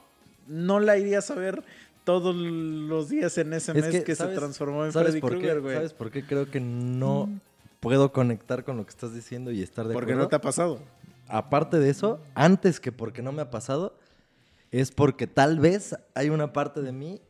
[0.46, 1.62] no la irías a ver
[2.04, 5.76] todos los días en ese mes que, se transformó en Freddy Krueger, güey.
[5.76, 7.40] ¿Sabes por qué creo que no mm.
[7.80, 10.24] puedo conectar con lo que estás diciendo y estar de porque acuerdo?
[10.24, 10.78] Porque no te ha pasado.
[11.28, 13.94] Aparte de eso, antes que porque no me ha pasado,
[14.70, 17.20] es porque tal vez hay una parte de mí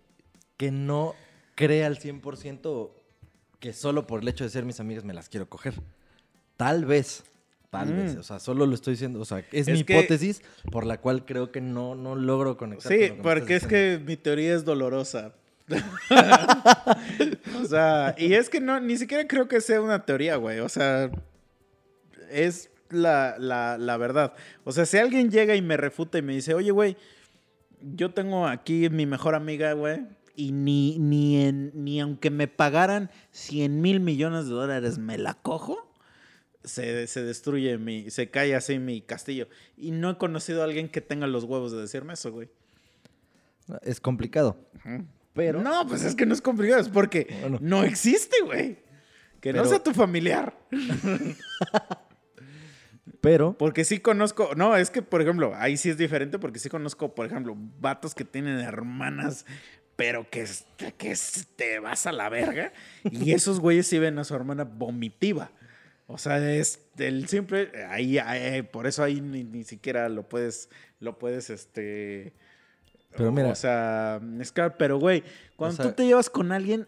[0.57, 1.15] que no
[1.55, 2.91] cree al 100%
[3.61, 5.75] que solo por el hecho de ser mis amigas me las quiero coger.
[6.57, 7.25] Tal vez.
[7.71, 8.21] Tal vez, mm.
[8.21, 10.41] o sea, solo lo estoy diciendo, o sea, es, mi hipótesis
[10.73, 12.91] por la cual creo que no, no logro conectar.
[12.91, 15.35] Sí, porque es que mi teoría es dolorosa.
[17.61, 20.61] o sea, y es que no, ni siquiera creo que sea una teoría, güey.
[20.61, 21.11] O sea,
[22.31, 24.33] es la, la, la, verdad.
[24.65, 26.97] O sea, si alguien llega y me refuta y me dice, oye, güey,
[27.83, 33.11] yo tengo aquí mi mejor amiga, güey, y ni, ni, en, ni aunque me pagaran
[33.33, 35.89] 100 mil millones de dólares, me la cojo
[36.65, 39.49] se, se, destruye mi, se cae así mi castillo.
[39.77, 42.49] Y no he conocido a alguien que tenga los huevos de decirme eso, güey.
[43.83, 44.57] Es complicado.
[45.35, 45.63] Pero.
[45.63, 47.27] No, pues es que no es complicado, es porque
[47.61, 48.79] no existe, güey.
[49.41, 50.57] Que no sea tu familiar.
[53.21, 53.57] Pero.
[53.59, 54.51] Porque sí conozco.
[54.57, 58.15] No, es que, por ejemplo, ahí sí es diferente porque sí conozco, por ejemplo, vatos
[58.15, 59.47] que tienen hermanas,
[59.97, 60.47] pero que,
[60.97, 61.17] que
[61.57, 62.73] te vas a la verga.
[63.05, 65.51] Y esos güeyes sí ven a su hermana vomitiva.
[66.07, 68.19] O sea, es el simple, ahí,
[68.73, 70.71] por eso ahí ni, siquiera lo puedes,
[71.01, 72.33] lo puedes, este...
[73.15, 73.49] Pero mira.
[73.49, 75.23] O sea, es claro, pero güey,
[75.57, 76.87] cuando tú te llevas con alguien,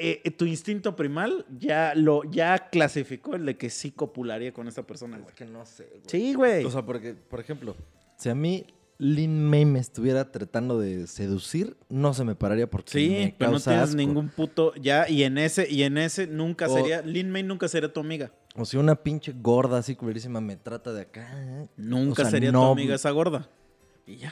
[0.00, 4.68] eh, eh, tu instinto primal ya lo ya clasificó el de que sí copularía con
[4.68, 5.28] esa persona, güey.
[5.28, 6.02] Es que no sé, güey.
[6.06, 6.64] Sí, güey.
[6.64, 7.76] O sea, porque, por ejemplo,
[8.16, 8.66] si a mí
[8.98, 13.52] Lin May me estuviera tratando de seducir, no se me pararía porque sí, me pero
[13.52, 17.42] no tienes ningún puto ya y en ese y en ese nunca sería Lin May
[17.42, 18.32] nunca sería tu amiga.
[18.56, 22.94] O si una pinche gorda así culerísima me trata de acá, nunca sería tu amiga
[22.94, 23.48] esa gorda.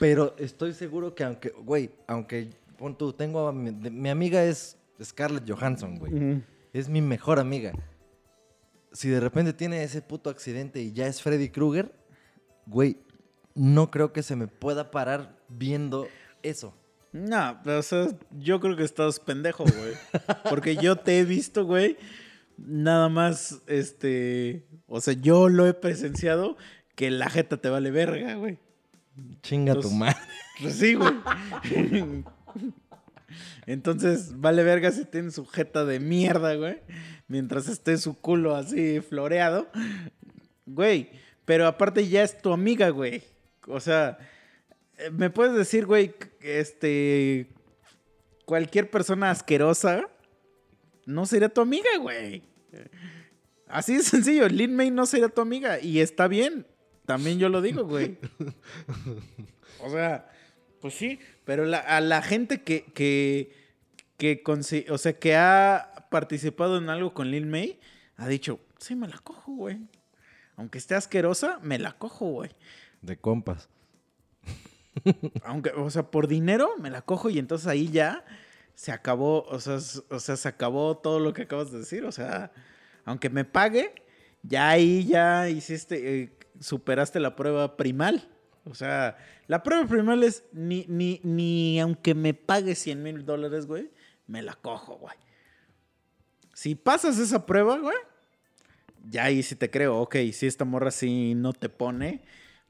[0.01, 5.99] Pero estoy seguro que aunque, güey, aunque pon tú, tengo mi, amiga es Scarlett Johansson,
[5.99, 6.43] güey.
[6.73, 7.73] Es mi mejor amiga.
[8.93, 11.95] Si de repente tiene ese puto accidente y ya es Freddy Krueger,
[12.67, 12.99] güey,
[13.55, 16.09] no creo que se me pueda parar viendo
[16.43, 16.75] eso.
[17.13, 18.09] No, pero o sea,
[18.39, 19.95] yo creo que estás pendejo, güey.
[20.49, 21.97] Porque yo te he visto, güey.
[22.57, 24.67] Nada más, este.
[24.87, 26.57] O sea, yo lo he presenciado
[26.95, 28.59] que la jeta te vale verga, güey.
[29.43, 30.17] Chinga tu madre.
[30.61, 31.15] Pues sí, güey.
[33.67, 36.81] Entonces, vale verga si tiene su jeta de mierda, güey.
[37.27, 39.69] Mientras esté su culo así floreado.
[40.67, 41.11] Güey.
[41.45, 43.23] Pero aparte ya es tu amiga, güey.
[43.67, 44.19] O sea,
[44.99, 47.49] eh, me puedes decir, güey, este.
[48.45, 50.09] Cualquier persona asquerosa
[51.05, 52.43] no sería tu amiga, güey.
[53.67, 54.49] Así de sencillo.
[54.49, 55.81] Lin May no sería tu amiga.
[55.81, 56.67] Y está bien.
[57.05, 58.19] También yo lo digo, güey.
[59.81, 60.29] O sea,
[60.81, 61.19] pues sí.
[61.45, 63.53] Pero a la gente que, que,
[64.17, 64.43] que,
[64.91, 67.79] o sea, que ha participado en algo con Lin May,
[68.17, 69.79] ha dicho, sí, me la cojo, güey.
[70.57, 72.51] Aunque esté asquerosa, me la cojo, güey
[73.03, 73.69] de compas.
[75.45, 78.25] Aunque, o sea, por dinero me la cojo y entonces ahí ya
[78.75, 79.77] se acabó, o sea,
[80.11, 82.05] o sea, se acabó todo lo que acabas de decir.
[82.05, 82.53] O sea,
[83.05, 83.95] aunque me pague,
[84.43, 88.29] ya ahí ya hiciste, eh, superaste la prueba primal.
[88.71, 89.17] O sea,
[89.47, 93.91] la prueba primal es ni, ni, ni aunque me pague 100 mil dólares, güey,
[94.27, 95.17] me la cojo, güey.
[96.55, 97.97] Si pasas esa prueba, güey,
[99.09, 102.23] ya ahí sí te creo, ok, si esta morra sí no te pone,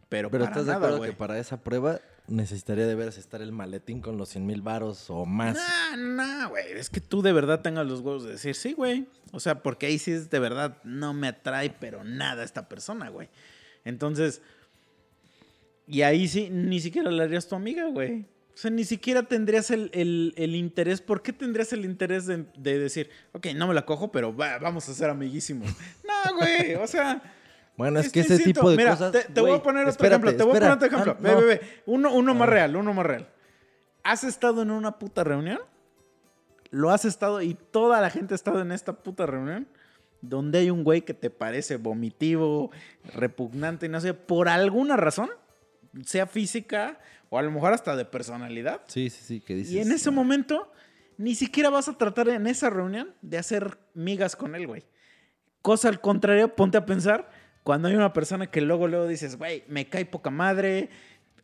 [0.08, 4.00] pero, Pero estás de acuerdo que para esa prueba necesitaría de veras estar el maletín
[4.00, 5.56] con los 100 mil varos o más.
[5.56, 6.72] No, no, güey.
[6.72, 9.06] Es que tú de verdad tengas los huevos de decir, sí, güey.
[9.32, 13.10] O sea, porque ahí sí es de verdad, no me atrae, pero nada esta persona,
[13.10, 13.28] güey.
[13.84, 14.40] Entonces,
[15.88, 18.26] y ahí sí, ni siquiera le harías tu amiga, güey.
[18.52, 19.90] O sea, ni siquiera tendrías el,
[20.36, 21.00] interés.
[21.00, 22.44] ¿Por qué tendrías el interés de,
[22.78, 25.68] decir, ok, no me la cojo, pero vamos a ser amiguísimos?
[26.04, 26.74] no, güey.
[26.74, 27.22] O sea,
[27.76, 29.12] Bueno, es que ese tipo de Mira, cosas.
[29.12, 30.36] Te, te voy a poner otro espérate, ejemplo.
[30.36, 31.16] Te voy a poner otro ejemplo.
[31.16, 31.40] Ah, Ve, no.
[31.40, 31.60] ve, ve.
[31.86, 33.28] Uno, uno más real, uno más real.
[34.02, 35.60] ¿Has estado en una puta reunión?
[36.70, 39.68] Lo has estado y toda la gente ha estado en esta puta reunión
[40.20, 42.70] donde hay un güey que te parece vomitivo,
[43.14, 45.30] repugnante y no sé, por alguna razón,
[46.04, 46.98] sea física
[47.30, 48.82] o a lo mejor hasta de personalidad.
[48.86, 49.72] Sí, sí, sí, que dices.
[49.72, 50.72] Y en ese ah, momento,
[51.16, 54.84] ni siquiera vas a tratar en esa reunión de hacer migas con él, güey.
[55.62, 57.30] Cosa al contrario, ponte a pensar
[57.62, 60.88] cuando hay una persona que luego, luego dices, güey, me cae poca madre,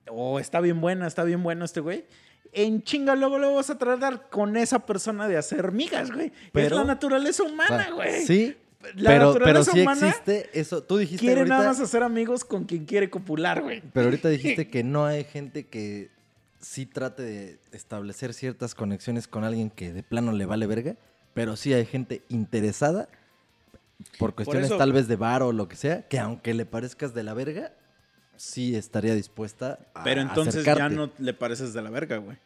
[0.08, 2.06] o está bien buena, está bien bueno este güey.
[2.52, 6.32] En chinga, luego, luego vas a tratar con esa persona de hacer migas, güey.
[6.54, 8.24] es la naturaleza humana, güey.
[8.24, 8.56] Sí,
[8.96, 10.82] La pero, pero sí humana existe eso.
[10.82, 13.82] Tú dijiste Quiere ahorita, nada más hacer amigos con quien quiere copular, güey.
[13.92, 16.10] pero ahorita dijiste que no hay gente que
[16.60, 20.96] sí trate de establecer ciertas conexiones con alguien que de plano le vale verga,
[21.34, 23.08] pero sí hay gente interesada
[24.18, 27.14] por cuestiones eso- tal vez de bar o lo que sea, que aunque le parezcas
[27.14, 27.72] de la verga,
[28.36, 32.36] sí estaría dispuesta a Pero entonces ya no le pareces de la verga, güey.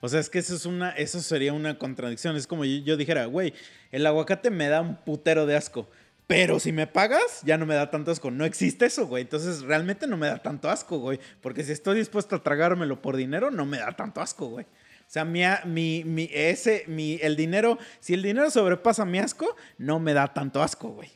[0.00, 2.36] O sea, es que eso es una, eso sería una contradicción.
[2.36, 3.52] Es como yo, yo dijera, güey,
[3.90, 5.88] el aguacate me da un putero de asco.
[6.28, 8.30] Pero si me pagas, ya no me da tanto asco.
[8.30, 9.22] No existe eso, güey.
[9.22, 11.18] Entonces realmente no me da tanto asco, güey.
[11.40, 14.66] Porque si estoy dispuesto a tragármelo por dinero, no me da tanto asco, güey.
[14.66, 19.56] O sea, mi, mi, mi, ese, mi, el dinero, si el dinero sobrepasa mi asco,
[19.78, 21.08] no me da tanto asco, güey.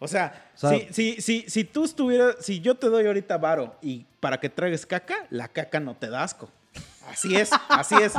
[0.00, 3.38] O sea, O sea- si, si, si, si tú estuvieras, si yo te doy ahorita
[3.38, 6.50] varo y para que tragues caca, la caca no te da asco.
[7.08, 8.12] Así es, así es.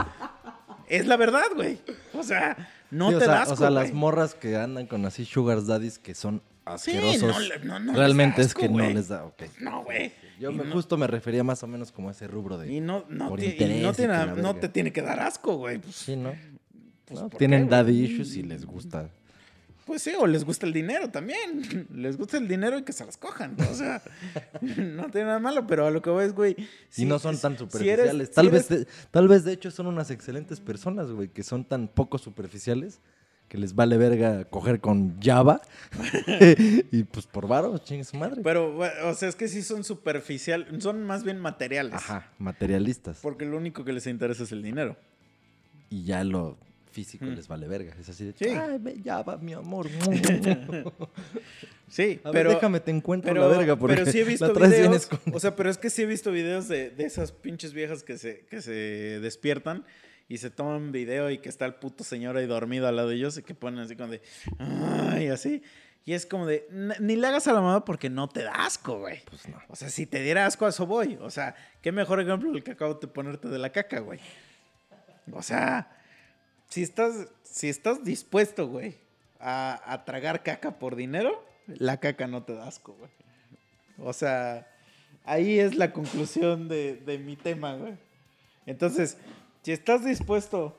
[0.88, 1.80] Es la verdad, güey.
[2.14, 2.58] O sea,
[2.90, 3.54] no Sí, o te sea, da asco.
[3.54, 6.42] O sea, las morras que andan con así sugar daddies que son
[6.78, 7.24] Sí, asquerosos.
[7.24, 9.44] no le- no- no les realmente es que no les da, ok.
[9.60, 10.12] No, güey.
[10.40, 12.72] Yo me- no- justo me refería más o menos como a ese rubro de...
[12.72, 15.80] Y no, no, por interés no, y no te tiene que dar asco, güey.
[15.80, 16.34] Pues, Sí, ¿no?
[17.06, 17.30] pues, ¿No?
[17.30, 19.10] ¿por Tienen qué, daddy issues y les gusta.
[19.92, 21.86] Pues sí, o les gusta el dinero también.
[21.94, 23.58] Les gusta el dinero y que se las cojan.
[23.70, 24.02] O sea,
[24.62, 26.56] no tiene nada malo, pero a lo que voy es, güey.
[26.58, 28.28] Y si- no son tan si eres- superficiales.
[28.30, 31.44] si tal, eres- vez de, tal vez de hecho son unas excelentes personas, güey, que
[31.44, 33.02] son tan poco superficiales
[33.50, 35.60] que les vale verga coger con Java.
[36.92, 38.40] y pues por varo, chingue su madre.
[38.46, 41.96] Pero, o sea, es que sí son superficial, son más bien materiales.
[41.96, 43.20] Ajá, materialistas.
[43.22, 44.96] Porque lo único que les interesa es el dinero.
[45.90, 46.58] Y ya lo
[46.92, 47.30] físico Mm.
[47.36, 47.96] les vale verga.
[48.00, 48.50] Es así de, Sí.
[48.50, 49.88] ay, ve, Java, mi amor.
[51.88, 52.50] Sí, A ver, pero.
[52.52, 55.10] déjame te encuentro pero, la verga porque pero sí he visto videos.
[55.34, 58.18] O sea, pero es que sí he visto videos de, de esas pinches viejas que
[58.18, 58.72] se, que se
[59.20, 59.84] despiertan
[60.30, 63.16] y se toman video y que está el puto señor ahí dormido al lado de
[63.16, 64.22] ellos y que ponen así como de.
[64.58, 65.62] Ay, así.
[66.06, 66.66] Y es como de.
[66.72, 69.20] "N- Ni le hagas a la mamá porque no te da asco, güey.
[69.30, 69.60] Pues no.
[69.68, 71.18] O sea, si te diera asco, a eso voy.
[71.20, 74.20] O sea, qué mejor ejemplo el que acabo de ponerte de la caca, güey.
[75.34, 75.92] O sea,
[76.72, 78.96] si estás, si estás dispuesto, güey,
[79.40, 83.12] a, a tragar caca por dinero, la caca no te da asco, güey.
[84.00, 84.68] O sea,
[85.26, 87.98] ahí es la conclusión de, de mi tema, güey.
[88.66, 89.18] Entonces,
[89.64, 90.78] si estás dispuesto,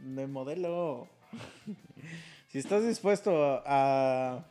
[0.00, 1.08] de modelo,
[2.48, 4.44] si estás dispuesto a,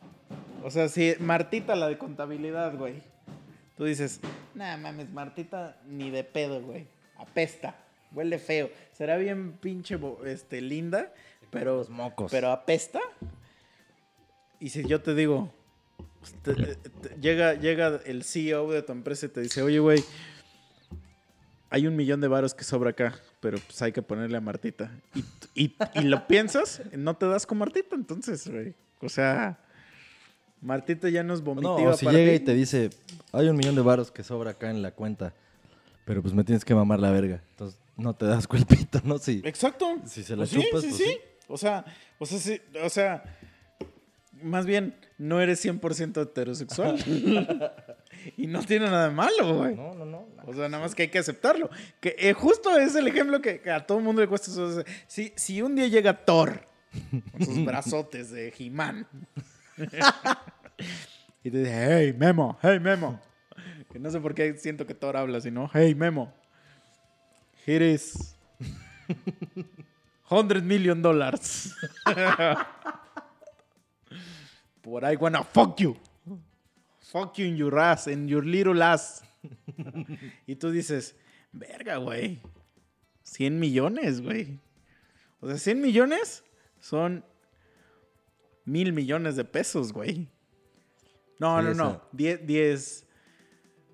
[0.64, 3.02] o sea, si Martita, la de contabilidad, güey,
[3.76, 4.20] tú dices,
[4.54, 6.86] nah, mames, Martita, ni de pedo, güey,
[7.18, 7.76] apesta,
[8.12, 11.12] huele feo, será bien pinche, este, linda,
[11.50, 12.30] pero, Los mocos.
[12.30, 13.00] pero apesta.
[14.60, 15.52] Y si yo te digo,
[16.42, 20.02] te- te- llega, llega el CEO de tu empresa y te dice, oye, güey,
[21.70, 24.90] hay un millón de varos que sobra acá, pero pues hay que ponerle a Martita.
[25.14, 25.24] Y,
[25.64, 28.74] y- y lo piensas, no te das con Martita, entonces, güey.
[29.00, 29.58] O sea,
[30.60, 32.90] Martita ya nos No, vomitiva o si para llega y te dice,
[33.32, 35.34] hay un millón de varos que sobra acá en la cuenta,
[36.04, 37.42] pero pues me tienes que mamar la verga.
[37.50, 39.18] Entonces no te das el pito, ¿no?
[39.18, 39.98] Si, Exacto.
[40.06, 41.04] si se la Pues sí, chupas, sí, pues sí.
[41.04, 41.18] sí.
[41.48, 41.84] O sea,
[42.18, 43.24] o sea, sí, o sea,
[44.42, 46.96] más bien, no eres 100% heterosexual.
[48.36, 49.74] y no tiene nada de malo, güey.
[49.74, 50.28] No, no, no.
[50.46, 51.68] O sea, nada más que hay que aceptarlo.
[52.00, 54.50] Que eh, justo es el ejemplo que, que a todo el mundo le cuesta.
[54.50, 54.82] eso.
[55.06, 56.66] Si, si un día llega Thor
[57.32, 59.06] con sus brazotes de He-Man
[61.42, 63.20] y te dice, hey, Memo, hey, Memo.
[63.92, 65.70] Que no sé por qué siento que Thor habla así, ¿no?
[65.72, 66.32] Hey, Memo.
[67.68, 68.34] Here is
[70.28, 71.74] 100 million dollars.
[74.82, 75.96] But I wanna fuck you.
[77.12, 79.22] Fuck you in your ass, in your little ass.
[80.46, 81.14] y tú dices,
[81.52, 82.38] verga, güey.
[83.22, 84.58] 100 millones, güey.
[85.42, 86.42] O sea, 100 millones
[86.80, 87.22] son
[88.64, 90.26] mil millones de pesos, güey.
[91.38, 91.90] No, Sí, no, no.
[91.90, 93.04] sea- 10, 10,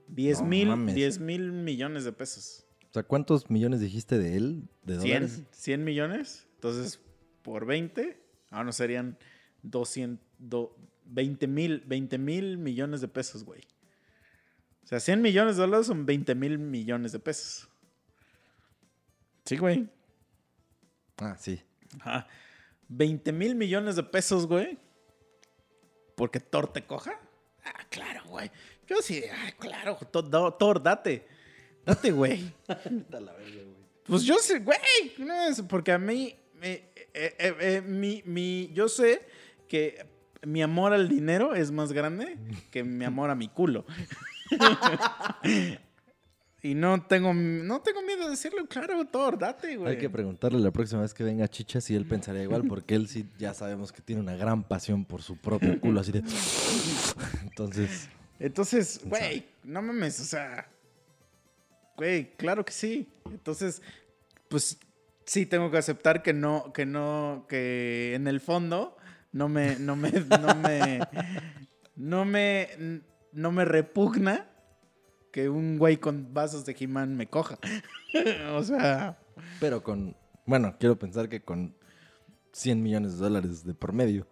[0.09, 0.95] 10 No mil, mames.
[0.95, 2.64] 10 mil millones de pesos.
[2.95, 4.69] O sea, ¿cuántos millones dijiste de él?
[4.85, 5.43] ¿De 100, dólares?
[5.51, 6.47] 100 millones.
[6.55, 7.01] Entonces,
[7.43, 8.17] por 20,
[8.51, 9.19] ahora no serían
[9.65, 10.77] 200, do-
[11.07, 13.63] 20 mil, 20 mil millones de pesos, güey.
[14.85, 17.69] O sea, 100 millones de dólares son 20 mil millones de pesos.
[19.45, 19.89] Sí, güey.
[21.17, 21.61] Ah, sí.
[21.99, 22.29] Ajá.
[22.87, 24.79] 20 mil millones de pesos, güey.
[26.15, 27.19] Porque Thor te coja.
[27.65, 28.53] Ah, claro, güey.
[28.87, 31.27] Yo sí, ah, claro, Thor, date.
[31.87, 32.53] Date, güey.
[34.07, 34.79] Pues yo sé, güey.
[35.19, 39.23] no es- porque a mí, eh, eh, eh, mi, mi- yo sé
[39.69, 40.07] que
[40.47, 42.37] mi amor al dinero es más grande
[42.71, 43.85] que mi amor a mi culo.
[46.63, 49.93] y no tengo, no tengo miedo de decirlo, claro, Thor, date, güey.
[49.93, 53.09] Hay que preguntarle la próxima vez que venga Chicha si él pensaría igual, porque él
[53.09, 56.23] sí ya sabemos que tiene una gran pasión por su propio culo, así de.
[57.43, 58.09] Entonces,
[58.39, 60.69] Entonces, güey, no mames, o sea.
[61.97, 63.09] Güey, claro que sí.
[63.27, 63.83] Entonces,
[64.49, 64.79] pues
[65.25, 68.97] sí tengo que aceptar que no, que no, que en el fondo
[69.33, 71.01] no me, no me, no me,
[71.97, 72.69] no me,
[73.33, 74.49] no me repugna
[75.33, 77.59] que un güey con vasos de He-Man me coja.
[78.53, 79.19] o sea,
[79.61, 80.17] pero con.
[80.47, 81.75] Bueno, quiero pensar que con
[82.53, 84.27] 100 millones de dólares de por medio.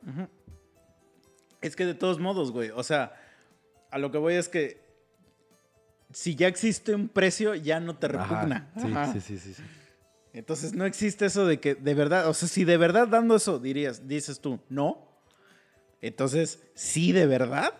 [1.60, 3.14] es que de todos modos, güey, o sea,
[3.90, 4.81] a lo que voy es que
[6.12, 8.70] si ya existe un precio, ya no te repugna.
[8.74, 9.12] Ajá, sí, Ajá.
[9.12, 9.62] sí, sí, sí, sí.
[10.32, 13.58] Entonces no existe eso de que de verdad, o sea, si de verdad dando eso
[13.58, 15.08] dirías, dices tú, no.
[16.00, 17.74] Entonces, sí, de verdad,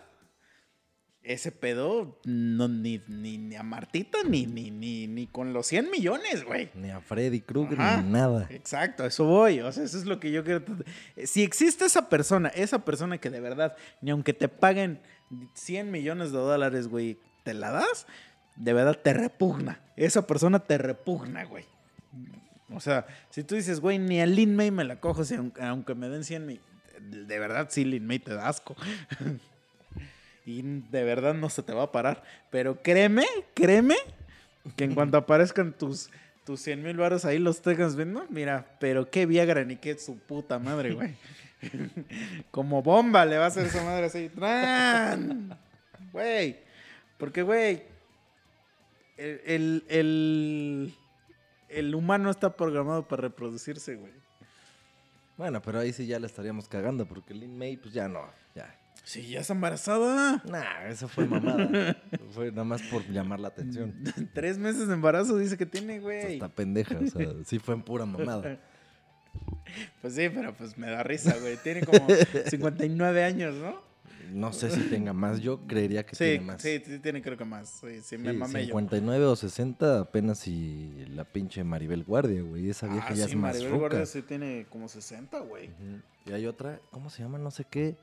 [1.23, 5.89] ese pedo, no, ni, ni, ni a Martita, ni, ni, ni, ni con los 100
[5.89, 6.69] millones, güey.
[6.75, 8.47] Ni a Freddy Krueger, ni nada.
[8.49, 9.61] Exacto, eso voy.
[9.61, 10.63] O sea, eso es lo que yo quiero.
[11.25, 15.01] Si existe esa persona, esa persona que de verdad, ni aunque te paguen
[15.55, 18.07] 100 millones de dólares, güey, te la das,
[18.55, 19.79] de verdad te repugna.
[19.95, 21.65] Esa persona te repugna, güey.
[22.73, 25.95] O sea, si tú dices, güey, ni a Lin May me la cojo, si aunque,
[25.95, 26.61] me den 100 mil.
[26.99, 28.75] De verdad, sí, Lin May te da asco.
[30.45, 32.23] y de verdad no se te va a parar.
[32.49, 33.95] Pero créeme, créeme,
[34.75, 36.09] que en cuanto aparezcan tus,
[36.45, 40.17] tus 100 mil baros ahí los tengas viendo, mira, pero qué Viagra ni qué su
[40.17, 41.15] puta madre, güey.
[42.51, 44.29] Como bomba le va a hacer esa madre así.
[44.35, 45.57] ¡Tran!
[46.11, 46.62] Güey.
[47.23, 47.83] Porque, güey,
[49.15, 50.93] el, el, el,
[51.69, 54.11] el humano está programado para reproducirse, güey.
[55.37, 58.77] Bueno, pero ahí sí ya la estaríamos cagando, porque Lin May, pues ya no, ya.
[59.05, 60.43] Sí, ya está embarazada.
[60.43, 61.95] Nah, eso fue mamada.
[62.31, 64.03] fue nada más por llamar la atención.
[64.33, 66.33] Tres meses de embarazo dice que tiene, güey.
[66.33, 68.59] Está pendeja, o sea, sí fue en pura mamada.
[70.01, 71.55] Pues sí, pero pues me da risa, güey.
[71.55, 72.05] Tiene como
[72.47, 73.92] 59 años, ¿no?
[74.33, 76.61] No sé si tenga más, yo creería que Sí, tiene más.
[76.61, 77.69] sí, sí, tiene creo que más.
[77.69, 78.65] Sí, sí, me Sí, mamé yo.
[78.67, 82.69] 59 o 60 apenas si la pinche Maribel Guardia, güey.
[82.69, 83.79] Esa vieja Ah, ya sí, es más Maribel ruca.
[83.79, 85.69] Guardia sí tiene como 60, güey.
[86.25, 87.37] Y hay otra, ¿cómo se llama?
[87.37, 87.95] No sé qué.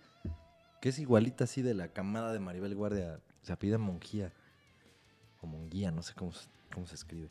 [0.80, 3.20] Que es igualita así de la camada de Maribel Guardia.
[3.42, 4.32] Se apida Monjía.
[5.40, 7.28] O Monguía, no sé cómo, se- cómo se escribe.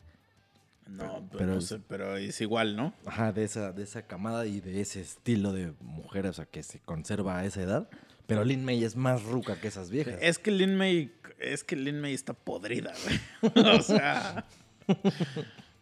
[0.88, 2.92] No, Pero- pero, pero no es- sé, pero es igual, ¿no?
[3.06, 6.62] Ajá, de esa, de esa camada y de ese estilo de mujer, o sea, que
[6.64, 7.88] se conserva a esa edad.
[8.30, 10.14] Pero Lin May es más ruca que esas viejas.
[10.20, 13.66] Es que Lin May, es que Lin May está podrida, güey.
[13.76, 14.46] o sea,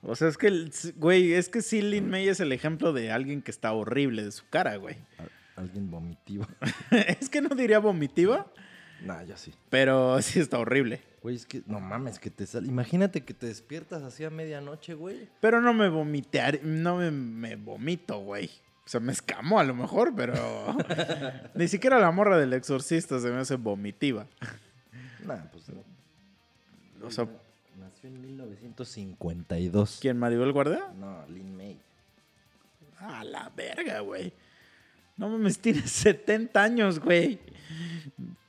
[0.03, 3.43] o sea, es que, güey, es que sí, Lin May es el ejemplo de alguien
[3.43, 4.97] que está horrible de su cara, güey.
[5.57, 6.47] Alguien vomitivo.
[7.21, 8.51] es que no diría vomitiva,
[9.05, 9.53] nah, ya sí.
[9.69, 11.03] pero sí está horrible.
[11.21, 12.67] Güey, es que no mames, que te sale.
[12.67, 15.29] Imagínate que te despiertas así a medianoche, güey.
[15.41, 18.49] Pero no me vomitear, no me, me vomito, güey.
[18.89, 20.33] O sea, me escamó a lo mejor, pero
[21.55, 24.27] ni siquiera la morra del exorcista se me hace vomitiva.
[25.27, 25.85] Nah, pues no.
[27.07, 27.29] O sea,
[27.79, 29.99] Nació en 1952.
[30.01, 30.87] ¿quién, Maribel Guardia?
[30.99, 31.79] No, Lin May.
[33.01, 34.33] A la verga, güey.
[35.19, 37.39] No mames, tiene 70 años, güey.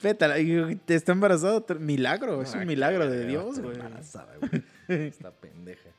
[0.01, 1.65] Pétala, está embarazado.
[1.81, 3.75] Milagro, es Ah, un milagro de Dios, está güey.
[3.75, 4.63] Embarazada, güey.
[4.87, 5.89] Está pendeja.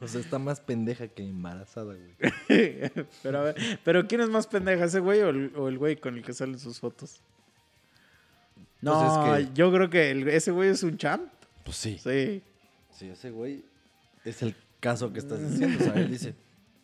[0.00, 2.14] O sea, está más pendeja que embarazada, güey.
[3.22, 5.96] pero a ver, pero ¿quién es más pendeja, ese güey o el, o el güey
[5.96, 7.20] con el que salen sus fotos?
[8.80, 8.92] No,
[9.24, 11.32] Pues es que- yo creo que el- ese güey es un champ.
[11.64, 11.98] Pues sí.
[12.02, 12.42] Sí.
[12.90, 13.64] Sí, ese güey
[14.24, 15.78] es el caso que estás diciendo.
[15.82, 16.34] O sea, él dice,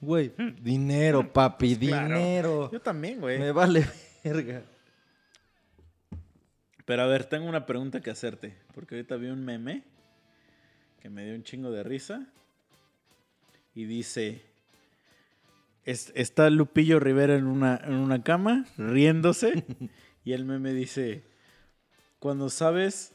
[0.00, 0.32] güey,
[0.62, 2.14] dinero, papi, Claro.
[2.16, 2.70] dinero.
[2.72, 3.38] Yo también, güey.
[3.38, 3.86] Me vale
[4.24, 4.62] verga.
[6.86, 8.56] Pero a ver, tengo una pregunta que hacerte.
[8.74, 9.82] Porque ahorita vi un meme
[11.00, 12.26] que me dio un chingo de risa.
[13.74, 14.42] Y dice:
[15.84, 19.64] es- Está Lupillo Rivera en una, en una cama, riéndose.
[20.24, 21.22] y el meme dice:
[22.18, 23.12] Cuando sabes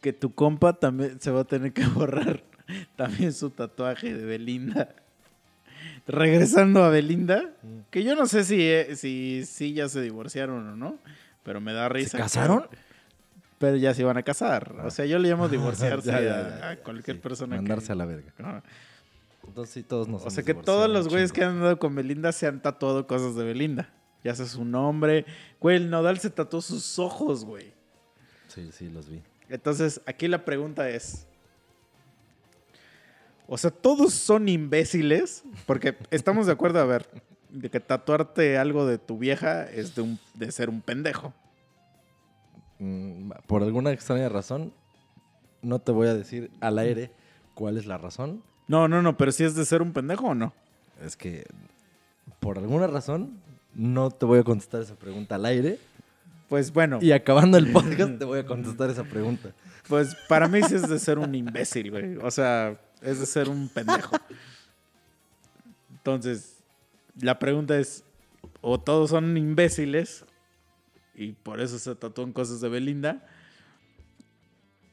[0.00, 2.42] que tu compa también se va a tener que borrar
[2.96, 4.94] también su tatuaje de Belinda.
[6.06, 7.50] Regresando a Belinda,
[7.90, 10.98] que yo no sé si, eh, si, si ya se divorciaron o no.
[11.42, 12.10] pero me da risa.
[12.10, 12.66] ¿Se que- casaron?
[13.58, 14.74] Pero ya se iban a casar.
[14.84, 17.56] O sea, yo le llamo divorciarse Ya, ya, a, ya, a ya, cualquier sí, persona.
[17.56, 18.32] Mandarse que- a la verga.
[18.38, 18.62] Ajá.
[19.46, 22.32] Entonces sí, todos nos O sea que todos los güeyes que han andado con Belinda
[22.32, 23.92] se han tatuado cosas de Belinda.
[24.24, 25.24] Ya sea su nombre.
[25.60, 27.72] Güey, el Nodal se tatuó sus ojos, güey.
[28.48, 29.22] Sí, sí, los vi.
[29.48, 31.26] Entonces, aquí la pregunta es.
[33.46, 35.44] O sea, todos son imbéciles.
[35.64, 37.08] Porque estamos de acuerdo, a ver,
[37.50, 41.32] de que tatuarte algo de tu vieja es de, un, de ser un pendejo.
[42.78, 44.72] Mm, Por alguna extraña razón,
[45.62, 47.12] no te voy a decir al aire
[47.54, 48.42] cuál es la razón.
[48.68, 50.52] No, no, no, pero si es de ser un pendejo o no.
[51.04, 51.44] Es que,
[52.40, 53.38] por alguna razón,
[53.74, 55.78] no te voy a contestar esa pregunta al aire.
[56.48, 59.50] Pues bueno, Y acabando el podcast, te voy a contestar esa pregunta.
[59.88, 62.16] pues para mí sí es de ser un imbécil, güey.
[62.16, 64.16] O sea, es de ser un pendejo.
[65.90, 66.62] Entonces,
[67.20, 68.04] la pregunta es,
[68.60, 70.24] o todos son imbéciles
[71.14, 73.26] y por eso se tatúan cosas de Belinda,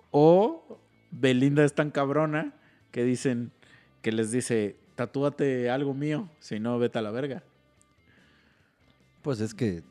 [0.09, 0.79] o
[1.11, 2.53] Belinda es tan cabrona
[2.91, 3.51] que dicen,
[4.03, 7.41] que les dice, tatúate algo mío, si no, vete a la verga.
[9.23, 9.81] Pues es que,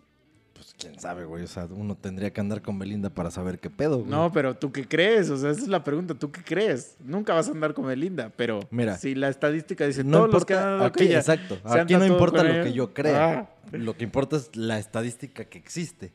[0.53, 1.43] pues quién sabe, güey.
[1.45, 4.11] O sea, uno tendría que andar con Belinda para saber qué pedo, güey.
[4.11, 5.31] No, pero ¿tú qué crees?
[5.31, 6.15] O sea, esa es la pregunta.
[6.15, 6.97] ¿Tú qué crees?
[7.03, 10.45] Nunca vas a andar con Belinda, pero Mira, si la estadística dice no todos los
[10.45, 11.59] que han importa, andado aquí, con ella exacto.
[11.65, 13.39] Aquí no importa lo que yo crea.
[13.39, 13.49] Ah.
[13.73, 16.13] Lo que importa es la estadística que existe.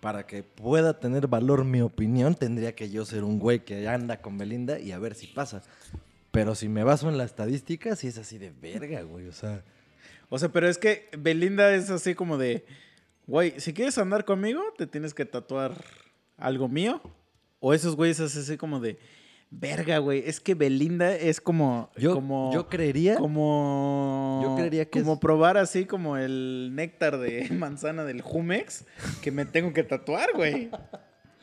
[0.00, 4.16] Para que pueda tener valor mi opinión, tendría que yo ser un güey que anda
[4.16, 5.62] con Belinda y a ver si pasa.
[6.30, 9.26] Pero si me baso en la estadística, sí es así de verga, güey.
[9.28, 9.62] O sea,
[10.28, 12.64] O sea, pero es que Belinda es así como de,
[13.26, 15.72] güey, si quieres andar conmigo, te tienes que tatuar
[16.36, 17.00] algo mío.
[17.60, 18.98] O esos güeyes es así como de,
[19.50, 23.16] verga, güey, es que Belinda es como, yo, como, yo creería.
[23.16, 28.84] como, Yo creería que como es- probar así como el néctar de manzana del Jumex
[29.22, 30.70] que me tengo que tatuar, güey.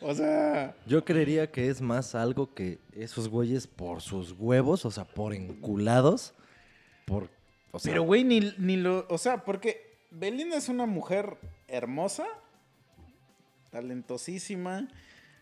[0.08, 4.92] O sea, Yo creería que es más algo que esos güeyes por sus huevos, o
[4.92, 6.36] sea, por enculados,
[7.06, 7.28] por...
[7.72, 11.38] O sea, pero güey, ni, ni lo, o sea, porque Belinda es una mujer
[11.68, 12.28] hermosa,
[13.72, 14.88] talentosísima,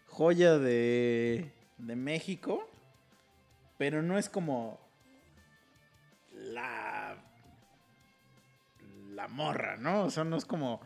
[0.08, 2.66] joya de, de México,
[3.78, 4.80] pero no es como
[6.32, 7.18] la
[9.10, 10.06] la morra, ¿no?
[10.06, 10.80] O sea, no es como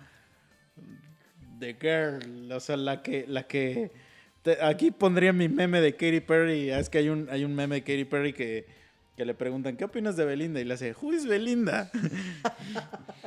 [1.59, 3.91] the girl, o sea, la que la que
[4.43, 7.75] te- aquí pondría mi meme de Katy Perry, es que hay un hay un meme
[7.75, 8.65] de Katy Perry que
[9.15, 10.59] que le preguntan, ¿qué opinas de Belinda?
[10.61, 11.89] Y le hace, ¿Who is Belinda?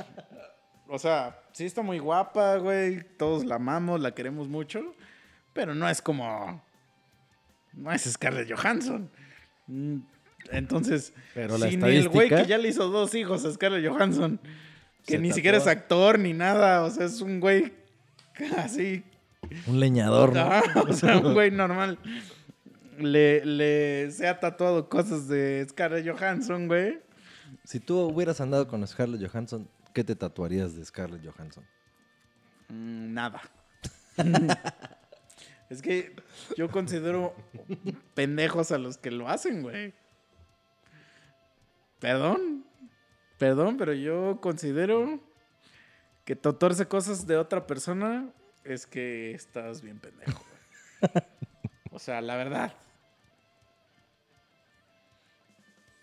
[0.89, 3.03] o sea, sí está muy guapa, güey.
[3.17, 4.95] Todos la amamos, la queremos mucho.
[5.53, 6.63] Pero no es como.
[7.73, 9.11] No es Scarlett Johansson.
[9.67, 9.99] Mm,
[10.53, 13.89] Entonces, Pero la si ni el güey que ya le hizo dos hijos a Scarlett
[13.89, 14.41] Johansson,
[15.07, 17.73] que ni siquiera es actor ni nada, o sea, es un güey
[18.57, 19.05] así
[19.67, 20.83] un leñador, ¿no?
[20.89, 21.99] O sea, un güey normal.
[22.99, 27.01] Le, le se ha tatuado cosas de Scarlett Johansson, güey.
[27.65, 31.65] Si tú hubieras andado con Scarlett Johansson, ¿qué te tatuarías de Scarlett Johansson?
[32.69, 33.41] Mm, Nada.
[35.71, 36.15] es que
[36.57, 37.35] yo considero
[38.15, 39.95] pendejos a los que lo hacen, güey.
[41.99, 42.65] Perdón.
[43.39, 45.21] Perdón, pero yo considero
[46.25, 48.31] que tatuarse cosas de otra persona
[48.65, 50.43] es que estás bien pendejo,
[51.03, 51.25] güey.
[51.93, 52.73] O sea, la verdad.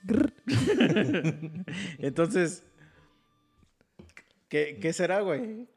[1.99, 2.63] Entonces,
[4.49, 5.67] ¿qué, qué será, güey?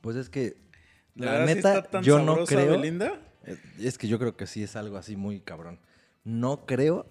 [0.00, 0.56] Pues es que,
[1.14, 2.72] ¿De la sí neta, yo no creo...
[2.72, 3.20] Belinda?
[3.44, 5.78] Es- Es que yo creo que sí es algo así muy cabrón.
[6.24, 7.06] No creo...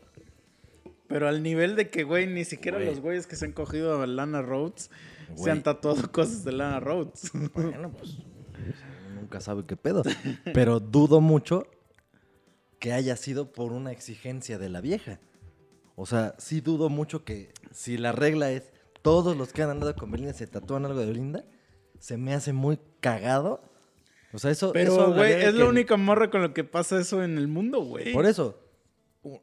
[1.14, 2.90] Pero al nivel de que, güey, ni siquiera Güey.
[2.90, 4.90] los güeyes que se han cogido a Lana Rhodes
[5.35, 7.30] se han tatuado cosas de Lana Rhodes.
[7.53, 8.18] Bueno, pues
[9.14, 10.02] nunca sabe qué pedo.
[10.56, 11.68] Pero dudo mucho
[12.80, 15.19] que haya sido por una exigencia de la vieja.
[15.95, 18.72] O sea, sí dudo mucho que si la regla es
[19.03, 21.45] todos los que han andado con Belinda se tatúan algo de Belinda,
[21.99, 23.61] se me hace muy cagado.
[24.34, 24.73] O sea, eso...
[24.73, 28.14] Pero, güey, es la única morra con lo que pasa eso en el mundo, güey.
[28.14, 28.62] Por eso.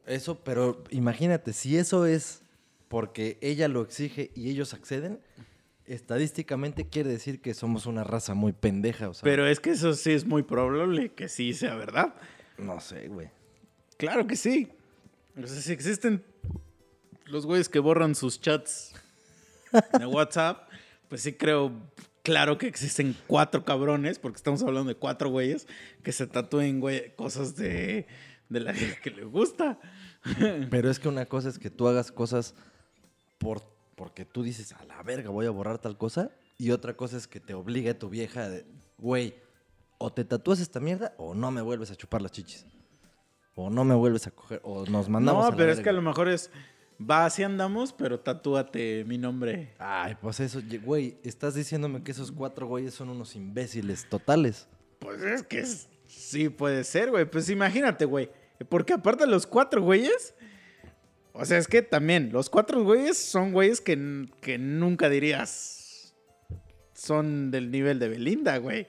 [0.07, 2.43] Eso, pero imagínate, si eso es
[2.89, 5.21] porque ella lo exige y ellos acceden,
[5.87, 9.09] estadísticamente quiere decir que somos una raza muy pendeja.
[9.09, 12.15] O sea, Pero es que eso sí es muy probable que sí sea verdad.
[12.59, 13.29] no sé, güey.
[13.97, 14.69] Claro que sí.
[15.43, 16.23] O sea, si existen
[17.27, 18.93] los güeyes que borran sus chats
[19.99, 20.69] de WhatsApp,
[21.09, 21.73] pues sí creo,
[22.23, 25.67] claro que existen cuatro cabrones, porque estamos hablando de cuatro güeyes
[26.03, 28.07] que se tatúen, güey, cosas de,
[28.51, 29.79] de la que le gusta.
[30.71, 32.55] Pero es que una cosa es que tú hagas cosas
[33.39, 33.63] por,
[33.97, 36.31] porque tú dices, a la verga, voy a borrar tal cosa.
[36.59, 38.67] Y otra cosa es que te obligue tu vieja de,
[38.99, 39.35] güey,
[39.97, 42.67] o te tatúas esta mierda o no me vuelves a chupar las chichis.
[43.55, 45.89] O no me vuelves a coger, o nos mandamos a No, la pero es que
[45.89, 46.51] a lo mejor es.
[47.03, 49.75] Va, así andamos, pero tatúate mi nombre.
[49.79, 54.69] Ay, pues eso, güey, estás diciéndome que esos cuatro güeyes son unos imbéciles totales.
[54.99, 57.25] Pues es que es- sí puede ser, güey.
[57.25, 58.29] Pues imagínate, güey.
[58.69, 60.35] Porque aparte de los cuatro güeyes.
[61.33, 66.15] O sea, es que también, los cuatro güeyes son güeyes que, que nunca dirías.
[66.93, 68.87] Son del nivel de Belinda, güey.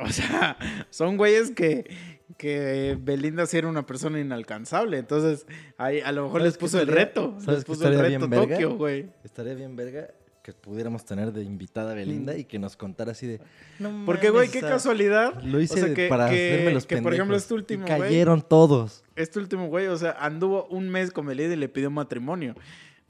[0.00, 0.56] O sea,
[0.90, 1.90] son güeyes que,
[2.36, 4.98] que Belinda sí era una persona inalcanzable.
[4.98, 5.46] Entonces,
[5.76, 7.36] ahí a lo mejor ¿Sabes les puso el reto.
[7.48, 8.28] Les puso el reto?
[8.28, 9.10] Tokio, güey.
[9.24, 10.08] Estaría bien verga
[10.48, 13.38] que pudiéramos tener de invitada a Belinda y que nos contara así de...
[13.78, 14.04] "No.
[14.06, 15.42] Porque, güey, qué casualidad.
[15.42, 17.42] Lo hice o sea, que, para que- hacerme los que, por ejemplo, pendejos.
[17.42, 18.00] este último, Y güey.
[18.00, 19.04] cayeron todos.
[19.14, 22.54] este último güey, o sea, anduvo un mes con Belinda y le pidió matrimonio.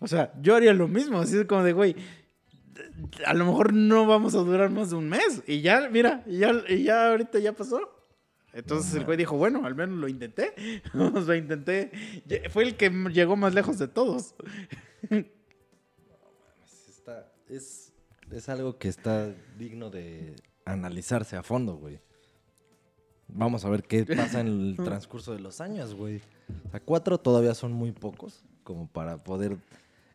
[0.01, 1.95] O sea, yo haría lo mismo, así como de, güey,
[3.25, 5.45] a lo mejor no vamos a durar más de un mes.
[5.47, 7.81] Y ya, mira, y ya, y ya ahorita ya pasó.
[8.53, 10.55] Entonces el güey dijo, bueno, al menos lo intenté.
[11.15, 11.93] o sea, intenté.
[12.51, 14.35] Fue el que llegó más lejos de todos.
[17.49, 17.93] Es,
[18.31, 22.01] es algo que está digno de analizarse a fondo, güey.
[23.29, 26.21] Vamos a ver qué pasa en el transcurso de los años, güey.
[26.67, 29.57] O sea, cuatro todavía son muy pocos como para poder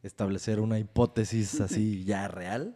[0.04, 2.76] establecer una hipótesis así ya real.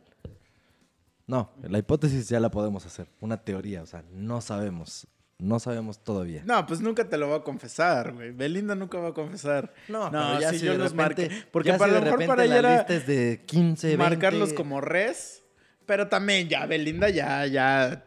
[1.28, 5.08] No, la hipótesis ya la podemos hacer, una teoría, o sea, no sabemos,
[5.40, 6.42] no sabemos todavía.
[6.46, 8.32] No, pues nunca te lo va a confesar, güey.
[8.32, 9.74] Belinda nunca va a confesar.
[9.88, 11.46] No, pero ya si si yo de los repente- marqué.
[11.52, 14.04] Porque para si lo mejor para ella la era lista es de 15, 20.
[14.04, 15.44] marcarlos como res.
[15.86, 18.04] Pero también ya Belinda ya, ya,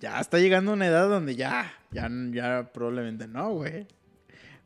[0.00, 3.86] ya está llegando a una edad donde ya, ya, ya probablemente no, güey.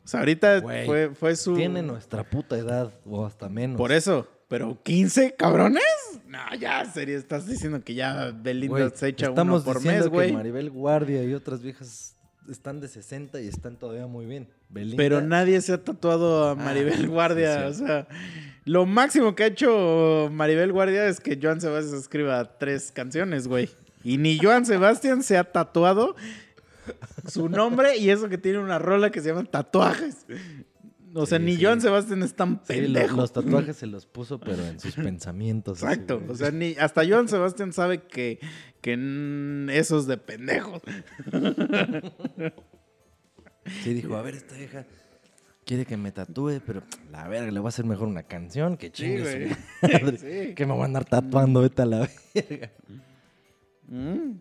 [0.05, 1.55] O sea, ahorita Güey, fue, fue su...
[1.55, 3.77] Tiene nuestra puta edad o hasta menos.
[3.77, 4.29] Por eso.
[4.51, 5.83] Pero 15 cabrones.
[6.27, 10.05] No, ya, serio, estás diciendo que ya Belinda se echa estamos uno por diciendo mes,
[10.11, 10.33] que güey.
[10.33, 12.17] Maribel Guardia y otras viejas
[12.51, 14.49] están de 60 y están todavía muy bien.
[14.69, 17.67] Belinda, Pero nadie se ha tatuado a Maribel sí, Guardia.
[17.69, 17.79] o sí.
[17.87, 18.09] sea,
[18.65, 23.71] lo máximo que ha hecho Maribel Guardia es que Joan Sebastián escriba tres canciones, güey.
[24.03, 26.17] Y ni Joan Sebastián se ha tatuado
[27.27, 30.27] su nombre y eso que tiene una rola que se llama Tatuajes.
[31.15, 31.65] O sea, Sí, ni sí.
[31.65, 33.17] Joan Sebastián es tan Sí, pendejo.
[33.17, 35.83] los tatuajes se los puso, pero en sus pensamientos.
[35.83, 36.23] Exacto.
[36.29, 38.39] O sea, ni hasta Joan Sebastián sabe que,
[38.81, 40.81] que mm, eso es de pendejos.
[43.83, 44.87] Sí, dijo, a ver, esta vieja
[45.65, 46.83] quiere que me tatúe, pero
[47.13, 50.55] la verga, le voy a hacer mejor una canción que chingue su madre.
[50.57, 52.71] Que me voy a andar tatuando, vete a la verga.
[53.87, 54.41] Mm.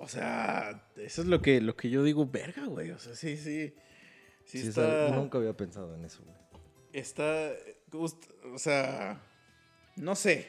[0.00, 2.90] O sea, eso es lo que, lo que yo digo, verga, güey.
[2.90, 3.74] O sea, sí, sí.
[4.44, 5.10] Sí, Sí, está.
[5.10, 6.36] nunca había pensado en eso, güey.
[6.92, 7.50] Está.
[7.92, 9.20] O sea.
[9.96, 10.46] No sé.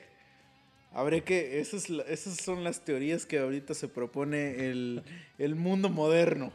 [0.94, 1.60] Habré que.
[1.60, 5.04] Esas, esas son las teorías que ahorita se propone el,
[5.38, 6.54] el mundo moderno.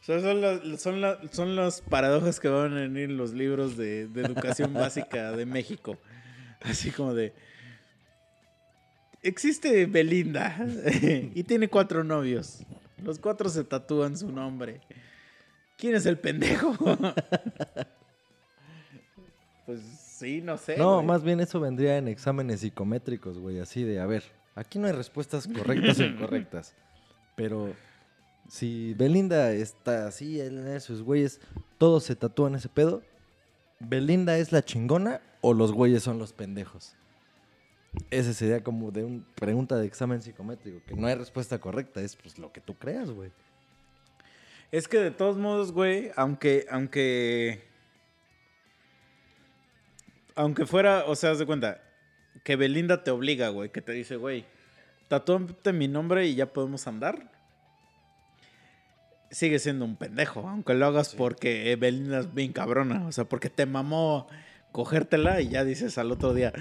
[0.00, 3.32] O sea, son, las- son, la- son las paradojas que van a venir en los
[3.34, 5.98] libros de, de educación básica de México.
[6.60, 7.34] Así como de.
[9.28, 10.56] Existe Belinda
[11.34, 12.60] y tiene cuatro novios.
[13.04, 14.80] Los cuatro se tatúan su nombre.
[15.76, 16.74] ¿Quién es el pendejo?
[19.66, 20.78] pues sí, no sé.
[20.78, 21.06] No, güey.
[21.06, 24.24] más bien eso vendría en exámenes psicométricos, güey, así de, a ver,
[24.54, 26.74] aquí no hay respuestas correctas o incorrectas,
[27.36, 27.74] pero
[28.48, 31.40] si Belinda está así, él en esos güeyes,
[31.76, 33.02] todos se tatúan ese pedo,
[33.78, 36.96] ¿Belinda es la chingona o los güeyes son los pendejos?
[38.10, 42.16] Ese sería como de una pregunta de examen psicométrico, que no hay respuesta correcta, es
[42.16, 43.30] pues lo que tú creas, güey.
[44.70, 47.62] Es que de todos modos, güey, aunque, aunque.
[50.34, 51.80] Aunque fuera, o sea, haz de cuenta,
[52.44, 54.44] que Belinda te obliga, güey, que te dice, güey,
[55.08, 57.30] tatúate mi nombre y ya podemos andar.
[59.30, 63.50] Sigue siendo un pendejo, aunque lo hagas porque Belinda es bien cabrona, o sea, porque
[63.50, 64.28] te mamó
[64.72, 66.52] cogértela y ya dices al otro día,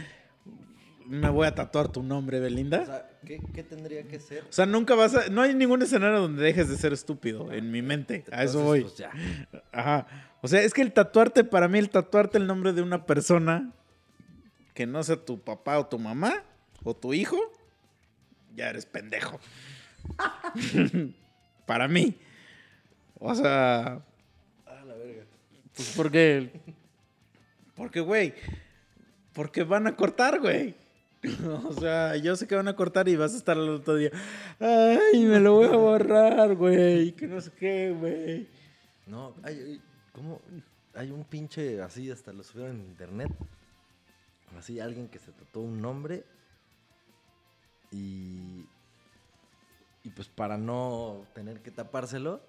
[1.07, 2.81] me voy a tatuar tu nombre, Belinda.
[2.81, 4.43] O sea, ¿qué, qué tendría que ser?
[4.43, 5.29] O sea, nunca vas a.
[5.29, 8.25] No hay ningún escenario donde dejes de ser estúpido, en mi mente.
[8.31, 8.81] A eso voy.
[8.81, 9.11] pues, ya.
[9.71, 10.07] Ajá.
[10.41, 13.71] O sea, es que el tatuarte, para mí, el tatuarte el nombre de una persona
[14.73, 16.43] que no sea tu papá o tu mamá
[16.83, 17.37] o tu hijo,
[18.55, 19.39] ya eres pendejo.
[21.65, 22.17] para mí.
[23.15, 24.01] O sea.
[24.65, 25.23] Ah, la verga.
[25.73, 26.51] Pues porque.
[27.75, 28.33] Porque, güey.
[29.33, 30.75] Porque van a cortar, güey.
[31.65, 34.11] O sea, yo sé que van a cortar y vas a estar al otro día.
[34.59, 37.11] Ay, me lo voy a borrar, güey.
[37.13, 38.47] Que no sé qué, güey.
[39.05, 39.81] No, hay,
[40.13, 40.41] ¿cómo?
[40.93, 43.31] Hay un pinche así, hasta lo subieron en internet.
[44.57, 46.23] Así, alguien que se tatuó un nombre
[47.91, 48.65] y.
[50.03, 52.41] Y pues para no tener que tapárselo,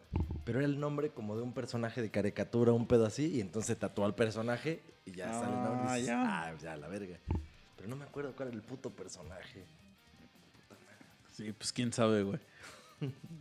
[0.44, 3.76] pero era el nombre como de un personaje de caricatura, un pedo así, y entonces
[3.76, 5.82] tatuó al personaje y ya sale el nombre.
[5.82, 6.22] y Ah, dices, ya.
[6.46, 7.18] ah, ya, la verga.
[7.78, 9.64] Pero no me acuerdo cuál era el puto personaje.
[11.32, 12.38] Sí, pues quién sabe, güey.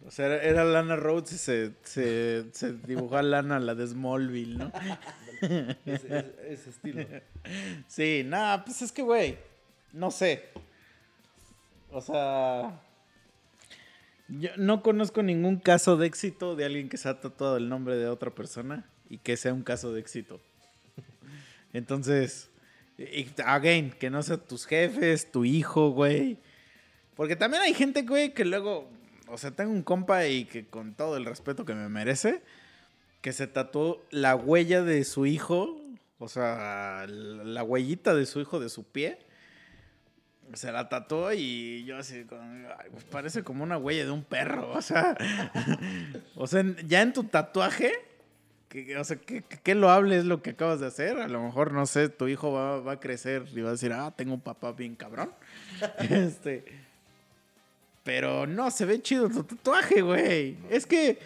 [0.05, 3.87] O sea, era, era Lana Rhodes y se, se, se dibujó a Lana, la de
[3.87, 4.71] Smallville, ¿no?
[5.41, 7.03] Ese, ese- ese estilo.
[7.87, 9.37] Sí, nada, pues es que, güey,
[9.93, 10.49] no sé.
[11.91, 12.79] O sea,
[14.27, 17.95] yo no conozco ningún caso de éxito de alguien que se ha tatuado el nombre
[17.95, 20.39] de otra persona y que sea un caso de éxito.
[21.73, 22.49] Entonces,
[22.97, 26.39] y, again, que no sea tus jefes, tu hijo, güey.
[27.15, 28.89] Porque también hay gente, güey, que luego,
[29.27, 32.41] o sea, tengo un compa y que con todo el respeto que me merece,
[33.21, 35.81] que se tatuó la huella de su hijo,
[36.19, 39.19] o sea, la huellita de su hijo de su pie.
[40.53, 42.25] Se la tatuó y yo así,
[42.91, 45.17] pues parece como una huella de un perro, o sea,
[46.35, 47.91] o sea, ya en tu tatuaje,
[48.85, 51.17] que, o sea, ¿qué, loable es lo que acabas de hacer?
[51.19, 53.91] A lo mejor, no sé, tu hijo va, va a crecer y va a decir,
[53.93, 55.31] ah, tengo un papá bien cabrón.
[56.09, 56.65] este,
[58.03, 60.57] pero no, se ve chido tu tatuaje, güey.
[60.69, 61.19] Es que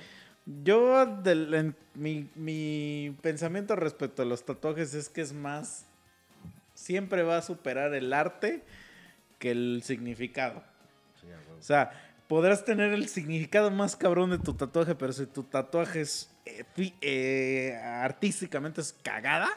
[0.63, 5.85] yo, del- en- mi, mi pensamiento respecto a los tatuajes es que es más,
[6.73, 8.63] siempre va a superar el arte
[9.37, 10.63] que el significado.
[11.19, 11.27] Sí.
[11.59, 11.91] O sea,
[12.27, 16.65] podrás tener el significado más cabrón de tu tatuaje, pero si tu tatuaje es eh,
[17.01, 19.49] eh, artísticamente es cagada,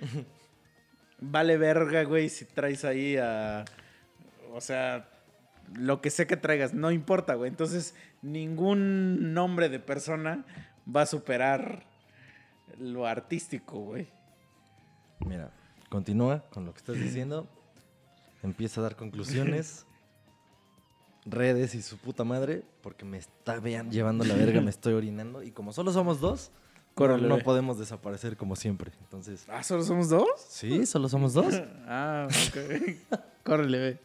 [1.20, 3.64] vale verga, güey, si traes ahí a...
[4.52, 5.08] O sea,
[5.74, 7.50] lo que sé que traigas, no importa, güey.
[7.50, 10.44] Entonces, ningún nombre de persona
[10.94, 11.84] va a superar
[12.78, 14.08] lo artístico, güey.
[15.20, 15.50] Mira,
[15.88, 17.48] continúa con lo que estás diciendo.
[18.42, 19.84] Empieza a dar conclusiones.
[21.30, 25.42] Redes y su puta madre, porque me está vean, llevando la verga, me estoy orinando.
[25.42, 26.50] Y como solo somos dos,
[27.06, 28.92] no, podemos desaparecer como siempre.
[29.00, 30.28] Entonces, ¿Ah, solo somos dos?
[30.48, 31.54] sí, solo somos dos.
[31.86, 33.18] Ah, ok.
[33.44, 33.98] Córrele, ve.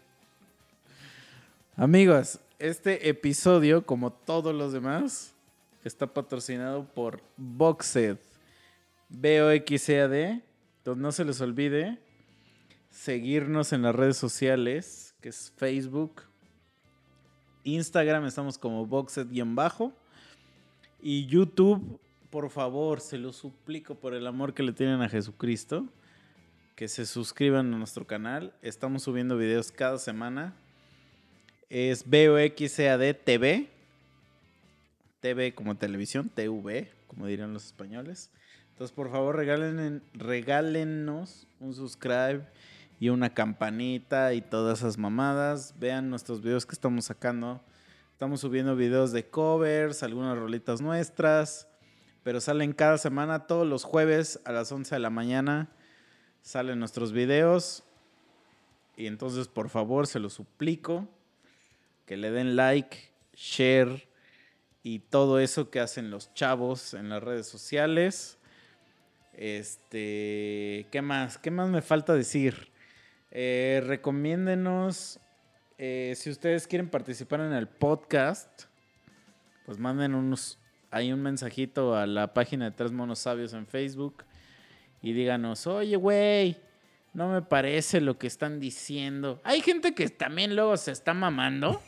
[1.75, 5.33] Amigos, este episodio, como todos los demás,
[5.83, 8.17] está patrocinado por Boxed.
[9.09, 10.41] B-O-X-E-A-D.
[10.77, 11.99] Entonces no se les olvide
[12.89, 16.23] seguirnos en las redes sociales, que es Facebook,
[17.63, 19.93] Instagram, estamos como Boxed-bajo.
[21.01, 21.99] Y YouTube,
[22.29, 25.87] por favor, se lo suplico por el amor que le tienen a Jesucristo
[26.75, 28.53] que se suscriban a nuestro canal.
[28.61, 30.53] Estamos subiendo videos cada semana.
[31.69, 33.69] Es BOXAD TV.
[35.19, 38.29] TV como televisión, TV, como dirían los españoles.
[38.71, 42.41] Entonces, por favor, regalen, regálenos un subscribe
[43.03, 45.75] y una campanita y todas esas mamadas.
[45.77, 47.61] Vean nuestros videos que estamos sacando.
[48.13, 51.67] Estamos subiendo videos de covers, algunas rolitas nuestras.
[52.23, 55.69] Pero salen cada semana, todos los jueves a las 11 de la mañana
[56.43, 57.83] salen nuestros videos.
[58.95, 61.05] Y entonces, por favor, se lo suplico
[62.05, 64.07] que le den like, share
[64.81, 68.37] y todo eso que hacen los chavos en las redes sociales.
[69.33, 71.37] Este, ¿qué más?
[71.37, 72.71] ¿Qué más me falta decir?
[73.35, 75.19] Eh, recomiéndenos,
[75.79, 78.65] eh, si ustedes quieren participar en el podcast,
[79.65, 80.59] pues manden unos,
[80.91, 84.23] hay un mensajito a la página de Tres Monos Sabios en Facebook
[85.01, 86.57] y díganos, oye, güey,
[87.15, 89.41] no me parece lo que están diciendo.
[89.43, 91.81] Hay gente que también luego se está mamando.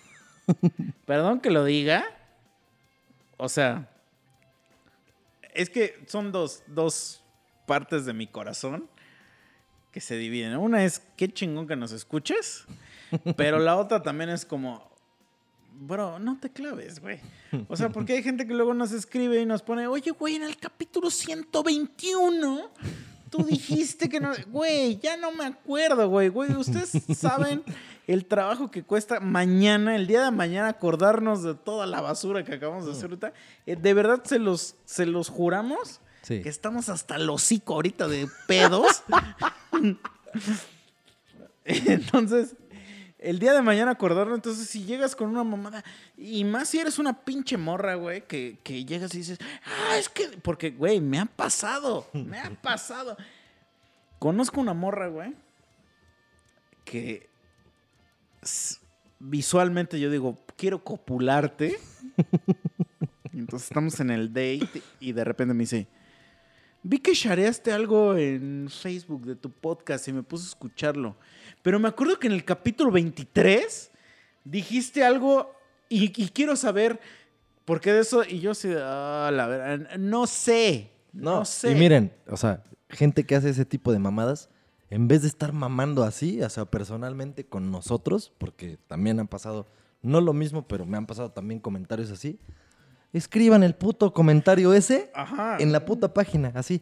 [1.05, 2.05] Perdón que lo diga.
[3.38, 3.88] O sea,
[5.53, 7.23] es que son dos, dos
[7.67, 8.89] partes de mi corazón
[9.95, 10.57] que se dividen.
[10.57, 12.65] Una es, qué chingón que nos escuches.
[13.38, 14.91] Pero la otra también es como,
[15.72, 17.22] bro, no te claves, güey.
[17.69, 20.43] O sea, porque hay gente que luego nos escribe y nos pone, oye, güey, en
[20.43, 22.72] el capítulo 121,
[23.30, 24.34] tú dijiste que no.
[24.47, 26.27] Güey, ya no me acuerdo, güey.
[26.27, 27.63] Güey, ustedes saben
[28.05, 32.55] el trabajo que cuesta mañana, el día de mañana, acordarnos de toda la basura que
[32.55, 33.34] acabamos de hacer.
[33.65, 36.41] Eh, de verdad, se los, se los juramos Sí.
[36.41, 39.03] que estamos hasta el hocico ahorita de pedos.
[41.65, 42.56] Entonces,
[43.19, 45.84] el día de mañana acordarlo, entonces si llegas con una mamada,
[46.18, 50.10] y más si eres una pinche morra, güey, que, que llegas y dices, ah, es
[50.10, 53.18] que, porque, güey, me ha pasado, me ha pasado.
[54.19, 55.34] Conozco una morra, güey,
[56.85, 57.30] que
[59.19, 61.77] visualmente yo digo, quiero copularte.
[63.34, 65.88] Entonces estamos en el date y de repente me dice,
[66.85, 71.15] vi que shareaste algo en Facebook de tu podcast y me puse a escucharlo.
[71.63, 73.91] Pero me acuerdo que en el capítulo 23
[74.43, 75.51] dijiste algo
[75.89, 76.99] y, y quiero saber
[77.65, 78.23] por qué de eso.
[78.23, 80.91] Y yo sí, ah, la verdad, no sé.
[81.11, 81.71] No, sé.
[81.71, 84.49] Y miren, o sea, gente que hace ese tipo de mamadas,
[84.91, 89.65] en vez de estar mamando así, o sea, personalmente con nosotros, porque también han pasado,
[90.03, 92.37] no lo mismo, pero me han pasado también comentarios así,
[93.17, 95.57] escriban el puto comentario ese Ajá.
[95.59, 96.81] en la puta página, así.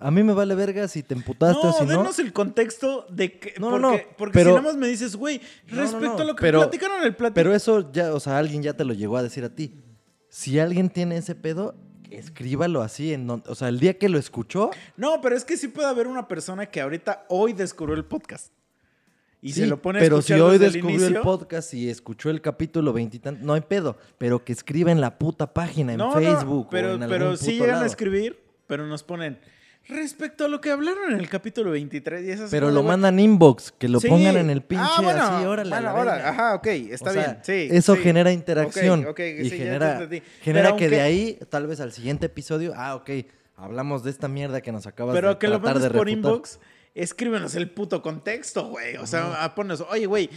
[0.00, 1.90] A mí me vale verga si te emputaste no, o si no.
[1.90, 3.54] denos el contexto de que.
[3.60, 6.16] No, no, porque, no, porque pero- si nada más me dices, güey, No, no, respecto
[6.16, 7.34] no, a lo que pero- platicaron en el platino.
[7.34, 9.80] Pero eso ya, o sea, alguien ya te lo llegó a decir a ti.
[10.28, 11.74] Si alguien tiene ese pedo,
[12.10, 15.68] escríbalo así en o sea, el día que lo escuchó, No, pero es que sí
[15.68, 18.52] puede haber una persona que ahorita hoy descubrió el podcast.
[19.44, 21.22] Y se Sí, lo pone a pero si hoy el descubrió el, inicio.
[21.22, 25.52] podcast y escuchó el capítulo veintitantos, no hay pedo, pero que escriba en la puta
[25.52, 27.86] página, en No, no, Facebook pero, o en pero algún sí puto llegan a lado.
[27.86, 28.38] escribir,
[28.68, 29.38] pero nos ponen
[29.88, 33.72] respecto a lo que hablaron en el capítulo 23 y esas Pero lo mandan inbox,
[33.76, 34.06] que lo Sí.
[34.08, 36.28] pongan en el pinche Ah, bueno, así, órale, a bueno, ahora.
[36.28, 37.38] Ajá, ok, está O sea, bien.
[37.42, 38.00] Sí, eso sí.
[38.02, 40.08] genera interacción Ok, ok, y sí, genera,
[40.40, 43.10] genera Pero que de aunque- ahí, tal vez al siguiente episodio, ah, ok,
[43.56, 46.30] hablamos de esta mierda que nos acabas Pero de que lo mandes de por refutar.
[46.32, 46.60] inbox,
[46.94, 48.96] escríbenos el puto contexto, güey.
[48.96, 50.30] O sea, ah, pones, oye, güey,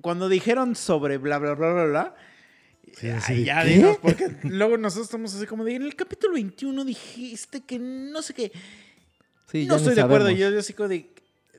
[0.00, 2.14] cuando dijeron sobre bla, bla, bla, bla, bla.
[2.94, 6.84] Sí, de, ya dinos, porque luego nosotros estamos así como de, en el capítulo 21
[6.84, 8.52] dijiste que no sé qué.
[9.50, 10.30] Sí, no estoy de acuerdo.
[10.30, 11.10] Yo, yo así como de,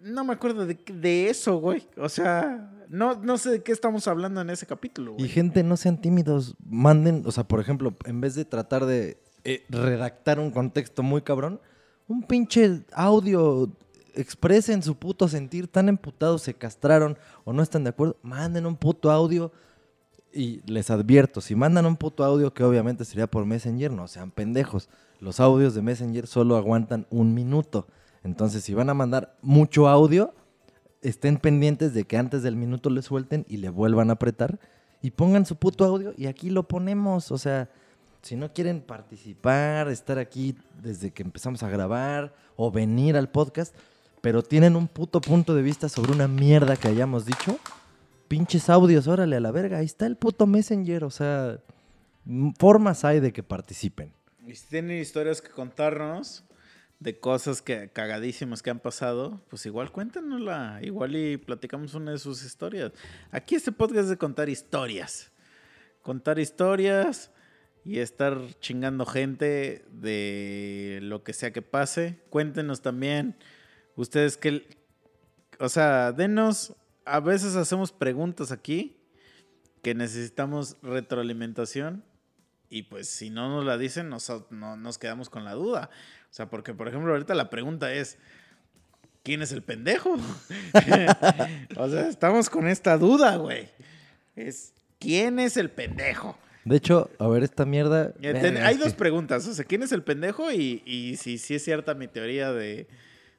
[0.04, 1.88] no me acuerdo de, de eso, güey.
[1.98, 5.30] O sea, no, no sé de qué estamos hablando en ese capítulo, Y güey.
[5.30, 9.66] gente, no sean tímidos, manden, o sea, por ejemplo, en vez de tratar de eh,
[9.70, 11.60] redactar un contexto muy cabrón,
[12.08, 13.76] un pinche audio,
[14.14, 18.76] expresen su puto sentir, tan emputados, se castraron o no están de acuerdo, manden un
[18.76, 19.52] puto audio
[20.31, 24.31] y les advierto, si mandan un puto audio que obviamente sería por Messenger, no sean
[24.31, 27.88] pendejos, los audios de Messenger solo aguantan un minuto,
[28.23, 30.34] entonces si van a mandar mucho audio,
[31.03, 34.60] estén pendientes de que antes del minuto le suelten y le vuelvan a apretar
[35.02, 37.31] y pongan su puto audio y aquí lo ponemos.
[37.31, 37.69] O sea,
[38.22, 43.76] si no quieren participar, estar aquí desde que empezamos a grabar o venir al podcast,
[44.24, 47.60] pero tienen un puto punto de vista sobre una mierda que hayamos dicho,
[48.30, 51.04] pinches audios, órale a la verga, ahí está el puto Messenger.
[51.04, 51.60] O sea,
[52.58, 54.14] formas hay de que participen.
[54.48, 56.45] Y si tienen historias que contarnos
[57.02, 60.80] de cosas que cagadísimas que han pasado, pues igual cuéntanosla.
[60.82, 62.94] Igual y platicamos una de sus historias.
[63.30, 65.34] Aquí este podcast es de contar historias.
[66.02, 67.30] Contar historias
[67.84, 72.22] y estar chingando gente de lo que sea que pase.
[72.30, 73.36] Cuéntenos también
[73.95, 74.68] ustedes que...
[75.60, 76.76] O sea, denos...
[77.06, 78.95] A veces hacemos preguntas aquí
[79.82, 82.03] que necesitamos retroalimentación
[82.70, 85.90] y pues si no nos la dicen, nos, no, nos quedamos con la duda.
[86.32, 88.18] O sea, porque por ejemplo ahorita la pregunta es,
[89.22, 90.11] ¿quién es el pendejo?
[91.76, 93.70] o sea, estamos con esta duda, güey.
[94.36, 96.38] Es, ¿quién es el pendejo?
[96.65, 98.14] De hecho, a ver, esta mierda.
[98.22, 99.45] Eh, ten- hay dos preguntas.
[99.48, 100.52] O sea, ¿quién es el pendejo?
[100.52, 102.88] Y, y si, si es cierta mi teoría de,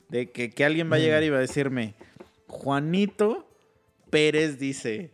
[0.09, 1.95] de que, que alguien va a llegar y va a decirme,
[2.47, 3.49] Juanito
[4.11, 5.11] Pérez dice,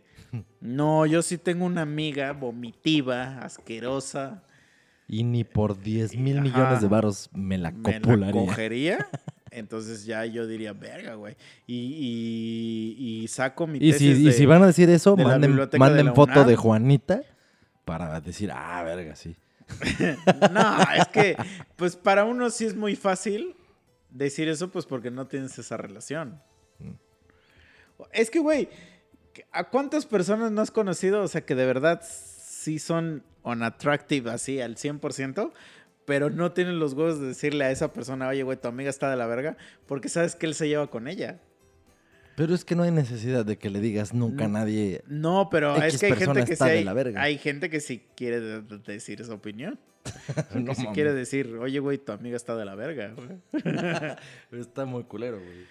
[0.59, 4.43] no, yo sí tengo una amiga vomitiva, asquerosa.
[5.07, 6.43] Y ni por 10 mil Ajá.
[6.43, 8.41] millones de varos me la me la copularía.
[8.45, 9.07] cogería.
[9.51, 11.35] Entonces ya yo diría, verga, güey.
[11.67, 11.75] Y,
[12.97, 15.25] y- y saco mi Y si, tesis y de- si van a decir eso, de
[15.25, 16.47] manden, de manden la foto UNAM.
[16.47, 17.21] de Juanita
[17.83, 19.35] para decir, ah, verga, sí.
[20.51, 21.35] No, es que,
[21.75, 23.55] pues para uno sí es muy fácil
[24.11, 26.41] decir eso, pues porque no tienes esa relación.
[26.79, 26.91] Mm.
[28.13, 28.69] Es que, güey,
[29.51, 31.21] ¿a cuántas personas no has conocido?
[31.23, 35.51] O sea, que de verdad sí son unattractive así al 100%,
[36.05, 39.09] pero no tienen los huevos de decirle a esa persona, oye, güey, tu amiga está
[39.09, 39.57] de la verga,
[39.87, 41.39] porque sabes que él se lleva con ella.
[42.41, 45.03] Pero es que no hay necesidad de que le digas nunca a nadie.
[45.07, 47.21] No, pero X es que hay gente que sí está de hay, la verga.
[47.21, 49.79] hay gente que sí quiere de- de- decir esa opinión.
[50.51, 50.95] que No sí mames.
[50.95, 53.13] quiere decir, oye, güey, tu amiga está de la verga.
[53.15, 53.37] güey".
[54.59, 55.65] Está muy culero, güey.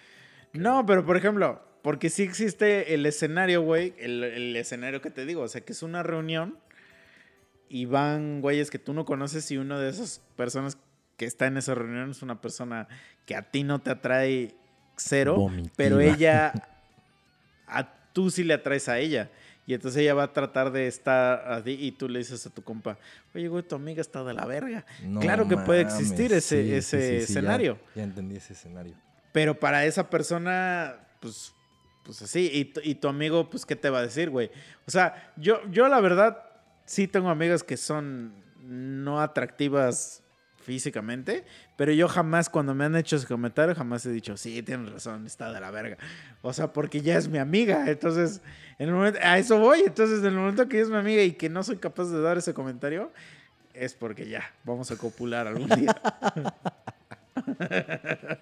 [0.53, 5.25] No, pero por ejemplo, porque sí existe el escenario, güey, el, el escenario que te
[5.25, 6.57] digo, o sea, que es una reunión
[7.67, 10.77] y van güeyes que tú no conoces y una de esas personas
[11.17, 12.87] que está en esa reunión es una persona
[13.25, 14.55] que a ti no te atrae
[14.97, 15.73] cero, Vomitiva.
[15.77, 16.53] pero ella,
[17.67, 19.29] a tú sí le atraes a ella.
[19.67, 22.61] Y entonces ella va a tratar de estar así y tú le dices a tu
[22.63, 22.97] compa,
[23.33, 24.85] oye, güey, tu amiga está de la verga.
[25.03, 27.79] No Claro que puede existir ese- sí, ese sí, sí, sí, ya- escenario.
[27.95, 28.95] Ya, entendí ese escenario.
[29.31, 31.53] Pero para esa persona, pues,
[32.03, 32.73] pues así.
[32.83, 34.49] Y, y tu amigo, pues, ¿qué te va a decir, güey?
[34.87, 36.43] O sea, yo, yo la verdad
[36.85, 40.21] sí tengo amigas que son no atractivas
[40.61, 41.43] físicamente,
[41.75, 45.25] pero yo jamás cuando me han hecho ese comentario jamás he dicho, sí, tienes razón,
[45.25, 45.97] está de la verga.
[46.41, 48.41] O sea, porque ya es mi amiga, entonces,
[48.79, 51.23] en el momento, a eso voy, entonces en el momento que ella es mi amiga
[51.23, 53.11] y que no soy capaz de dar ese comentario,
[53.73, 55.95] es porque ya, vamos a copular algún día.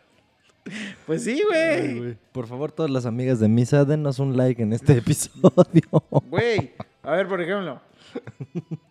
[1.06, 2.18] pues sí, güey.
[2.32, 6.04] Por favor, todas las amigas de Misa, denos un like en este episodio.
[6.30, 6.74] Güey,
[7.04, 7.82] a ver, por ejemplo.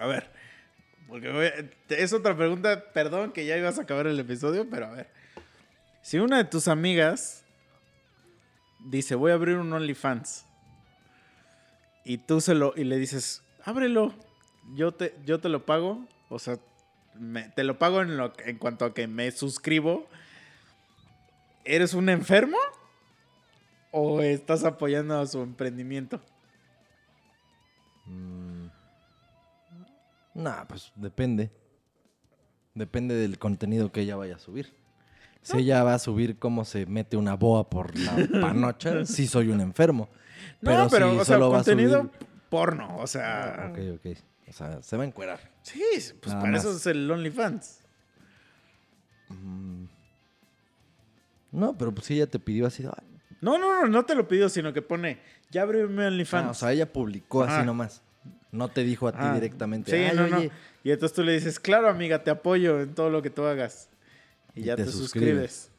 [0.00, 0.30] A ver,
[1.10, 5.08] porque es otra pregunta, perdón que ya ibas a acabar el episodio, pero a ver.
[6.02, 7.44] Si una de tus amigas
[8.86, 10.46] dice, voy a abrir un OnlyFans,
[12.04, 14.14] y tú se lo, y le dices, ábrelo,
[14.74, 16.58] yo te, yo te lo pago, o sea,
[17.14, 20.08] me- te lo pago en, lo, en cuanto a que me suscribo,
[21.64, 22.56] ¿eres un enfermo?
[23.90, 26.20] ¿O estás apoyando a su emprendimiento?
[28.06, 28.49] Mm.
[30.40, 31.50] Nah, pues depende.
[32.74, 34.72] Depende del contenido que ella vaya a subir.
[35.42, 39.48] Si ella va a subir cómo se mete una boa por la panocha, sí soy
[39.48, 40.08] un enfermo.
[40.60, 42.10] No, pero, si o sea, solo va a contenido subir-
[42.48, 43.66] porno, o sea...
[43.66, 44.16] Ah, Ok, ok.
[44.48, 45.40] O sea, se va a encuerar.
[45.62, 45.82] Sí,
[46.20, 46.60] pues Nada para más.
[46.64, 47.80] eso es el OnlyFans.
[49.28, 49.84] Mm.
[51.52, 52.84] No, pero pues si ella te pidió así.
[52.84, 53.06] "Ay".
[53.40, 56.46] No, no, no, no te lo pidió, sino que pone, ya abrí mi OnlyFans.
[56.46, 58.02] Ah, o sea, ella publicó así nomás.
[58.52, 59.90] No te dijo a ti Ah, directamente.
[59.90, 60.38] Sí, "Ay, no, no.
[60.38, 60.50] oye".
[60.82, 63.88] Y entonces tú le dices, claro, amiga, te apoyo en todo lo que tú hagas.
[64.54, 65.52] Y, Y ya te, te suscribes.
[65.52, 65.70] suscribes.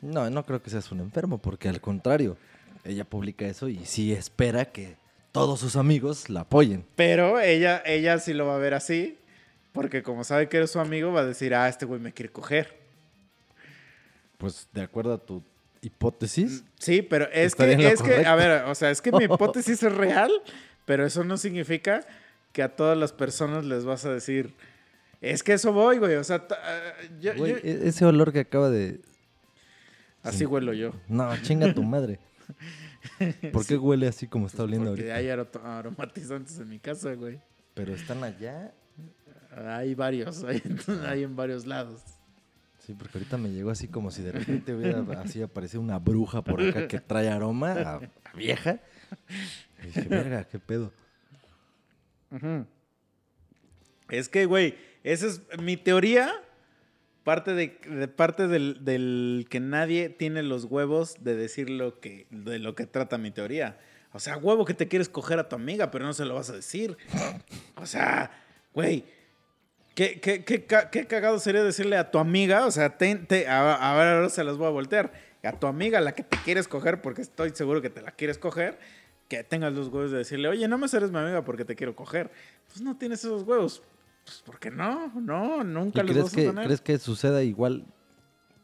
[0.00, 2.36] No, no creo que seas un enfermo, porque al contrario,
[2.84, 4.96] ella publica eso y sí espera que
[5.32, 6.84] todos sus amigos la apoyen.
[6.96, 9.18] Pero ella, ella sí lo va a ver así,
[9.72, 12.30] porque como sabe que eres su amigo, va a decir, ah, este güey me quiere
[12.32, 12.76] coger.
[14.38, 15.42] Pues de acuerdo a tu
[15.82, 19.82] hipótesis, Sí, pero es que, es que, a ver, o sea, es que mi hipótesis
[19.82, 20.30] es real,
[20.84, 22.06] pero eso no significa
[22.52, 24.54] que a todas las personas les vas a decir,
[25.20, 28.40] es que eso voy, güey, o sea, ah, yo- güey, yo- e- ese olor que
[28.40, 29.00] acaba de...
[30.22, 30.44] así sí.
[30.46, 30.92] huelo yo.
[31.08, 32.18] No, chinga tu madre.
[33.52, 35.16] ¿Por qué huele así como está oliendo Porque ahorita?
[35.16, 37.40] hay aro- aromatizantes en mi casa, güey.
[37.74, 38.72] Pero están allá.
[39.66, 40.62] Hay varios, hay,
[41.06, 42.00] hay en varios lados.
[42.86, 46.42] Sí, porque ahorita me llegó así como si de repente hubiera así aparecido una bruja
[46.42, 48.78] por acá que trae aroma a, a vieja.
[49.82, 50.92] Y dije, verga, qué pedo.
[54.08, 56.32] Es que, güey, esa es mi teoría.
[57.24, 62.28] Parte de, de parte del, del que nadie tiene los huevos de decir lo que,
[62.30, 63.80] de lo que trata mi teoría.
[64.12, 66.50] O sea, huevo que te quieres coger a tu amiga, pero no se lo vas
[66.50, 66.96] a decir.
[67.74, 68.30] O sea,
[68.72, 69.04] güey,
[69.96, 72.66] ¿qué, qué, qué, qué cagado sería decirle a tu amiga?
[72.66, 75.12] O sea, te, te- a- ahora, ahora se las voy a voltear.
[75.42, 78.36] A tu amiga, la que te quieres coger, porque estoy seguro que te la quieres
[78.38, 78.78] coger,
[79.28, 81.94] que tengas los huevos de decirle, oye, no me eres mi amiga porque te quiero
[81.96, 82.30] coger.
[82.68, 83.82] Pues no tienes esos huevos.
[84.24, 86.64] Pues porque no, no, ¿Y nunca los crees vas a que, tener.
[86.66, 87.84] crees que suceda igual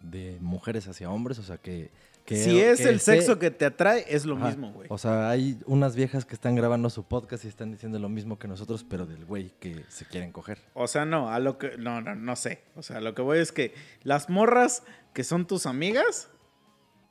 [0.00, 1.38] de mujeres hacia hombres?
[1.38, 1.90] O sea, que...
[2.32, 4.48] que si es que el sexo que te atrae, es lo Ajá.
[4.48, 4.88] mismo, güey.
[4.90, 8.38] O sea, hay unas viejas que están grabando su podcast y están diciendo lo mismo
[8.38, 10.59] que nosotros, pero del güey que se quieren coger.
[10.74, 11.76] O sea, no, a lo que.
[11.78, 12.62] No, no, no sé.
[12.74, 14.82] O sea, lo que voy es que las morras
[15.12, 16.30] que son tus amigas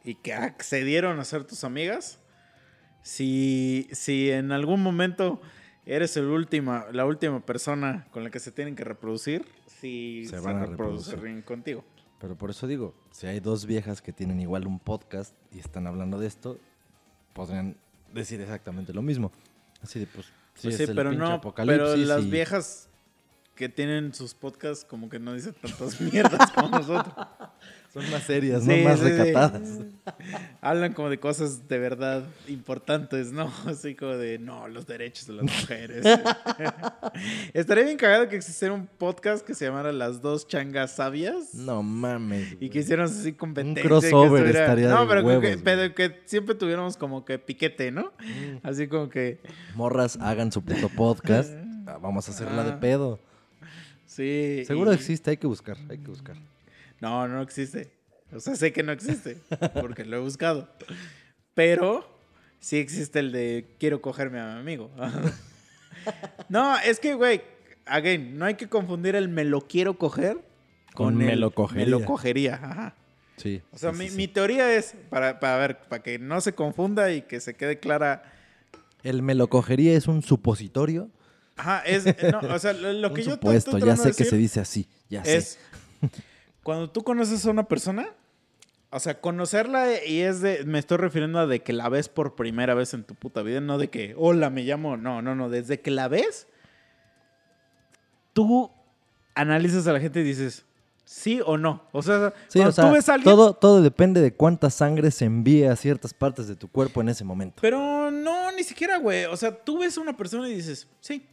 [0.04, 2.20] y que accedieron a ser tus amigas,
[3.02, 5.42] si, si en algún momento
[5.86, 10.38] eres el última, la última persona con la que se tienen que reproducir, sí Se
[10.38, 11.84] se, van a reproducirán contigo.
[12.22, 15.88] Pero por eso digo, si hay dos viejas que tienen igual un podcast y están
[15.88, 16.60] hablando de esto,
[17.34, 17.76] podrían
[18.14, 19.32] decir exactamente lo mismo.
[19.82, 20.34] Así de, pues, sí,
[20.64, 21.28] Pues es sí, el pero no.
[21.28, 22.90] apocalipsis Pero las y- viejas
[23.56, 27.14] que tienen sus podcasts como que no dicen tantas mierdas como nosotros.
[27.94, 29.12] Son más serias, Sí, no más sí, sí.
[29.12, 29.70] recatadas.
[30.62, 33.52] Hablan como de cosas de verdad importantes, ¿no?
[33.68, 36.06] Así como de, no, los derechos de las mujeres.
[37.54, 41.54] Estaría bien cagado que existiera un podcast que se llamara Las dos changas sabias.
[41.54, 42.56] No mames.
[42.62, 43.84] Y que hicieran así competencia.
[43.84, 45.64] crossover que estuviera- estaría No, de pero, que- huevos, que, güey.
[45.64, 48.14] pero que siempre tuviéramos como que piquete, ¿no?
[48.20, 48.58] Mm.
[48.66, 49.42] Así como que,
[49.76, 51.52] Morras, hagan su puto podcast.
[51.88, 52.80] Ah, Vamos a hacerla de Ah.
[52.80, 53.20] pedo.
[54.16, 54.64] Sí.
[54.66, 56.36] Seguro y- existe, hay que buscar, hay que buscar.
[57.00, 57.92] No, no existe.
[58.34, 59.38] O sea, sé que no existe,
[59.74, 60.70] porque lo he buscado.
[61.54, 62.08] Pero
[62.60, 64.90] sí existe el de quiero cogerme a mi amigo.
[66.50, 67.42] no, es que, güey,
[67.86, 70.38] again, no hay que confundir el me lo quiero coger
[70.94, 71.86] con, Con el me lo cogería.
[71.86, 72.96] Me lo cogería, ajá.
[73.38, 73.62] Sí.
[73.72, 76.54] O sea, sí, mi, sí, mi teoría es, para, para ver, para que no se
[76.54, 78.24] confunda y que se quede clara.
[79.04, 81.10] El me lo cogería es un supositorio.
[81.62, 84.88] Ajá, es, no, o sea, lo, que yo supuesto, ya sé que se dice así,
[85.10, 85.38] ya sé.
[85.38, 85.60] es
[86.64, 88.10] cuando tú conoces a una persona,
[88.90, 92.34] o sea, conocerla y es de, me estoy refiriendo a de que la ves por
[92.34, 95.52] primera vez en tu puta vida, no de que, hola, me llamo, no, no, no,
[95.52, 96.48] desde que la ves,
[98.34, 98.72] tú
[99.36, 100.66] analizas a la gente y dices,
[101.06, 101.84] ¿sí o no?
[101.92, 103.36] O sea, Sí, cuando o sea, tú ves a alguien...
[103.36, 107.10] todo, todo depende de cuánta sangre se envíe a ciertas partes de tu cuerpo en
[107.10, 107.60] ese momento.
[107.62, 109.26] Pero no, ni siquiera, güey.
[109.26, 111.28] O sea, tú ves a una persona y dices, sí.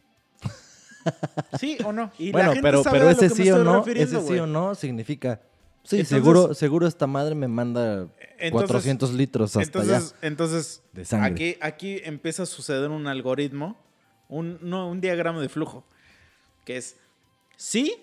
[1.59, 2.11] Sí o no.
[2.17, 3.85] Y la bueno, gente pero, sabe pero a lo ese que me sí o no,
[3.85, 5.41] ese sí o no significa...
[5.83, 8.07] Sí, Entonces- seguro, seguro esta madre me manda
[8.37, 10.27] Entonces- 400 litros hasta entonces, allá.
[10.27, 11.31] entonces de sangre.
[11.31, 13.77] Aquí, aquí empieza a suceder un algoritmo,
[14.27, 15.85] un, no, un diagrama de flujo,
[16.65, 16.97] que es,
[17.55, 17.95] sí,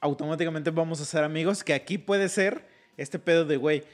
[0.00, 2.66] automáticamente vamos a ser amigos, que aquí puede ser
[2.96, 3.84] este pedo de, güey,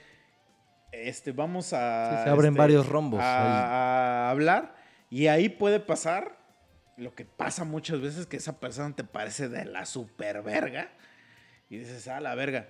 [0.93, 2.11] este, vamos a...
[2.19, 4.77] Sí, se abren este, varios rombos A, a hablar
[5.11, 6.38] y ahí puede pasar
[6.99, 10.91] lo que pasa muchas veces, que esa persona te parece de la super verga
[11.71, 12.69] y dices, ah, la verga.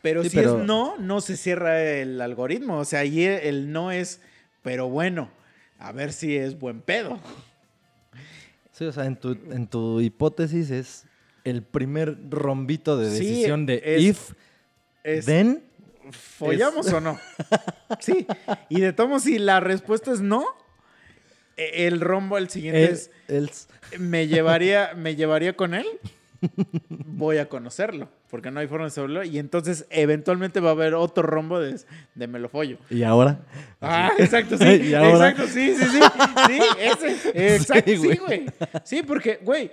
[0.00, 2.78] Pero Sí, si pero- es no, no se cierra el algoritmo.
[2.78, 4.20] O sea, ahí el no es,
[4.62, 5.30] pero bueno,
[5.78, 7.20] a ver si es buen pedo.
[8.72, 11.04] Sí, o sea, en tu, en tu hipótesis es
[11.44, 14.32] el primer rombito de Sí, decisión de es- if,
[15.04, 15.62] Es, then.
[16.10, 17.18] ¿Follamos o no?
[18.00, 18.26] Sí.
[18.68, 20.44] Y de tomo, si la respuesta es no,
[21.86, 23.68] el rombo al siguiente el- es, else.
[23.98, 25.86] ¿me llevaría, ¿me llevaría con él?
[26.88, 29.22] Voy a conocerlo, porque no hay forma de saberlo.
[29.22, 31.78] Y entonces, eventualmente va a haber otro rombo de,
[32.16, 32.78] de me lo follo.
[32.90, 33.38] Y ahora.
[33.80, 34.64] Ah, exacto, sí.
[34.92, 36.00] Exacto, sí, sí, sí.
[36.48, 37.54] Sí, ese.
[37.54, 38.18] Exacto, Sí, sí, güey.
[38.18, 38.46] güey.
[38.82, 39.70] Sí, porque, güey.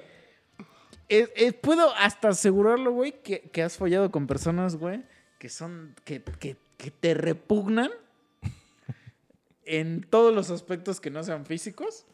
[1.09, 5.01] eh, eh, puedo hasta asegurarlo, güey, que, que has follado con personas, güey,
[5.39, 5.95] que son.
[6.03, 7.89] Que, que, que te repugnan
[9.69, 12.05] en todos los aspectos que no sean físicos.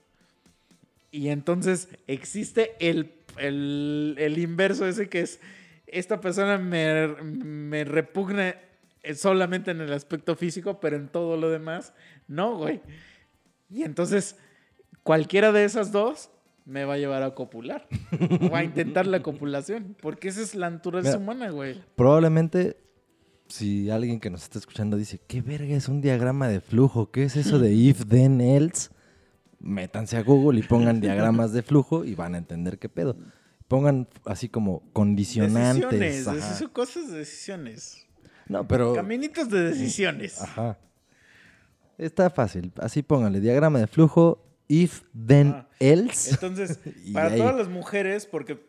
[1.09, 5.39] Y entonces existe el, el, el inverso ese que es.
[5.87, 8.55] Esta persona me, me repugna
[9.13, 11.93] solamente en el aspecto físico, pero en todo lo demás,
[12.27, 12.81] no, güey.
[13.69, 14.35] Y entonces,
[15.03, 16.29] cualquiera de esas dos
[16.65, 17.87] me va a llevar a copular.
[18.51, 19.95] o a intentar la copulación.
[20.01, 21.23] Porque esa es la naturaleza Mira.
[21.23, 21.81] humana, güey.
[21.95, 22.75] Probablemente,
[23.47, 27.11] si alguien que nos está escuchando dice, ¿qué verga es un diagrama de flujo?
[27.11, 28.89] ¿Qué es eso de if, then, else?
[29.59, 33.17] Métanse a Google y pongan diagramas de flujo y van a entender qué pedo.
[33.67, 35.89] Pongan así como condicionantes.
[35.89, 36.35] Decisiones, ajá.
[36.35, 38.05] decisiones, cosas de decisiones.
[38.47, 38.93] No, pero...
[38.93, 40.41] Caminitos de decisiones.
[40.41, 40.77] Ajá.
[41.97, 42.71] Está fácil.
[42.77, 45.67] Así pónganle diagrama de flujo, if, then, Ah.
[45.79, 46.31] else.
[46.31, 46.79] Entonces,
[47.13, 47.37] para ahí.
[47.39, 48.59] todas las mujeres, porque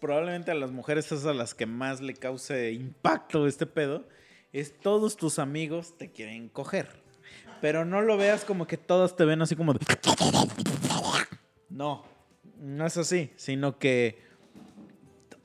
[0.00, 4.08] probablemente a las mujeres es a las que más le cause impacto este pedo,
[4.52, 6.88] es todos tus amigos te quieren coger.
[7.60, 9.80] Pero no lo veas como que todos te ven así como de...
[11.68, 12.04] No,
[12.58, 14.18] no es así, sino que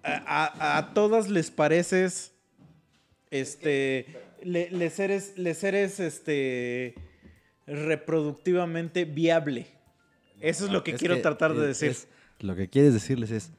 [0.04, 2.34] a, a- a todas les pareces,
[3.32, 6.96] este, le- les eres, les eres, este,
[7.68, 9.68] reproductivamente viable.
[10.40, 11.90] Eso es lo que Es quiero tratar de es- decir.
[11.92, 12.08] es-
[12.40, 13.52] lo que quieres decirles es.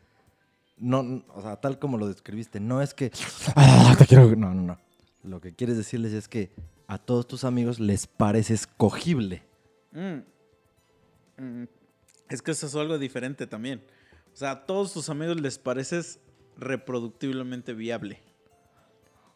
[0.78, 3.10] No, o sea, tal como lo describiste, no es que.
[3.56, 4.27] "Ah, te quiero.
[4.36, 4.78] No, no, no.
[5.27, 6.51] Lo que quieres decirles es que
[6.86, 9.43] a todos tus amigos les pareces cogible.
[9.93, 10.19] Mm.
[11.43, 11.65] Mm.
[12.28, 13.82] Es que eso es algo diferente también.
[14.32, 16.19] O sea, a todos tus amigos les pareces
[16.59, 18.20] reproductiblemente viable.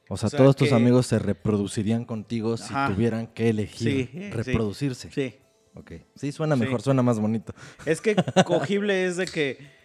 [0.09, 4.09] O sea, O sea, todos tus amigos se reproducción contigo si tuvieran que elegir Sí,
[4.13, 4.31] sí.
[4.31, 5.11] reproducirse.
[5.13, 5.35] Sí.
[5.75, 5.93] Ok.
[6.17, 6.63] Sí, suena Sí.
[6.63, 7.55] mejor, suena más bonito.
[7.87, 9.80] Es que cogible es de que.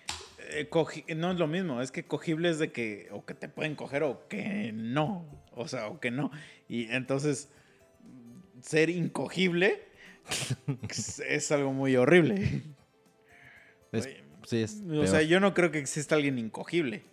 [0.50, 3.76] Eh, no es lo mismo, es que cogible es de que o que te pueden
[3.76, 5.26] coger o que no.
[5.52, 6.32] O sea, o que no.
[6.68, 7.50] Y entonces,
[8.62, 9.82] ser incogible
[10.90, 12.64] es, algo muy horrible.
[13.92, 14.82] Es- Oye, sí, es.
[14.86, 15.08] O peor.
[15.08, 17.04] sea, yo no creo que exista alguien incogible.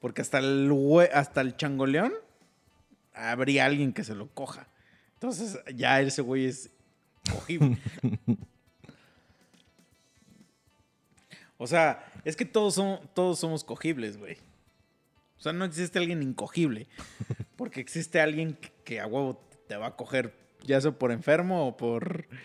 [0.00, 0.72] Porque hasta el,
[1.12, 2.12] hasta el changoleón
[3.12, 4.68] habría alguien que se lo coja.
[5.14, 6.70] Entonces ya ese güey es
[7.30, 7.76] cogible.
[11.58, 14.36] o sea, es que todos, son, todos somos cogibles, güey.
[15.38, 16.86] O sea, no existe alguien incogible.
[17.56, 20.34] Porque existe alguien que, que a huevo te va a coger,
[20.64, 22.26] ya sea por enfermo o por...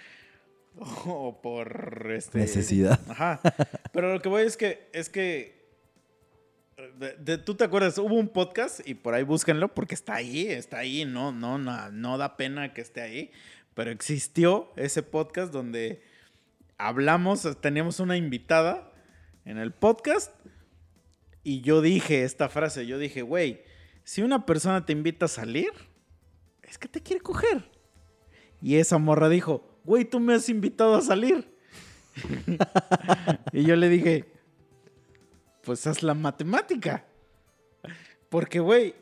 [1.05, 2.11] O por...
[2.13, 2.99] Este, Necesidad.
[3.07, 3.39] Ajá.
[3.93, 5.55] Pero lo que voy es que es que
[6.99, 10.47] de- de- tú te acuerdas, hubo un podcast y por ahí búsquenlo porque está ahí,
[10.47, 13.31] está ahí, no, no, no, no da pena que esté ahí,
[13.73, 16.01] pero existió ese podcast donde
[16.77, 18.91] hablamos, teníamos una invitada
[19.45, 20.31] en el podcast
[21.43, 23.61] y yo dije esta frase, yo dije, güey,
[24.03, 25.71] si una persona te invita a salir,
[26.63, 27.69] es que te quiere coger.
[28.61, 31.47] Y esa morra dijo, güey, tú me has invitado a salir.
[33.53, 34.25] y yo le dije,
[35.63, 37.05] pues haz la matemática.
[38.29, 38.95] Porque, güey,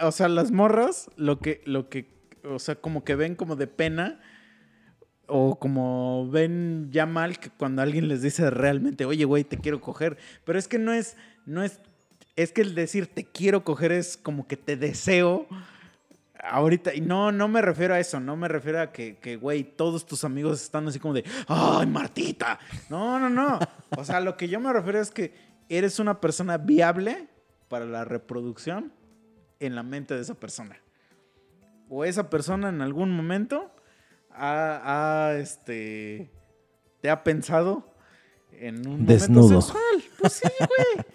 [0.00, 2.08] o sea, las morras, lo que, lo que,
[2.44, 4.20] o sea, como que ven como de pena,
[5.30, 9.80] o como ven ya mal que cuando alguien les dice realmente, oye, güey, te quiero
[9.80, 10.18] coger.
[10.44, 11.16] Pero es que no es,
[11.46, 11.80] no es,
[12.36, 15.46] es que el decir te quiero coger es como que te deseo
[16.42, 16.94] ahorita.
[16.94, 20.06] Y no, no me refiero a eso, no me refiero a que, que, güey, todos
[20.06, 22.58] tus amigos están así como de, ay, Martita.
[22.88, 23.58] No, no, no.
[23.96, 25.34] O sea, lo que yo me refiero es que
[25.68, 27.28] eres una persona viable
[27.68, 28.92] para la reproducción
[29.60, 30.76] en la mente de esa persona.
[31.88, 33.70] O esa persona en algún momento
[34.40, 36.30] ha, ha, este,
[37.02, 37.94] te ha pensado
[38.52, 40.02] en un momento sexual.
[40.18, 41.06] Pues sí, güey.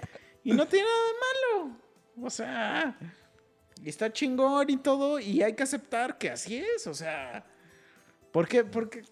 [0.44, 1.78] y no tiene nada de malo.
[2.24, 2.98] O sea,
[3.84, 6.86] está chingón y todo, y hay que aceptar que así es.
[6.88, 7.46] O sea,
[8.32, 8.64] ¿por qué?
[8.64, 9.04] Porque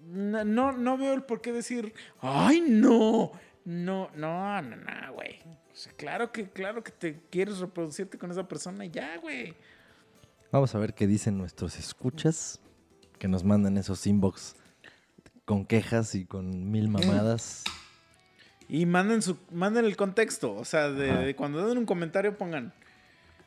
[0.00, 3.32] no, no, no veo el por qué decir, ay, no,
[3.64, 5.40] no, no, no, no, güey.
[5.44, 9.54] O sea, claro que, claro que te quieres reproducirte con esa persona y ya, güey.
[10.50, 12.60] Vamos a ver qué dicen nuestros escuchas
[13.18, 14.56] que nos mandan esos inbox
[15.44, 17.64] con quejas y con mil mamadas.
[18.68, 20.54] Y manden, su, manden el contexto.
[20.54, 22.72] O sea, de cuando den un comentario pongan,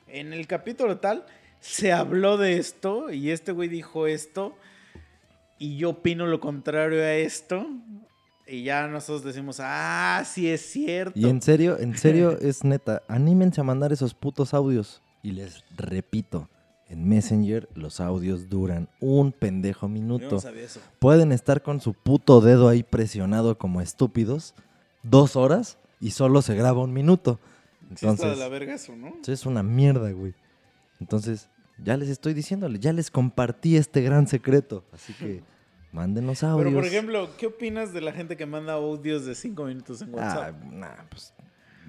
[0.07, 1.25] en el capítulo tal,
[1.59, 4.55] se habló de esto y este güey dijo esto
[5.59, 7.67] y yo opino lo contrario a esto.
[8.45, 11.19] Y ya nosotros decimos, ah, sí es cierto.
[11.19, 15.01] Y en serio, en serio, es neta, anímense a mandar esos putos audios.
[15.21, 16.49] Y les repito,
[16.89, 20.29] en Messenger los audios duran un pendejo Yo minuto.
[20.35, 20.79] no sabía eso.
[20.99, 24.55] Pueden estar con su puto dedo ahí presionado como estúpidos
[25.03, 27.39] dos horas y solo se graba un minuto.
[27.89, 29.07] Sí está de Entonces, la verga eso, ¿no?
[29.21, 30.33] eso es una mierda, güey.
[30.99, 31.49] Entonces,
[31.83, 34.83] ya les estoy diciéndole, ya les compartí este gran secreto.
[34.91, 35.43] Así que
[35.91, 36.65] mándenos audios.
[36.65, 40.09] Pero, por ejemplo, ¿qué opinas de la gente que manda audios de 5 minutos en
[40.09, 40.63] Ah, WhatsApp?
[40.65, 41.33] nah, pues.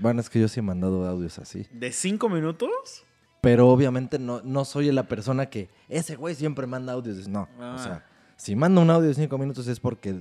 [0.01, 1.67] Bueno, es que yo sí he mandado audios así.
[1.73, 3.05] ¿De 5 minutos?
[3.41, 7.29] Pero obviamente no, no soy la persona que ese güey siempre manda audios.
[7.29, 7.49] No.
[7.61, 7.77] Ah.
[7.79, 8.07] O sea,
[8.37, 10.19] si manda un audio de cinco minutos es porque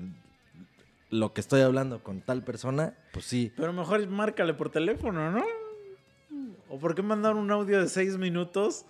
[1.09, 3.51] lo que estoy hablando con tal persona, pues sí.
[3.55, 5.43] Pero mejor márcale por teléfono, ¿no?
[6.69, 8.85] ¿O por qué mandar un audio de 6 minutos?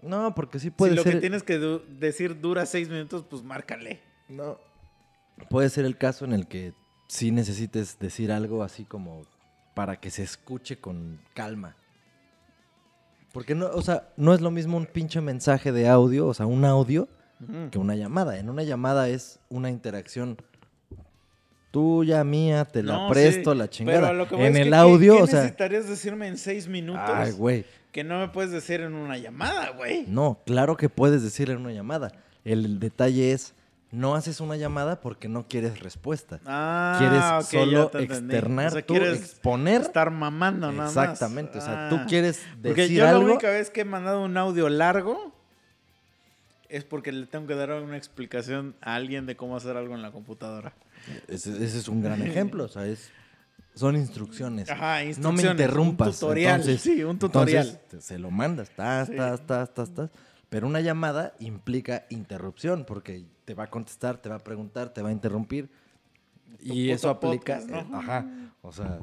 [0.00, 1.14] No, porque sí puede si lo ser.
[1.14, 4.00] que tienes que du- decir dura 6 minutos, pues márcale.
[4.28, 4.58] No.
[5.50, 6.72] Puede ser el caso en el que
[7.08, 9.22] sí necesites decir algo así como
[9.74, 11.74] para que se escuche con calma.
[13.32, 16.46] Porque no, o sea, no es lo mismo un pinche mensaje de audio, o sea,
[16.46, 17.08] un audio,
[17.70, 18.38] que una llamada.
[18.38, 20.36] En una llamada es una interacción
[21.70, 24.08] tuya, mía, te la No, presto, sí, la pero chingada.
[24.08, 26.68] a lo que En que, el ¿qué- audio, ¿qué o sea, necesitarías decirme en 6
[26.68, 27.02] minutos?
[27.06, 27.64] ay, güey.
[27.92, 30.04] que no me puedes decir en una llamada, güey.
[30.08, 32.12] No, claro que puedes decirle en una llamada.
[32.44, 33.54] El detalle es,
[33.90, 36.40] no haces una llamada porque no quieres respuesta.
[36.44, 39.80] Ah, quieres solo externar, O sea, tú, quieres exponer.
[39.80, 40.90] estar mamando nada más.
[40.90, 42.06] Exactamente, o sea, tú Ah.
[42.08, 45.34] quieres Porque decir yo la única vez que he mandado un audio largo
[46.68, 50.02] es porque le tengo que dar una explicación a alguien de cómo hacer algo en
[50.02, 50.74] la computadora.
[51.26, 53.10] Ese, ese es un gran ejemplo, o sea, es,
[53.74, 54.68] son instrucciones.
[54.68, 56.08] Ajá, no me instrucciones, interrumpas.
[56.08, 57.66] un tutorial, entonces- sí, un tutorial.
[57.68, 60.10] entonces, se lo mandas, tas, tas, tas, tas, tas.
[60.48, 65.02] Pero una llamada implica interrupción porque te va a contestar, te va a preguntar, te
[65.02, 65.70] va a interrumpir.
[66.60, 67.78] Y eso aplica, podcast, ¿no?
[67.78, 68.26] eh, ajá,
[68.62, 69.00] o sea,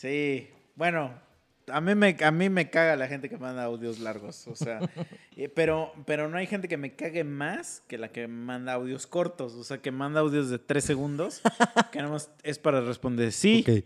[0.00, 1.12] Sí, bueno,
[1.70, 4.80] a mí me, a mí me caga la gente que manda audios largos, o sea,
[5.36, 9.06] eh, pero, pero no hay gente que me cague más que la que manda audios
[9.06, 11.42] cortos, o sea, que manda audios de tres segundos,
[11.92, 13.84] que nada más es para responder sí, ok.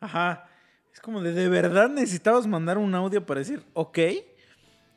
[0.00, 0.48] ajá.
[0.92, 3.98] Es como de, ¿de verdad necesitabas mandar un audio para decir ok?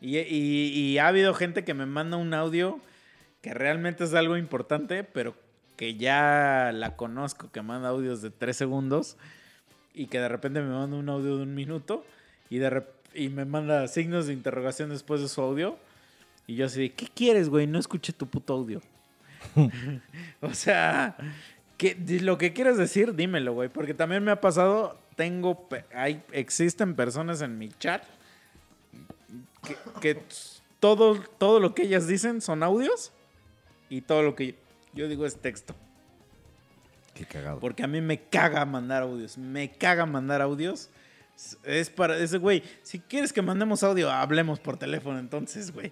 [0.02, 2.80] Y, y- y ha habido gente que me manda un audio
[3.41, 5.36] que realmente es algo importante, pero
[5.76, 9.15] que ya la conozco, que manda audios de tres segundos
[9.94, 12.03] y que de repente me manda un audio de un minuto
[12.49, 15.78] y, de rep- y me manda signos de interrogación después de su audio.
[16.48, 17.68] Y yo así de, ¿qué quieres, güey?
[17.68, 18.82] No escuché tu puto audio.
[20.41, 21.15] o sea,
[21.78, 23.69] que, lo que quieras decir, dímelo, güey.
[23.69, 28.03] Porque también me ha pasado, tengo, hay, existen personas en mi chat
[29.64, 30.22] que, que
[30.80, 33.12] todo, todo lo que ellas dicen son audios
[33.90, 34.56] y todo lo que
[34.94, 35.76] yo digo es texto.
[37.14, 37.60] Qué cagado.
[37.60, 39.38] Porque a mí me caga mandar audios.
[39.38, 40.90] Me caga mandar audios.
[41.64, 42.64] Es para ese güey.
[42.84, 45.92] Si quieres que mandemos audio, hablemos por teléfono entonces, güey.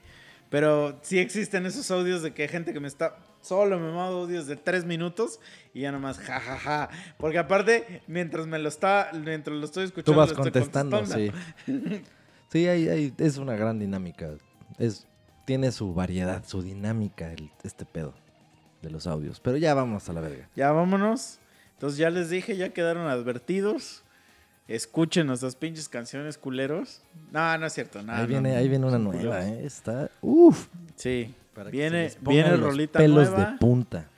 [0.49, 3.17] Pero sí existen esos audios de que hay gente que me está.
[3.41, 5.39] Solo me manda audios de tres minutos
[5.73, 6.89] y ya nomás jajaja.
[7.17, 9.09] Porque aparte, mientras me lo está.
[9.13, 10.11] Mientras lo estoy escuchando.
[10.11, 11.31] Tú vas lo estoy contestando, sí.
[12.55, 14.29] Sí, hay, hay- es una gran dinámica.
[14.77, 15.05] Es,
[15.43, 18.13] tiene su variedad, su dinámica, el- este pedo
[18.81, 19.41] de los audios.
[19.41, 20.47] Pero ya vamos a la verga.
[20.55, 21.39] Ya vámonos.
[21.73, 24.03] Entonces ya les dije, ya quedaron advertidos.
[24.69, 27.01] Escuchen nuestras pinches canciones culeros.
[27.29, 28.01] No, no es cierto.
[28.01, 29.45] No, ahí, viene, no, ahí viene una nueva.
[29.45, 29.65] ¿eh?
[29.65, 30.09] Está.
[30.21, 30.69] Uf.
[30.95, 31.35] Sí.
[31.53, 33.51] Para que Viene- pongan viene rolita pelos nueva.
[33.51, 34.09] de punta.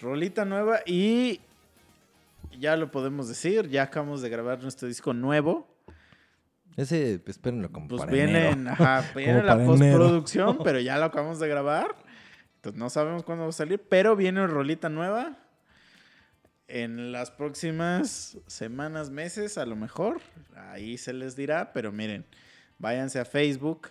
[0.00, 1.40] Rolita nueva y
[2.58, 5.64] ya lo podemos decir, ya acabamos de grabar nuestro disco nuevo.
[6.78, 8.52] Ese, espérenlo como Pues para viene, enero.
[8.52, 9.66] en- ajá, viene la enero.
[9.66, 11.94] postproducción, pero ya lo acabamos de grabar.
[12.56, 15.38] Entonces no sabemos cuándo va a salir, pero viene rolita nueva.
[16.68, 20.20] En las próximas semanas, meses, a lo mejor.
[20.54, 22.26] Ahí se les dirá, pero miren,
[22.78, 23.88] váyanse a Facebook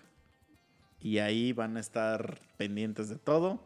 [1.00, 3.66] y ahí van a estar pendientes de todo.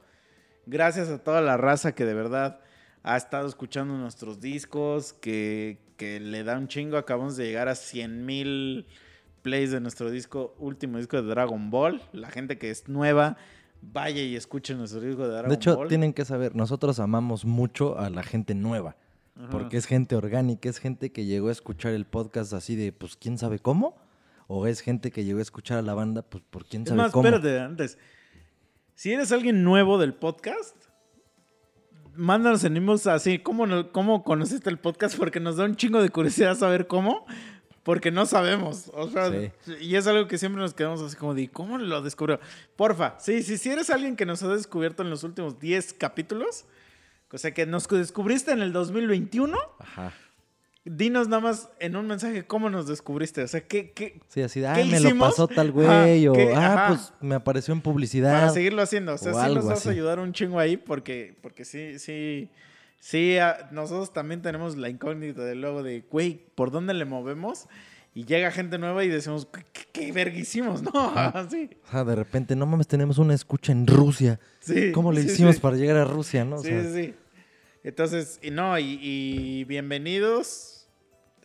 [0.65, 2.61] Gracias a toda la raza que de verdad
[3.03, 6.95] ha estado escuchando nuestros discos, que, que le da un chingo.
[6.97, 8.87] Acabamos de llegar a 100 mil
[9.41, 12.01] plays de nuestro disco, último disco de Dragon Ball.
[12.13, 13.37] La gente que es nueva,
[13.81, 15.87] vaya y escuche nuestro disco de Dragon De hecho, Ball.
[15.87, 18.95] tienen que saber, nosotros amamos mucho a la gente nueva.
[19.35, 19.49] Ajá.
[19.49, 23.15] Porque es gente orgánica, es gente que llegó a escuchar el podcast así de, pues,
[23.15, 23.95] ¿quién sabe cómo?
[24.47, 27.01] O es gente que llegó a escuchar a la banda, pues, por quién Es sabe
[27.01, 27.27] más, cómo.
[27.27, 27.97] espérate, antes.
[28.93, 30.75] Si eres alguien nuevo del podcast,
[32.13, 35.17] mándanos en inbox así, ¿cómo, ¿cómo conociste el podcast?
[35.17, 37.25] Porque nos da un chingo de curiosidad saber cómo,
[37.83, 38.91] porque no sabemos.
[38.93, 39.73] O sea, Sí.
[39.81, 42.39] y es algo que siempre nos quedamos así como de, ¿cómo lo descubrió?
[42.75, 46.65] Porfa, sí, sí, si eres alguien que nos ha descubierto en los últimos 10 capítulos,
[47.31, 50.13] o sea, que nos descubriste en el 2021, Ajá.
[50.83, 53.41] dinos nada más en un mensaje cómo nos descubriste.
[53.43, 56.27] O sea, ¿qué, qué, Sí, así de, ¿Qué ay, me lo pasó tal Ajá, güey,
[56.27, 56.53] o, ¿qué?
[56.53, 56.87] ah, Ajá.
[56.89, 58.33] pues me apareció en publicidad.
[58.33, 59.13] Para seguirlo haciendo.
[59.13, 59.89] O sea, o sí nos vas así.
[59.89, 62.49] a ayudar un chingo ahí porque, porque sí, sí,
[63.01, 67.67] sí, ah, nosotros también tenemos la incógnita de luego de, güey, ¿por dónde le movemos?
[68.13, 70.81] Y llega gente nueva y decimos, ¿qué, qué, hicimos?
[70.83, 70.91] No,
[71.49, 74.39] sí, sea, de repente, no mames, tenemos una escucha en Rusia.
[74.59, 74.91] sí.
[74.91, 75.61] ¿Cómo le sí, hicimos sí.
[75.61, 76.57] para llegar a Rusia, no?
[76.57, 77.13] O Sí, sea, sí, sí.
[77.83, 80.87] Entonces, y no, y, y bienvenidos.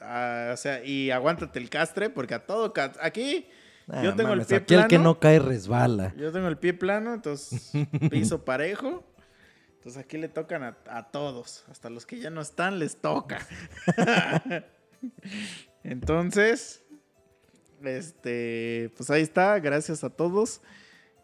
[0.01, 3.47] a- o sea, y aguántate el castre porque a todo, aquí
[3.89, 5.05] ah, yo tengo el pie aquí el que plano.
[5.05, 6.15] no cae resbala.
[6.16, 7.70] Yo tengo el pie plano, entonces
[8.11, 9.05] piso parejo.
[9.87, 11.65] Entonces aquí le tocan a, a todos.
[11.71, 13.39] Hasta los que ya no están les toca.
[15.85, 16.83] entonces,
[17.85, 19.61] este, pues ahí está.
[19.61, 20.61] Gracias a todos.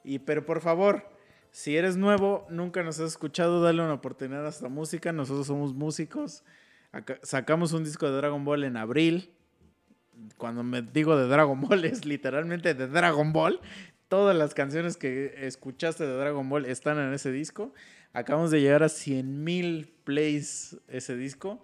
[0.05, 1.11] Y pero por favor,
[1.51, 5.11] si eres nuevo, nunca nos has escuchado, dale una oportunidad a esta música.
[5.13, 6.45] Nosotros somos músicos.
[6.93, 9.33] Acá- sacamos un disco de Dragon Ball en abril.
[10.37, 13.61] Cuando me digo de Dragon Ball es literalmente de Dragon Ball.
[14.07, 17.75] Todas las canciones que escuchaste de Dragon Ball están en ese disco.
[18.13, 21.63] Acabamos de llegar a 100 mil plays ese disco.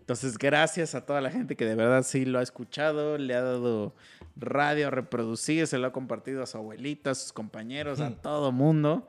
[0.00, 3.42] Entonces, gracias a toda la gente que de verdad sí lo ha escuchado, le ha
[3.42, 3.94] dado
[4.36, 8.50] radio a reproducir, se lo ha compartido a su abuelita, a sus compañeros, a todo
[8.50, 9.06] mundo.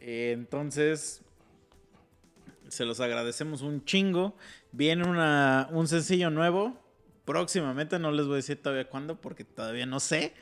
[0.00, 1.22] Eh, entonces,
[2.68, 4.36] se los agradecemos un chingo.
[4.72, 6.76] Viene una, un sencillo nuevo.
[7.24, 10.34] Próximamente, no les voy a decir todavía cuándo, porque todavía no sé.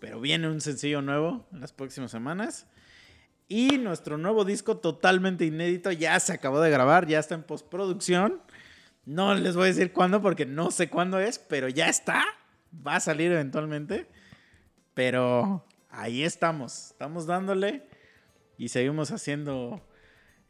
[0.00, 2.66] Pero viene un sencillo nuevo en las próximas semanas.
[3.48, 8.40] Y nuestro nuevo disco totalmente inédito ya se acabó de grabar, ya está en postproducción.
[9.04, 12.24] No les voy a decir cuándo porque no sé cuándo es, pero ya está.
[12.86, 14.08] Va a salir eventualmente.
[14.94, 16.90] Pero ahí estamos.
[16.90, 17.86] Estamos dándole
[18.58, 19.82] y seguimos haciendo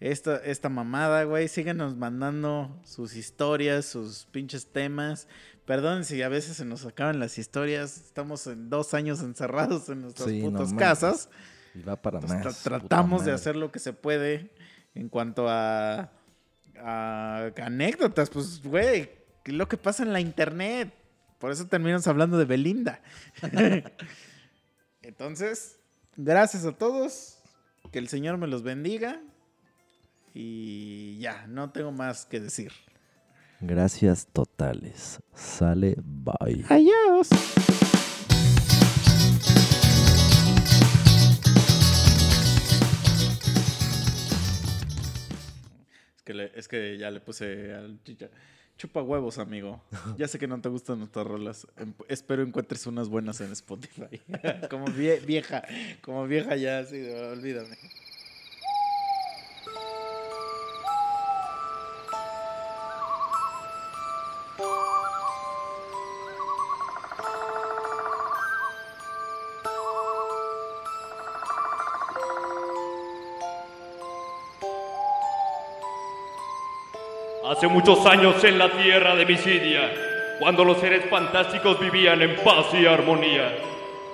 [0.01, 1.49] esta, esta mamada, güey.
[1.49, 5.29] Síguenos mandando sus historias, sus pinches temas.
[5.65, 7.97] Perdón si a veces se nos acaban las historias.
[7.97, 11.29] Estamos en dos años encerrados en nuestras Sí, no putas mames.
[11.75, 12.67] Y va para Entonces, más.
[12.67, 14.51] tra- tratamos de hacer lo que se puede
[14.95, 16.11] en cuanto a,
[16.79, 18.29] a anécdotas.
[18.31, 19.11] Pues, güey,
[19.43, 20.93] ¿qué es lo que pasa en la internet?
[21.39, 23.01] Por eso terminamos hablando de Belinda.
[25.03, 25.79] Entonces,
[26.17, 27.39] gracias a todos.
[27.91, 29.21] Que el Señor me los bendiga.
[30.35, 32.73] Y ya, no tengo más que decir.
[33.61, 35.21] Gracias totales.
[35.35, 36.65] Sale, bye.
[36.69, 37.29] Adiós.
[46.23, 48.31] Es que, le- es que ya le puse al chicha.
[48.79, 49.83] Chupa huevos, amigo.
[50.19, 51.67] Ya sé que no te gustan nuestras rolas.
[51.77, 54.21] Em- Espero encuentres unas buenas en Spotify.
[54.71, 55.65] como vie- vieja,
[56.01, 57.77] como vieja ya, de, olvídame.
[77.53, 79.93] Hace muchos años en la tierra de Misidia,
[80.39, 83.55] cuando los seres fantásticos vivían en paz y armonía,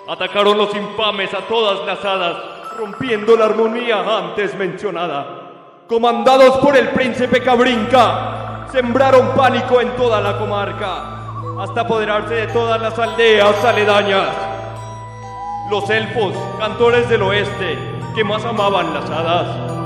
[0.09, 2.37] atacaron los infames a todas las hadas,
[2.77, 5.53] rompiendo la armonía antes mencionada.
[5.87, 12.83] Comandados por el príncipe Cabrinca, sembraron pánico en toda la comarca, hasta apoderarse de todas
[12.83, 14.35] las aldeas aledañas.
[15.71, 17.79] Los elfos, cantores del oeste,
[18.17, 19.78] que más amaban las hadas,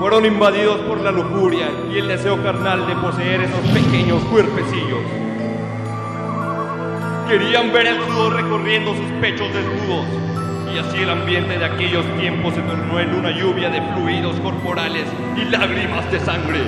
[0.00, 5.00] fueron invadidos por la lujuria y el deseo carnal de poseer esos pequeños cuerpecillos.
[7.28, 10.06] Querían ver el sudor recorriendo sus pechos desnudos,
[10.72, 15.04] y así el ambiente de aquellos tiempos se tornó en una lluvia de fluidos corporales
[15.36, 16.60] y lágrimas de sangre.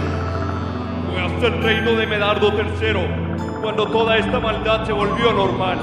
[1.10, 5.78] Fue hasta el reino de Medardo III cuando toda esta maldad se volvió normal.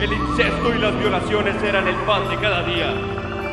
[0.00, 2.94] El incesto y las violaciones eran el pan de cada día.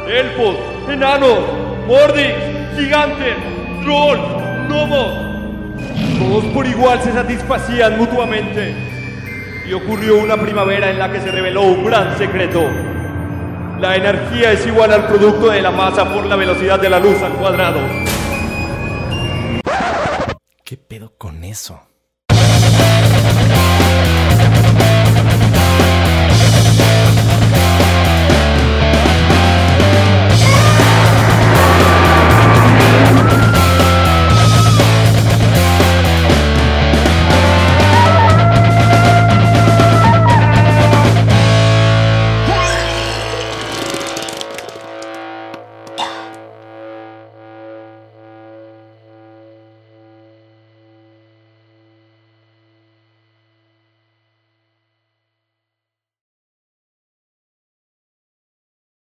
[0.07, 0.55] Elfos,
[0.87, 2.33] enanos, mordis,
[2.75, 3.35] gigantes,
[3.83, 4.21] trolls,
[4.67, 5.27] gnomos.
[6.19, 8.75] Todos por igual se satisfacían mutuamente.
[9.67, 12.61] Y ocurrió una primavera en la que se reveló un gran secreto.
[13.79, 17.21] La energía es igual al producto de la masa por la velocidad de la luz
[17.21, 17.79] al cuadrado.
[20.63, 21.81] ¿Qué pedo con eso?